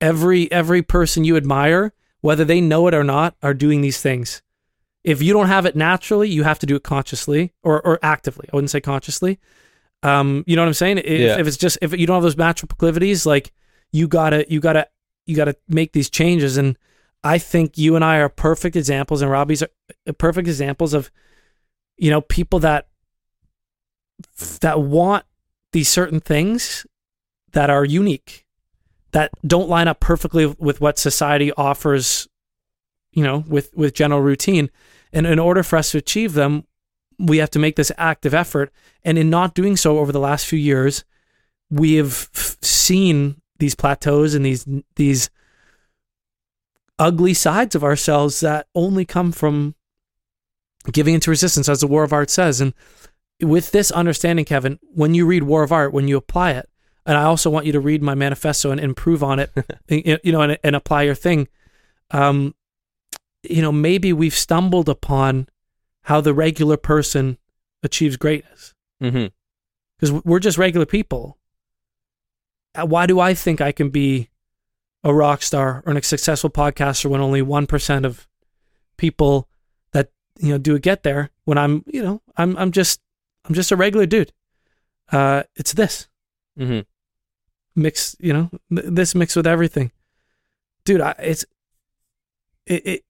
[0.00, 4.42] Every every person you admire, whether they know it or not, are doing these things.
[5.04, 8.48] If you don't have it naturally, you have to do it consciously or or actively.
[8.52, 9.38] I wouldn't say consciously.
[10.02, 10.98] Um, you know what I'm saying?
[10.98, 11.38] If, Yeah.
[11.38, 13.52] if it's just if you don't have those natural proclivities, like
[13.92, 14.86] you gotta you gotta
[15.26, 16.56] you gotta make these changes.
[16.56, 16.76] And
[17.24, 19.68] I think you and I are perfect examples, and Robbie's are
[20.08, 21.10] uh, perfect examples of
[21.96, 22.88] you know people that
[24.60, 25.24] that want
[25.72, 26.86] these certain things
[27.52, 28.46] that are unique
[29.12, 32.28] that don't line up perfectly with what society offers
[33.12, 34.70] you know with with general routine.
[35.12, 36.64] And in order for us to achieve them
[37.18, 38.70] we have to make this active effort.
[39.02, 41.04] And in not doing so over the last few years
[41.70, 42.28] we have
[42.60, 44.66] seen these plateaus and these
[44.96, 45.30] these
[46.98, 49.74] ugly sides of ourselves that only come from
[50.92, 52.60] giving into resistance as the war of art says.
[52.60, 52.74] And
[53.40, 56.70] with this understanding kevin when you read war of art when you apply it
[57.04, 59.52] and i also want you to read my manifesto and improve on it
[59.90, 61.46] you know and, and apply your thing
[62.12, 62.54] um
[63.42, 65.46] you know maybe we've stumbled upon
[66.06, 67.36] how the regular person
[67.82, 68.74] achieves greatness.
[69.98, 71.38] Because we're just regular people.
[72.74, 74.30] Uh, Why do I think I can be
[75.02, 78.28] a rock star or a successful podcaster when only one percent of
[78.96, 79.48] people
[80.38, 81.30] you know do it get there?
[81.44, 83.00] When I'm, you know, I'm I'm just
[83.44, 84.32] I'm just a regular dude.
[85.10, 86.08] Uh, it's this
[86.58, 86.80] mm-hmm.
[87.74, 89.92] mix, you know, th- this mixed with everything,
[90.84, 91.00] dude.
[91.00, 91.44] I, it's
[92.66, 93.04] it, it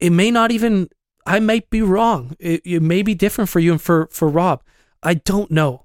[0.00, 0.88] it may not even.
[1.26, 2.34] I might be wrong.
[2.38, 4.62] It, it may be different for you and for for Rob.
[5.02, 5.84] I don't know.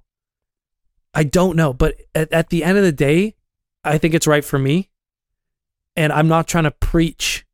[1.14, 3.36] I don't know, but at, at the end of the day,
[3.84, 4.90] I think it's right for me.
[5.95, 7.45] And I'm not trying to preach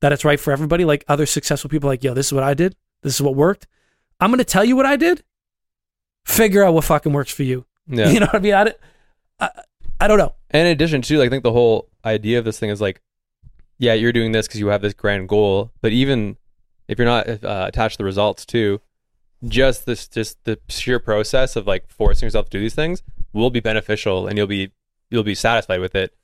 [0.00, 0.84] that it's right for everybody.
[0.84, 2.76] Like other successful people, like, yo, this is what I did.
[3.02, 3.66] This is what worked.
[4.20, 5.22] I'm going to tell you what I did.
[6.24, 7.64] Figure out what fucking works for you.
[7.90, 8.10] Yeah.
[8.10, 8.52] You know what I mean?
[8.52, 8.76] I, don't-
[9.40, 9.50] I,
[9.98, 10.34] I don't know.
[10.50, 13.00] And in addition to, like, I think the whole idea of this thing is like,
[13.78, 16.36] yeah, you're doing this because you have this grand goal, but even
[16.86, 18.82] if you're not uh, attached to the results too,
[19.46, 23.02] just this, just the sheer process of like forcing yourself to do these things
[23.32, 24.72] will be beneficial, and you'll be
[25.10, 26.14] you'll be satisfied with it,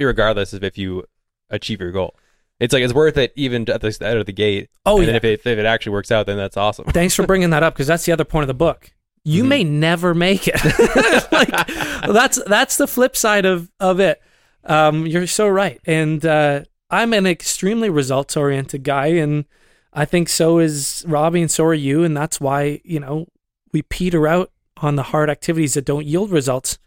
[0.00, 1.04] regardless of if you
[1.50, 2.16] achieve your goal.
[2.64, 4.70] It's like it's worth it even at the out of the gate.
[4.84, 5.14] Oh, and yeah.
[5.16, 6.86] if it if it actually works out, then that's awesome.
[6.86, 8.90] Thanks for bringing that up because that's the other point of the book.
[9.24, 9.48] You Mhm.
[9.48, 10.54] may never make it.
[11.32, 11.66] like
[12.06, 14.20] that's that's the flip side of of it.
[14.64, 19.44] Um, you're so right, and uh, I'm an extremely results oriented guy, and
[19.92, 23.26] I think so is Robbie, and so are you, and that's why you know
[23.72, 26.78] we peter out on the hard activities that don't yield results.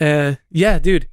[0.00, 1.08] Uh, yeah, dude.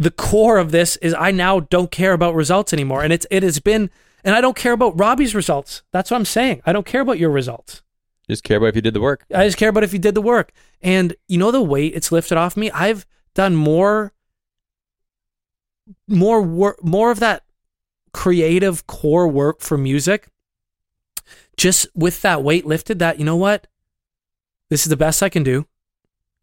[0.00, 3.42] The core of this is I now don't care about results anymore, and it's it
[3.42, 3.90] has been,
[4.24, 5.82] and I don't care about Robbie's results.
[5.92, 6.62] That's what I'm saying.
[6.64, 7.82] I don't care about your results.
[8.26, 9.26] Just care about if you did the work.
[9.34, 10.52] I just care about if you did the work.
[10.80, 12.70] And you know the weight it's lifted off me.
[12.70, 14.14] I've done more,
[16.08, 17.42] more work, more of that
[18.14, 20.28] creative core work for music.
[21.58, 23.66] Just with that weight lifted, that you know what,
[24.70, 25.66] this is the best I can do.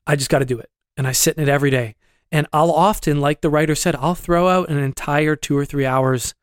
[0.05, 1.95] I just got to do it, and I sit in it every day.
[2.31, 5.85] And I'll often, like the writer said, I'll throw out an entire two or three
[5.85, 6.35] hours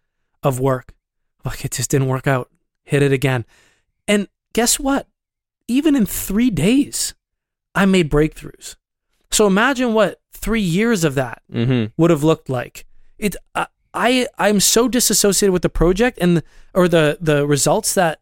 [0.42, 0.94] of work.
[1.44, 2.50] Like it just didn't work out.
[2.84, 3.44] Hit it again.
[4.08, 5.06] And guess what?
[5.66, 7.14] even in three days,
[7.74, 8.76] I made breakthroughs.
[9.30, 11.86] So imagine what three years of that Mm-hmm.
[11.96, 12.84] would have looked like.
[13.18, 16.44] It, I, I, I'm so disassociated with the project and the,
[16.74, 18.20] or the the results that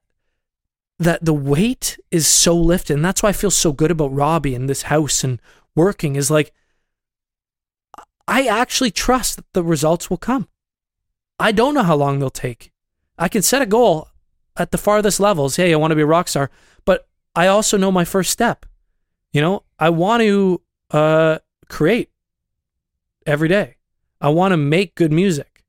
[1.01, 4.55] that the weight is so lifted, and that's why I feel so good about Robbie
[4.55, 5.41] and this house and
[5.75, 6.15] working.
[6.15, 6.53] Is like
[8.29, 10.49] I actually trust that the results will come.
[11.39, 12.73] I don't know how long they'll take.
[13.19, 14.09] I can set a goal
[14.57, 15.57] at the farthest levels.
[15.57, 16.51] Hey, I want to be a rock star,
[16.85, 18.67] but I also know my first step.
[19.33, 21.39] You know, I want to uh,
[21.69, 22.11] create.
[23.27, 23.77] every day.
[24.21, 25.65] I want to make good music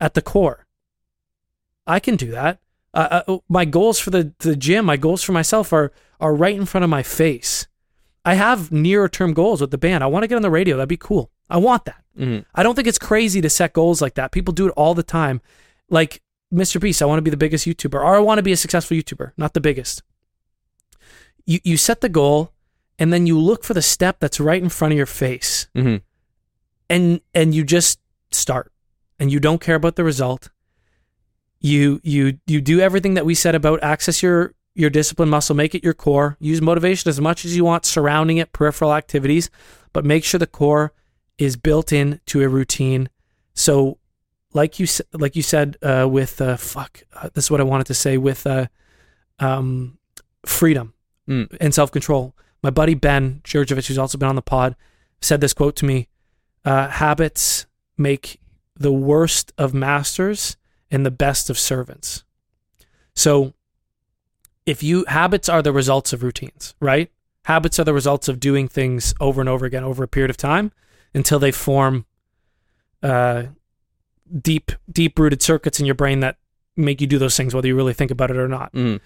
[0.00, 0.66] at the core.
[1.86, 2.58] I can do that.
[2.92, 6.54] Uh, uh, my goals for the, the gym, my goals for myself are are right
[6.56, 7.66] in front of my face.
[8.24, 10.02] I have nearer term goals with the band.
[10.02, 10.76] I want to get on the radio.
[10.76, 11.30] That'd be cool.
[11.50, 12.02] I want that.
[12.18, 12.44] Mhm.
[12.54, 14.32] I don't think it's crazy to set goals like that.
[14.32, 15.40] People do it all the time.
[15.90, 16.22] Like
[16.52, 16.80] Mr.
[16.80, 18.96] Beast, I want to be the biggest YouTuber, or I want to be a successful
[18.96, 20.02] YouTuber, not the biggest.
[21.44, 22.52] You you set the goal,
[22.98, 26.00] and then you look for the step that's right in front of your face, Mhm.
[26.88, 27.98] and and you just
[28.30, 28.72] start,
[29.18, 30.50] and you don't care about the result.
[31.60, 35.74] You you you do everything that we said about access your your discipline muscle, make
[35.74, 36.36] it your core.
[36.40, 39.50] Use motivation as much as you want, surrounding it, peripheral activities,
[39.92, 40.92] but make sure the core
[41.38, 43.08] is built in to a routine.
[43.54, 43.98] So,
[44.52, 47.86] like you like you said uh, with uh, fuck, uh, this is what I wanted
[47.88, 48.66] to say with uh,
[49.38, 49.98] um,
[50.46, 50.94] freedom
[51.28, 51.56] Mm.
[51.58, 52.34] and self control.
[52.62, 54.76] My buddy Ben Georgievich, who's also been on the pod,
[55.22, 56.08] said this quote to me:
[56.66, 58.38] uh, "Habits make
[58.76, 60.58] the worst of masters
[60.90, 62.24] and the best of servants."
[63.14, 63.54] So,
[64.66, 67.10] if you habits are the results of routines, right?
[67.44, 70.36] Habits are the results of doing things over and over again over a period of
[70.36, 70.72] time
[71.14, 72.06] until they form
[73.02, 73.44] uh,
[74.40, 76.36] deep, deep rooted circuits in your brain that
[76.76, 78.72] make you do those things, whether you really think about it or not.
[78.72, 79.00] Mhm.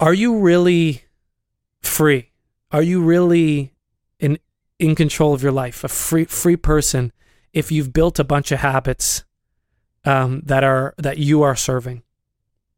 [0.00, 1.04] Are you really
[1.82, 2.30] free?
[2.72, 3.72] Are you really
[4.18, 4.38] in
[4.80, 5.84] in control of your life?
[5.84, 7.12] A free free person
[7.52, 9.24] if you've built a bunch of habits
[10.04, 12.02] um, that are that you are serving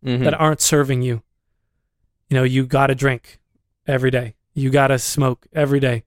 [0.07, 0.25] Mhm.
[0.25, 1.23] that aren't serving you.
[2.29, 3.39] You know, you got to drink
[3.87, 4.35] every day.
[4.55, 6.05] You got to smoke every day.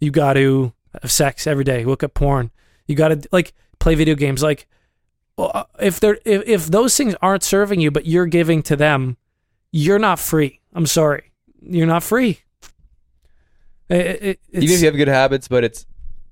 [0.00, 0.72] You got to
[1.02, 1.84] have sex every day.
[1.84, 2.50] Look at porn.
[2.86, 4.42] You got to like play video games.
[4.42, 4.66] Like,
[5.36, 9.16] uh, if they're if, if those things aren't serving you, but you're giving to them,
[9.72, 10.60] you're not free.
[10.72, 11.32] I'm sorry,
[11.62, 12.40] you're not free.
[13.88, 15.84] It, it, Even if you have good habits, but it's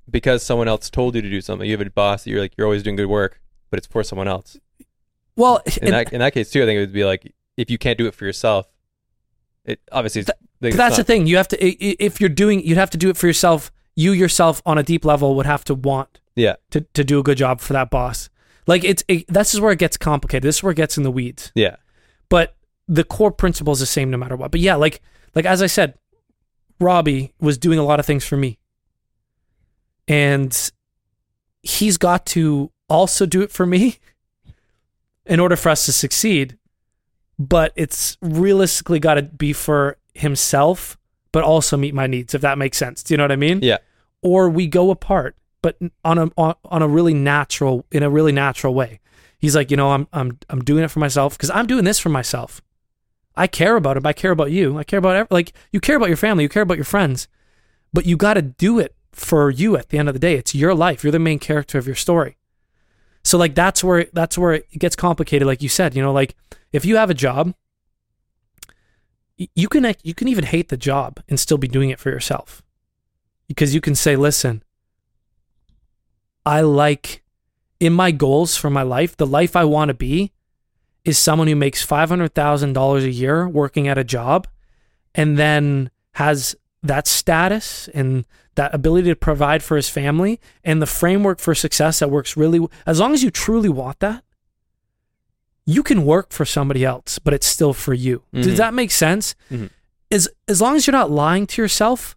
[0.08, 1.68] because someone else told you to do something.
[1.68, 3.40] You have a boss that you're like you're always doing good work,
[3.70, 4.58] but it's for someone else.
[5.38, 7.78] Well, In that in that case too, I think it would be like if you
[7.78, 8.66] can't do it for yourself,
[9.64, 10.20] it obviously.
[10.22, 11.26] It's, But that's the thing.
[11.26, 13.70] You have to if you're doing, you'd have to do it for yourself.
[13.96, 16.56] You yourself, on a deep level, would have to want Yeah.
[16.70, 18.28] to to do a good job for that boss.
[18.66, 20.42] Like it's it, this is where it gets complicated.
[20.42, 21.50] This is where it gets in the weeds.
[21.54, 21.76] Yeah.
[22.28, 22.56] But
[22.86, 24.50] the core principle is the same no matter what.
[24.50, 25.00] But yeah, like
[25.34, 25.94] like as I said,
[26.80, 28.58] Robbie was doing a lot of things for me,
[30.06, 30.70] and
[31.62, 33.98] he's got to also do it for me
[35.28, 36.58] in order for us to succeed.
[37.38, 40.98] But it's realistically got to be for himself,
[41.30, 42.34] but also meet my needs.
[42.34, 43.60] If that makes sense, do you know what I mean?
[43.62, 43.78] Yeah.
[44.22, 48.32] Or we go apart, but on a on, on a really natural in a really
[48.32, 48.98] natural way.
[49.38, 52.00] He's like, you know, I'm I'm I'm doing it for myself because I'm doing this
[52.00, 52.60] for myself.
[53.36, 54.02] I care about it.
[54.02, 54.78] but I care about you.
[54.78, 56.42] I care about ev- like you care about your family.
[56.42, 57.28] You care about your friends,
[57.92, 59.76] but you got to do it for you.
[59.76, 61.04] At the end of the day, it's your life.
[61.04, 62.37] You're the main character of your story.
[63.24, 65.46] So like that's where that's where it gets complicated.
[65.46, 66.34] Like you said, you know, like
[66.72, 67.54] if you have a job,
[69.36, 72.62] you can you can even hate the job and still be doing it for yourself,
[73.46, 74.62] because you can say, listen,
[76.44, 77.22] I like
[77.80, 80.32] in my goals for my life, the life I want to be
[81.04, 84.48] is someone who makes $500,000 a year working at a job
[85.14, 88.24] and then has that status and
[88.54, 92.64] that ability to provide for his family and the framework for success that works really
[92.86, 94.22] as long as you truly want that
[95.66, 98.22] you can work for somebody else but it's still for you.
[98.32, 98.42] Mhm.
[98.44, 99.34] does that make sense?
[99.50, 99.70] Mhm.
[100.10, 102.16] as as long as you're not lying to yourself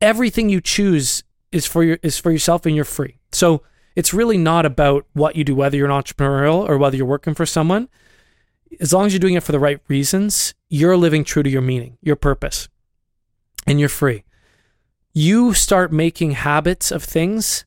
[0.00, 1.22] everything you choose
[1.52, 3.18] is for your is for yourself and you're free.
[3.32, 3.62] So
[3.96, 7.34] it's really not about what you do whether you're an entrepreneurial or whether you're working
[7.34, 7.88] for someone.
[8.80, 11.60] As long as you're doing it for the right reasons you're living true to your
[11.60, 12.68] meaning your purpose
[13.66, 14.24] and you're free.
[15.12, 17.64] You start making habits of things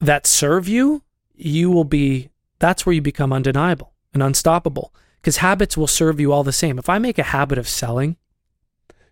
[0.00, 1.02] that serve you
[1.34, 6.32] you will be that's where you become undeniable and unstoppable because habits will serve you
[6.32, 6.78] all the same.
[6.78, 8.16] If i make a habit of selling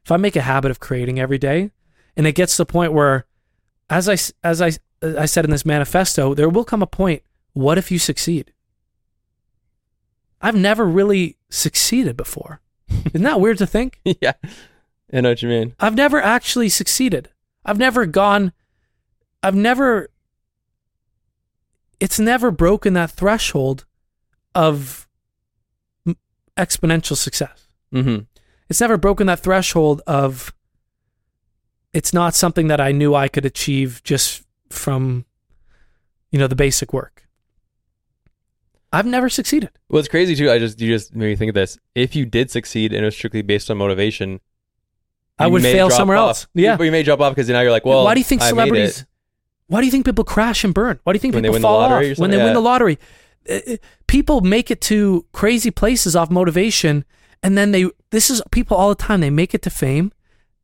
[0.04, 1.70] if i make a habit of creating every day
[2.16, 3.26] and it gets to the point where
[3.88, 4.16] as i
[4.46, 4.72] as i
[5.02, 7.22] i said in this manifesto there will come a point
[7.54, 8.52] what if you succeed?
[10.42, 12.60] I've never really succeeded before.
[13.06, 14.00] Isn't that weird to think?
[14.20, 14.34] Yeah.
[15.14, 15.74] I know what you mean.
[15.78, 17.30] I've never actually succeeded.
[17.64, 18.52] I've never gone,
[19.42, 20.10] I've never,
[22.00, 23.86] it's never broken that threshold
[24.54, 25.08] of
[26.56, 27.68] exponential success.
[27.92, 28.24] Mm-hmm.
[28.68, 30.52] It's never broken that threshold of,
[31.92, 35.24] it's not something that I knew I could achieve just from,
[36.30, 37.28] you know, the basic work.
[38.92, 39.70] I've never succeeded.
[39.88, 40.50] Well, it's crazy too.
[40.50, 41.78] I just you just made me think of this.
[41.94, 44.40] If you did succeed and it was strictly based on motivation,
[45.38, 46.28] I would fail somewhere off.
[46.28, 46.46] else.
[46.54, 46.76] Yeah.
[46.76, 48.48] but you may drop off because now you're like, well, Why do you think I
[48.50, 49.04] celebrities?
[49.66, 51.00] Why do you think people crash and burn?
[51.04, 52.38] Why do you think When people fall off when they something?
[52.44, 52.98] win the lottery?
[53.48, 57.04] Uh, uh, People make it to crazy places off motivation,
[57.42, 57.90] and then they.
[58.10, 59.20] This is people all the time.
[59.20, 60.12] They make it to fame,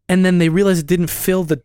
[0.08, 1.62] and then they realize it didn't fill the,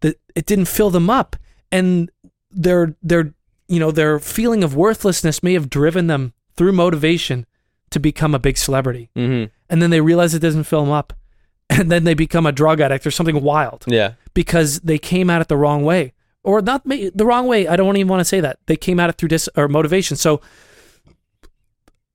[0.00, 1.36] the it didn't fill them up,
[1.70, 2.10] and
[2.50, 3.34] their their
[3.68, 7.44] you know their feeling of worthlessness may have driven them through motivation
[7.90, 9.52] to become a big celebrity, Mm-hmm.
[9.68, 11.12] and then they realize it doesn't fill them up,
[11.70, 13.84] and then they become a drug addict or something wild.
[13.86, 14.14] Yeah.
[14.34, 16.12] because they came at it the wrong way.
[16.42, 18.58] Or not the wrong way i don't even want to say that.
[18.66, 20.16] They came at it through dis or motivation.
[20.16, 20.40] So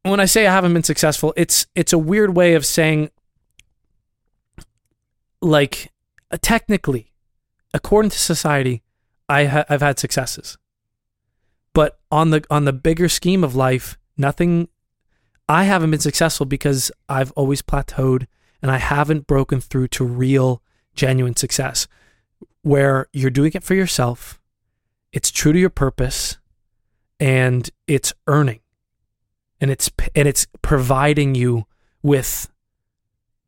[0.03, 3.11] when i say i haven't been successful it's it's a weird way of saying
[5.41, 5.91] like
[6.31, 7.11] uh, technically
[7.73, 8.81] according to society
[9.29, 10.57] i ha- i've had successes.
[11.73, 14.67] But on the on the bigger scheme of life nothing
[15.47, 18.27] i haven't been successful because i've always plateaued
[18.61, 20.61] and i haven't broken through to real
[20.93, 21.87] genuine success
[22.63, 24.39] where you're doing it for yourself,
[25.11, 26.37] it's true to your purpose,
[27.19, 28.59] and it's earning,
[29.59, 31.65] and it's and it's providing you
[32.01, 32.51] with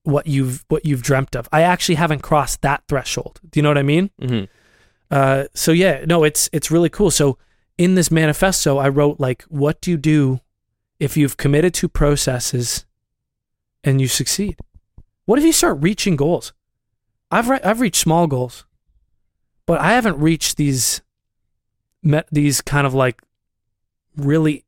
[0.03, 1.47] what you've what you've dreamt of.
[1.51, 3.39] I actually haven't crossed that threshold.
[3.49, 4.09] Do you know what I mean?
[4.21, 4.45] Mm-hmm.
[5.11, 7.11] Uh, so yeah, no, it's it's really cool.
[7.11, 7.37] So
[7.77, 10.39] in this manifesto, I wrote like, what do you do
[10.99, 12.85] if you've committed to processes
[13.83, 14.57] and you succeed?
[15.25, 16.53] What if you start reaching goals?
[17.31, 18.65] I've re- I've reached small goals,
[19.65, 21.01] but I haven't reached these
[22.01, 23.21] met these kind of like
[24.17, 24.65] really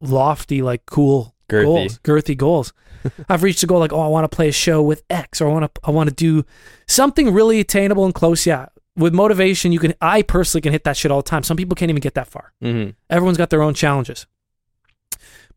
[0.00, 1.64] lofty, like cool Girthy.
[1.64, 2.72] goals, girthy goals.
[3.28, 5.48] I've reached a goal like, oh, I want to play a show with X, or
[5.48, 6.44] I want to I want to do
[6.86, 8.46] something really attainable and close.
[8.46, 8.66] Yeah,
[8.96, 9.94] with motivation, you can.
[10.00, 11.42] I personally can hit that shit all the time.
[11.42, 12.52] Some people can't even get that far.
[12.62, 12.90] Mm-hmm.
[13.10, 14.26] Everyone's got their own challenges.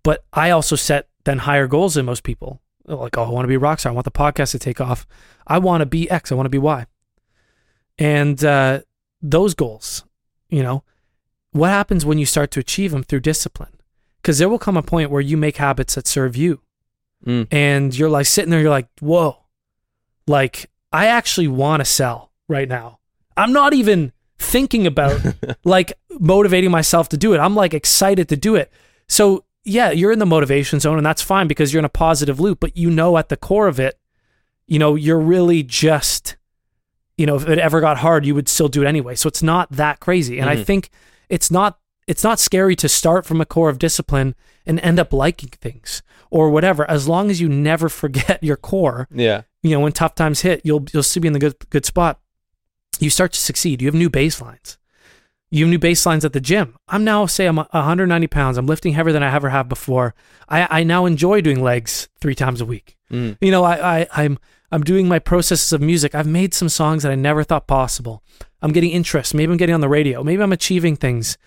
[0.03, 2.61] But I also set then higher goals than most people.
[2.99, 3.91] Like, oh, I want to be a rock star.
[3.91, 5.07] I want the podcast to take off.
[5.47, 6.31] I want to be X.
[6.31, 6.85] I want to be Y.
[7.97, 8.81] And uh,
[9.21, 10.03] those goals,
[10.49, 10.83] you know,
[11.51, 13.73] what happens when you start to achieve them through discipline?
[14.21, 16.61] Because there will come a point where you make habits that serve you.
[17.25, 17.47] Mm.
[17.51, 19.37] And you're like sitting there, you're like, whoa,
[20.27, 22.99] like I actually want to sell right now.
[23.37, 25.21] I'm not even thinking about
[25.63, 27.39] like motivating myself to do it.
[27.39, 28.71] I'm like excited to do it.
[29.07, 32.39] So yeah, you're in the motivation zone and that's fine because you're in a positive
[32.39, 33.99] loop, but you know at the core of it,
[34.67, 36.35] you know, you're really just,
[37.17, 39.15] you know, if it ever got hard, you would still do it anyway.
[39.15, 40.39] So it's not that crazy.
[40.39, 40.65] And I Mhm.
[40.65, 40.89] think
[41.29, 41.77] it's not
[42.07, 44.33] it's not scary to start from a core of discipline
[44.65, 46.01] and end up liking things
[46.31, 49.43] or whatever, as long as you never forget your core Yeah.
[49.61, 52.19] you know, when tough times hit, you'll you'll still be in the good good spot.
[52.99, 53.81] You start to succeed.
[53.81, 54.77] You have new baselines.
[55.53, 56.77] You have new baselines at the gym.
[56.87, 58.57] I'm now say I'm 190 pounds.
[58.57, 60.15] I'm lifting heavier than I ever have before.
[60.47, 62.97] I, I now enjoy doing legs three times a week.
[63.11, 63.37] Mm.
[63.41, 64.39] You know, I, I I'm
[64.71, 66.15] I'm doing my processes of music.
[66.15, 68.23] I've made some songs that I never thought possible.
[68.61, 69.33] I'm getting interest.
[69.33, 70.23] Maybe I'm getting on the radio.
[70.23, 71.37] Maybe I'm achieving things,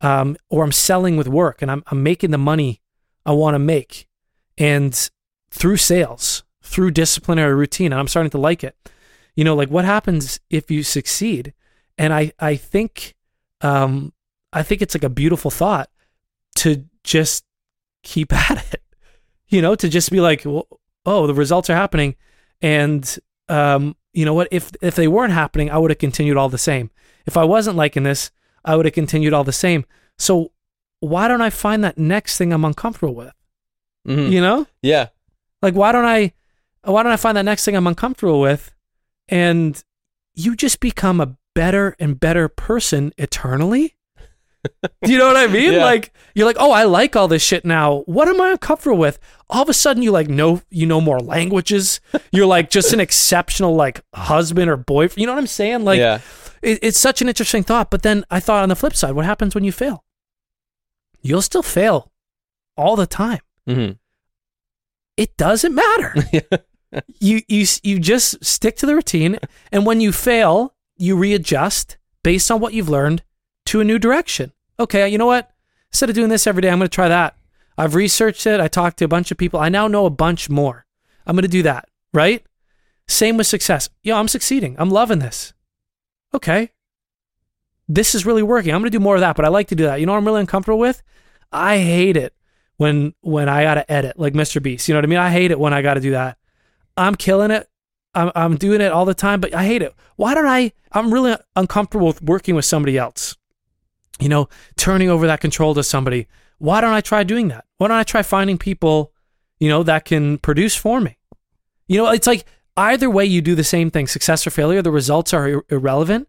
[0.00, 2.80] um, or I'm selling with work, and I'm I'm making the money
[3.26, 4.08] I want to make,
[4.56, 5.10] and
[5.50, 8.74] through sales, through disciplinary routine, and I'm starting to like it.
[9.36, 11.52] You know, like what happens if you succeed?
[11.98, 13.14] And I I think,
[13.62, 14.12] um,
[14.52, 15.90] I think it's like a beautiful thought
[16.56, 17.44] to just
[18.02, 18.82] keep at it.
[19.48, 20.66] You know, to just be like, well,
[21.06, 22.14] oh, the results are happening,
[22.62, 23.18] and
[23.48, 24.48] um, you know what?
[24.52, 26.90] If if they weren't happening, I would have continued all the same.
[27.26, 28.30] If I wasn't liking this,
[28.64, 29.84] I would have continued all the same.
[30.18, 30.52] So
[31.00, 33.32] why don't I find that next thing I'm uncomfortable with?
[34.06, 34.30] Mhm.
[34.30, 35.08] You know, Yeah.
[35.62, 36.32] like why don't I
[36.84, 38.72] why don't I find that next thing I'm uncomfortable with,
[39.28, 39.82] and
[40.34, 43.94] you just become a better and better person eternally.
[45.04, 45.74] Do you know what I mean?
[45.74, 45.84] Yeah.
[45.84, 47.98] Like you're like, oh, I like all this shit now.
[48.06, 49.18] What am I uncomfortable with?
[49.50, 52.00] All of a sudden, you like know you know more languages.
[52.32, 55.20] You're like just an exceptional like husband or boyfriend.
[55.20, 55.84] You know what I'm saying?
[55.84, 56.20] Like yeah.
[56.62, 57.90] it, it's such an interesting thought.
[57.90, 60.02] But then I thought on the flip side, what happens when you fail?
[61.20, 62.10] You'll still fail
[62.74, 63.40] all the time.
[63.68, 63.92] Mm-hmm.
[65.18, 66.14] It doesn't matter.
[67.20, 69.38] you you you just stick to the routine,
[69.70, 73.22] and when you fail, you readjust based on what you've learned
[73.66, 74.52] to a new direction.
[74.78, 75.50] Okay, you know what?
[75.92, 77.36] Instead of doing this every day, I'm going to try that.
[77.76, 78.60] I've researched it.
[78.60, 79.58] I talked to a bunch of people.
[79.60, 80.86] I now know a bunch more.
[81.26, 81.88] I'm going to do that.
[82.12, 82.44] Right?
[83.08, 83.88] Same with success.
[84.02, 84.76] Yo, I'm succeeding.
[84.78, 85.52] I'm loving this.
[86.34, 86.70] Okay.
[87.88, 88.72] This is really working.
[88.72, 90.00] I'm going to do more of that, but I like to do that.
[90.00, 91.02] You know what I'm really uncomfortable with?
[91.50, 92.34] I hate it
[92.76, 94.62] when when I got to edit like Mr.
[94.62, 94.88] Beast.
[94.88, 95.18] You know what I mean?
[95.18, 96.38] I hate it when I got to do that.
[96.96, 97.68] I'm killing it.
[98.14, 99.94] I'm I'm doing it all the time, but I hate it.
[100.16, 103.36] Why don't I I'm really uncomfortable with working with somebody else.
[104.18, 106.26] You know, turning over that control to somebody.
[106.58, 107.64] Why don't I try doing that?
[107.78, 109.12] Why don't I try finding people,
[109.58, 111.16] you know, that can produce for me?
[111.88, 112.44] You know, it's like
[112.76, 116.28] either way you do the same thing, success or failure, the results are ir- irrelevant.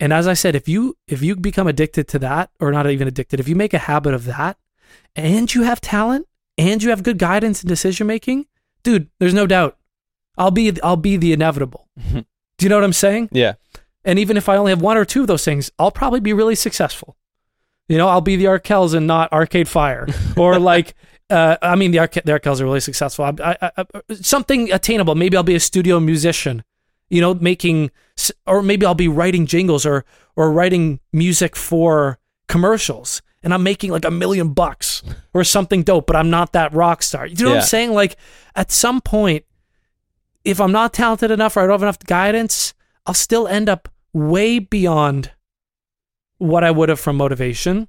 [0.00, 3.08] And as I said, if you if you become addicted to that, or not even
[3.08, 4.56] addicted, if you make a habit of that,
[5.16, 6.26] and you have talent
[6.56, 8.46] and you have good guidance in decision making,
[8.82, 9.77] dude, there's no doubt.
[10.38, 11.88] I'll be I'll be the inevitable.
[12.58, 13.28] Do you know what I'm saying?
[13.32, 13.54] Yeah.
[14.04, 16.32] And even if I only have one or two of those things, I'll probably be
[16.32, 17.16] really successful.
[17.88, 20.06] You know, I'll be the Arkells and not Arcade Fire,
[20.36, 20.94] or like,
[21.30, 23.24] uh, I mean, the, Arca- the Arkells are really successful.
[23.24, 23.84] I, I, I,
[24.14, 25.14] something attainable.
[25.14, 26.64] Maybe I'll be a studio musician.
[27.10, 27.90] You know, making,
[28.46, 30.04] or maybe I'll be writing jingles or
[30.36, 35.02] or writing music for commercials, and I'm making like a million bucks
[35.32, 36.06] or something dope.
[36.06, 37.26] But I'm not that rock star.
[37.26, 37.92] Do you know what I'm saying?
[37.92, 38.16] Like,
[38.54, 39.46] at some point,
[40.48, 42.72] if I'm not talented enough or I don't have enough guidance,
[43.04, 45.32] I'll still end up way beyond
[46.38, 47.86] what I would have from motivation.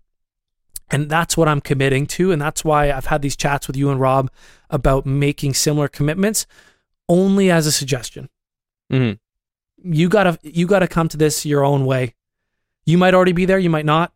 [0.91, 2.33] And that's what I'm committing to.
[2.33, 4.29] And that's why I've had these chats with you and Rob
[4.69, 6.45] about making similar commitments
[7.07, 8.27] only as a suggestion.
[8.89, 9.13] hmm
[9.81, 12.13] You gotta you gotta come to this your own way.
[12.85, 14.11] You might already be there, you might not.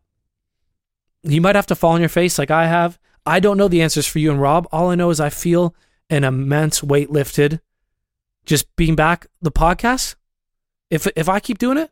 [1.22, 2.98] You might have to fall on your face like I have.
[3.24, 4.68] I don't know the answers for you and Rob.
[4.70, 5.74] All I know is I feel
[6.10, 7.62] an immense weight lifted
[8.44, 10.16] just being back the podcast.
[10.90, 11.90] If if I keep doing it,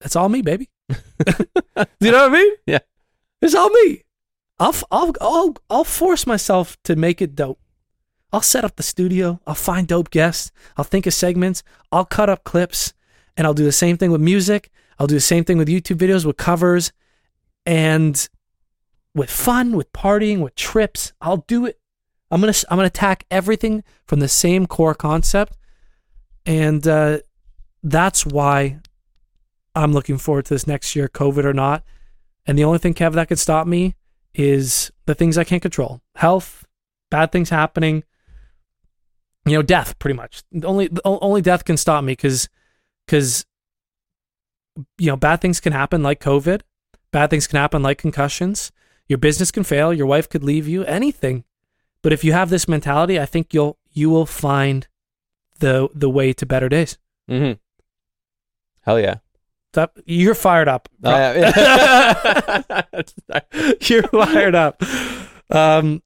[0.00, 0.68] it's all me, baby.
[0.88, 0.96] Do
[2.00, 2.52] you know what I mean?
[2.66, 2.78] Yeah.
[3.40, 4.04] It's all me.
[4.58, 7.60] I'll I'll I'll I'll force myself to make it dope.
[8.32, 9.40] I'll set up the studio.
[9.46, 10.52] I'll find dope guests.
[10.76, 11.62] I'll think of segments.
[11.90, 12.92] I'll cut up clips,
[13.36, 14.70] and I'll do the same thing with music.
[14.98, 16.92] I'll do the same thing with YouTube videos, with covers,
[17.64, 18.28] and
[19.14, 21.12] with fun, with partying, with trips.
[21.20, 21.78] I'll do it.
[22.30, 25.56] I'm gonna I'm gonna attack everything from the same core concept,
[26.44, 27.18] and uh,
[27.82, 28.80] that's why
[29.74, 31.84] I'm looking forward to this next year, COVID or not.
[32.46, 33.94] And the only thing, Kev, that could stop me
[34.34, 36.66] is the things I can't control: health,
[37.10, 38.04] bad things happening,
[39.46, 39.98] you know, death.
[39.98, 42.48] Pretty much, only only death can stop me because
[43.06, 43.46] because
[44.98, 46.60] you know bad things can happen like COVID,
[47.10, 48.70] bad things can happen like concussions.
[49.08, 49.94] Your business can fail.
[49.94, 50.84] Your wife could leave you.
[50.84, 51.44] Anything.
[52.02, 54.86] But if you have this mentality, I think you'll you will find
[55.58, 56.98] the the way to better days.
[57.28, 57.52] hmm
[58.82, 59.16] Hell yeah.
[59.74, 60.88] That, you're fired up.
[61.04, 62.82] Oh, yeah.
[63.82, 64.82] you're fired up.
[65.50, 66.02] Um,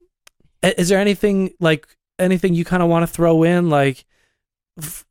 [0.62, 1.86] is there anything like
[2.18, 4.04] anything you kind of want to throw in, like
[4.78, 5.04] f-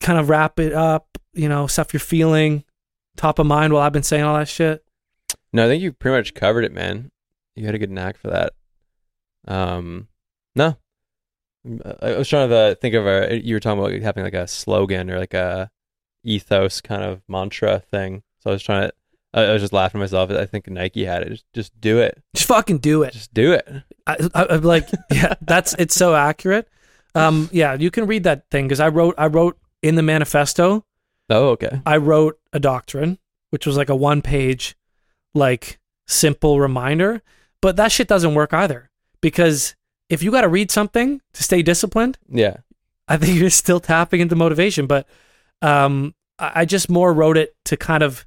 [0.00, 1.06] kind of wrap it up?
[1.34, 2.64] You know, stuff you're feeling,
[3.16, 4.82] top of mind while I've been saying all that shit.
[5.52, 7.10] No, I think you pretty much covered it, man.
[7.56, 8.52] You had a good knack for that.
[9.46, 10.08] Um,
[10.58, 10.76] no,
[12.02, 13.40] I was trying to think of a.
[13.42, 15.70] You were talking about having like a slogan or like a
[16.24, 18.22] ethos kind of mantra thing.
[18.40, 18.94] So I was trying to.
[19.34, 20.30] I was just laughing at myself.
[20.30, 21.28] I think Nike had it.
[21.28, 22.22] Just, just do it.
[22.34, 23.12] Just fucking do it.
[23.12, 23.68] Just do it.
[24.06, 26.68] I, I, I'm like, yeah, that's it's so accurate.
[27.14, 30.84] Um, yeah, you can read that thing because I wrote I wrote in the manifesto.
[31.30, 31.82] Oh, okay.
[31.84, 33.18] I wrote a doctrine,
[33.50, 34.76] which was like a one page,
[35.34, 37.22] like simple reminder.
[37.60, 38.90] But that shit doesn't work either
[39.20, 39.74] because
[40.08, 42.58] if you got to read something to stay disciplined, Yeah.
[43.08, 44.86] I think you're still tapping into motivation.
[44.86, 45.06] But
[45.62, 48.26] um, I I just more wrote it to kind of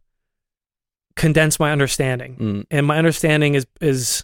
[1.15, 2.65] condense my understanding, Mm.
[2.71, 4.23] and my understanding is is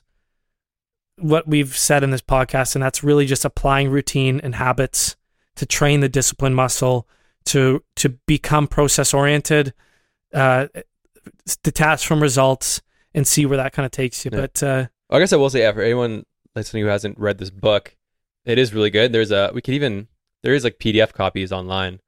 [1.19, 5.15] what we've said in this podcast, and that's really just applying routine and habits
[5.55, 7.07] to train the discipline muscle
[7.45, 9.73] to to become process oriented,
[10.33, 10.67] uh,
[11.63, 12.81] detached from results,
[13.13, 14.31] and see where that kind of takes you.
[14.33, 14.39] Yeah.
[14.41, 16.23] But uh, I guess I will say, yeah, for anyone
[16.57, 17.95] listening who hasn't read this book,
[18.45, 19.13] it is really good.
[19.13, 20.07] There's a we could even
[20.43, 21.99] there is like PDF copies online,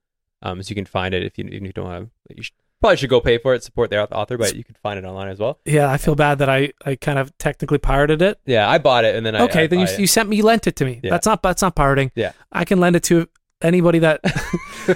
[0.42, 2.10] um, so you can find it if you, if you don't have.
[2.30, 4.98] You should, probably should go pay for it, support the author, but you can find
[4.98, 5.60] it online as well.
[5.66, 8.40] yeah, I feel bad that I I kind of technically pirated it.
[8.46, 10.00] Yeah, I bought it and then I okay, I then you, it.
[10.00, 11.00] you sent me, you lent it to me.
[11.04, 11.12] Yeah.
[11.12, 12.12] That's not that's not pirating.
[12.16, 12.32] Yeah.
[12.52, 13.28] I can lend it to
[13.62, 14.22] anybody that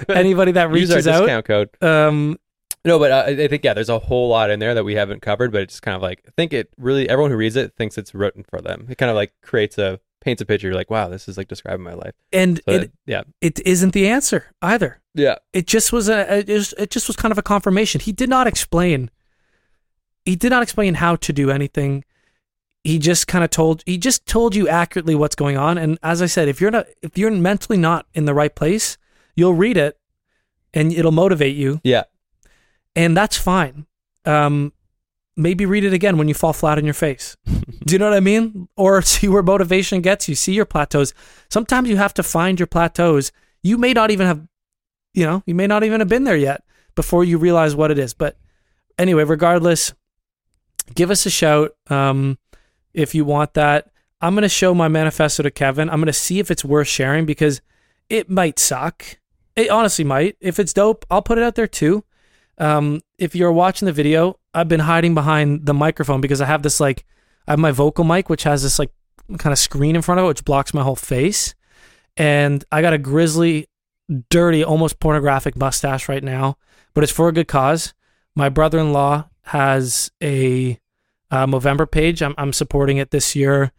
[0.10, 1.20] anybody that use our reaches out.
[1.22, 1.70] discount code.
[1.82, 2.40] Um,
[2.86, 5.22] No, but uh, I think yeah, there's a whole lot in there that we haven't
[5.22, 7.98] covered, but it's kind of like I think it really everyone who reads it thinks
[7.98, 8.88] it's written for them.
[8.90, 10.68] It kind of like creates a paints a picture.
[10.68, 12.14] You're like, wow, this is like describing my life.
[12.34, 15.00] and So it that- yeah, it isn't the answer either.
[15.14, 18.02] yeah, It just was a it just, it just was kind of a confirmation.
[18.02, 19.10] He did not explain.
[20.26, 22.04] He did not explain how to do anything.
[22.86, 25.78] He just kind of told he just told you accurately what's going on.
[25.78, 28.98] And as I said, if you're not if you're mentally not in the right place,
[29.38, 29.98] you'll read it,
[30.74, 31.80] and it'll motivate you.
[31.86, 32.04] yeah,
[32.96, 33.86] and that's fine.
[34.26, 34.74] Um,
[35.36, 37.36] maybe read it again when you fall flat on your face.
[37.46, 38.68] Do you know what I mean?
[38.78, 40.36] Or see where motivation gets you.
[40.36, 41.14] See your plateaus.
[41.50, 43.32] Sometimes you have to find your plateaus.
[43.62, 44.48] You may not even have,
[45.14, 46.64] you know, you may not even have been there yet
[46.96, 48.14] before you realize what it is.
[48.14, 48.38] But
[48.98, 49.94] anyway, regardless,
[50.94, 52.38] give us a shout um,
[52.94, 53.90] if you want that.
[54.22, 55.90] I'm going to show my manifesto to Kevin.
[55.90, 57.62] I'm going to see if it's worth sharing because
[58.10, 59.20] it might suck.
[59.56, 60.38] It honestly might.
[60.40, 62.06] If it's dope, I'll put it out there too.
[62.58, 66.64] Um, if you're watching the video, I've been hiding behind the microphone because I have
[66.64, 67.06] this like,
[67.48, 68.92] I have my vocal mic, which has this like
[69.38, 71.56] kind of screen in front of it, which blocks my whole face.
[72.16, 73.68] And I got a grizzly,
[74.30, 76.58] dirty, almost pornographic mustache right now,
[76.94, 77.94] but it's for a good cause.
[78.36, 80.80] My brother in law has a
[81.32, 82.22] uh, Movember page.
[82.22, 83.72] I'm, I'm supporting it this year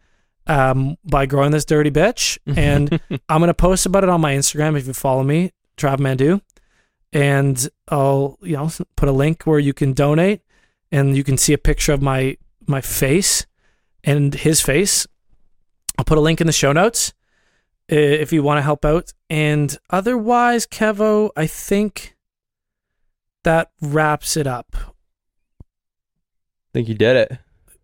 [0.47, 2.37] um, by growing this dirty bitch.
[2.55, 2.99] And
[3.29, 6.41] I'm going to post about it on my Instagram if you follow me, Trav Mandu.
[7.15, 10.41] And I'll, you know, put a link where you can donate
[10.91, 12.37] and you can see a picture of my
[12.67, 13.45] my face
[14.03, 15.07] and his face.
[15.97, 17.13] I'll put a link in the show notes
[17.87, 19.13] if you want to help out.
[19.29, 22.17] And otherwise, Kevo, I think
[23.45, 24.75] that wraps it up.
[24.75, 27.37] I think you did it.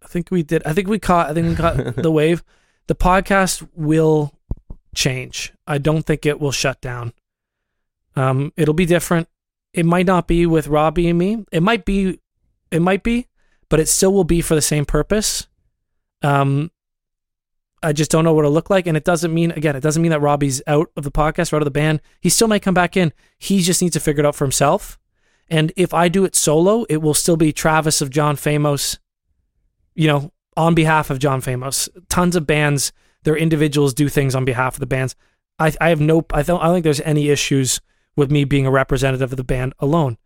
[0.04, 0.62] I think we did.
[0.66, 1.30] I think we caught.
[1.30, 2.44] I think we caught the wave.
[2.88, 4.34] The podcast will
[4.94, 5.54] change.
[5.66, 7.14] I don't think it will shut down.
[8.16, 9.28] Um, it'll be different.
[9.74, 11.46] It might not be with Robbie and me.
[11.52, 12.20] It might be.
[12.72, 13.28] It might be,
[13.70, 15.48] but it still will be for the same purpose.
[16.22, 16.72] Um,
[17.84, 19.76] I just don't know what it'll look like, and it doesn't mean again.
[19.76, 22.02] It doesn't mean that Robbie's out of the podcast or out of the band.
[22.22, 23.12] He still might come back in.
[23.38, 24.98] He just needs to figure it out for himself.
[25.50, 28.98] And if I do it solo, it will still be Travis of John Famos
[29.96, 31.90] you know, on behalf of John Famos.
[32.10, 32.92] Tons of bands,
[33.24, 35.16] their individuals do things on behalf of the bands.
[35.60, 37.82] I, I have no, I don't, I don't think there's any issues
[38.16, 40.18] with me being a representative of the band alone.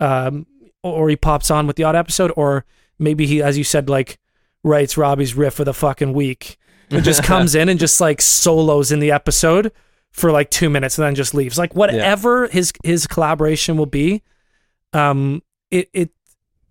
[0.00, 0.46] Um,
[0.82, 2.64] or he pops on with the odd episode, or
[2.98, 4.18] maybe he, as you said, like
[4.64, 6.56] writes Robbie's riff for the fucking week.
[6.90, 9.72] It just comes in and just like solos in the episode
[10.10, 11.56] for like two minutes and then just leaves.
[11.58, 14.22] Like whatever his his collaboration will be,
[14.92, 16.10] um, it it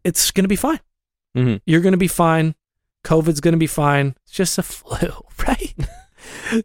[0.04, 0.80] it's gonna be fine.
[1.36, 1.62] Mhm.
[1.66, 2.56] You're gonna be fine.
[3.04, 4.16] COVID's gonna be fine.
[4.26, 5.10] It's just a flu,
[5.48, 5.74] right?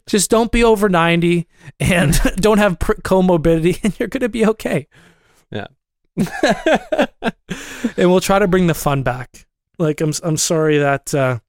[0.07, 1.47] Just don't be over ninety
[1.79, 4.87] and don't have pr- comorbidity, and you're gonna be okay.
[5.51, 5.67] Yeah.
[7.97, 9.45] and we'll try to bring the fun back.
[9.79, 11.39] Like I'm I'm sorry that uh,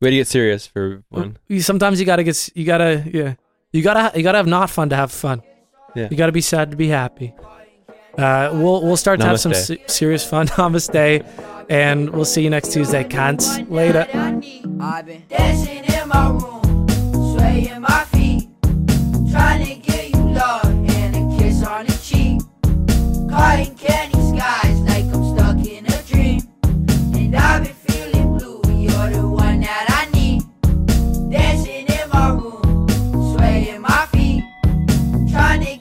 [0.00, 1.36] Way to get serious for one.
[1.60, 3.34] sometimes you gotta get you gotta yeah
[3.72, 5.42] you gotta you gotta have not fun to have fun.
[5.94, 6.08] Yeah.
[6.10, 7.34] You gotta be sad to be happy.
[8.18, 9.66] Uh, we'll we'll start to have some Namaste.
[9.66, 10.46] se- serious fun.
[10.56, 11.24] Namaste,
[11.70, 13.68] and we'll see you next Tuesday, cunts.
[13.70, 14.06] Later.
[17.60, 18.48] In my feet,
[19.30, 22.40] trying to get you love and a kiss on the cheek.
[23.28, 26.40] Caught candy skies like I'm stuck in a dream.
[27.14, 30.42] And I've been feeling blue, you're the one that I need.
[31.30, 32.88] Dancing in my room,
[33.36, 34.42] swaying my feet,
[35.30, 35.76] trying to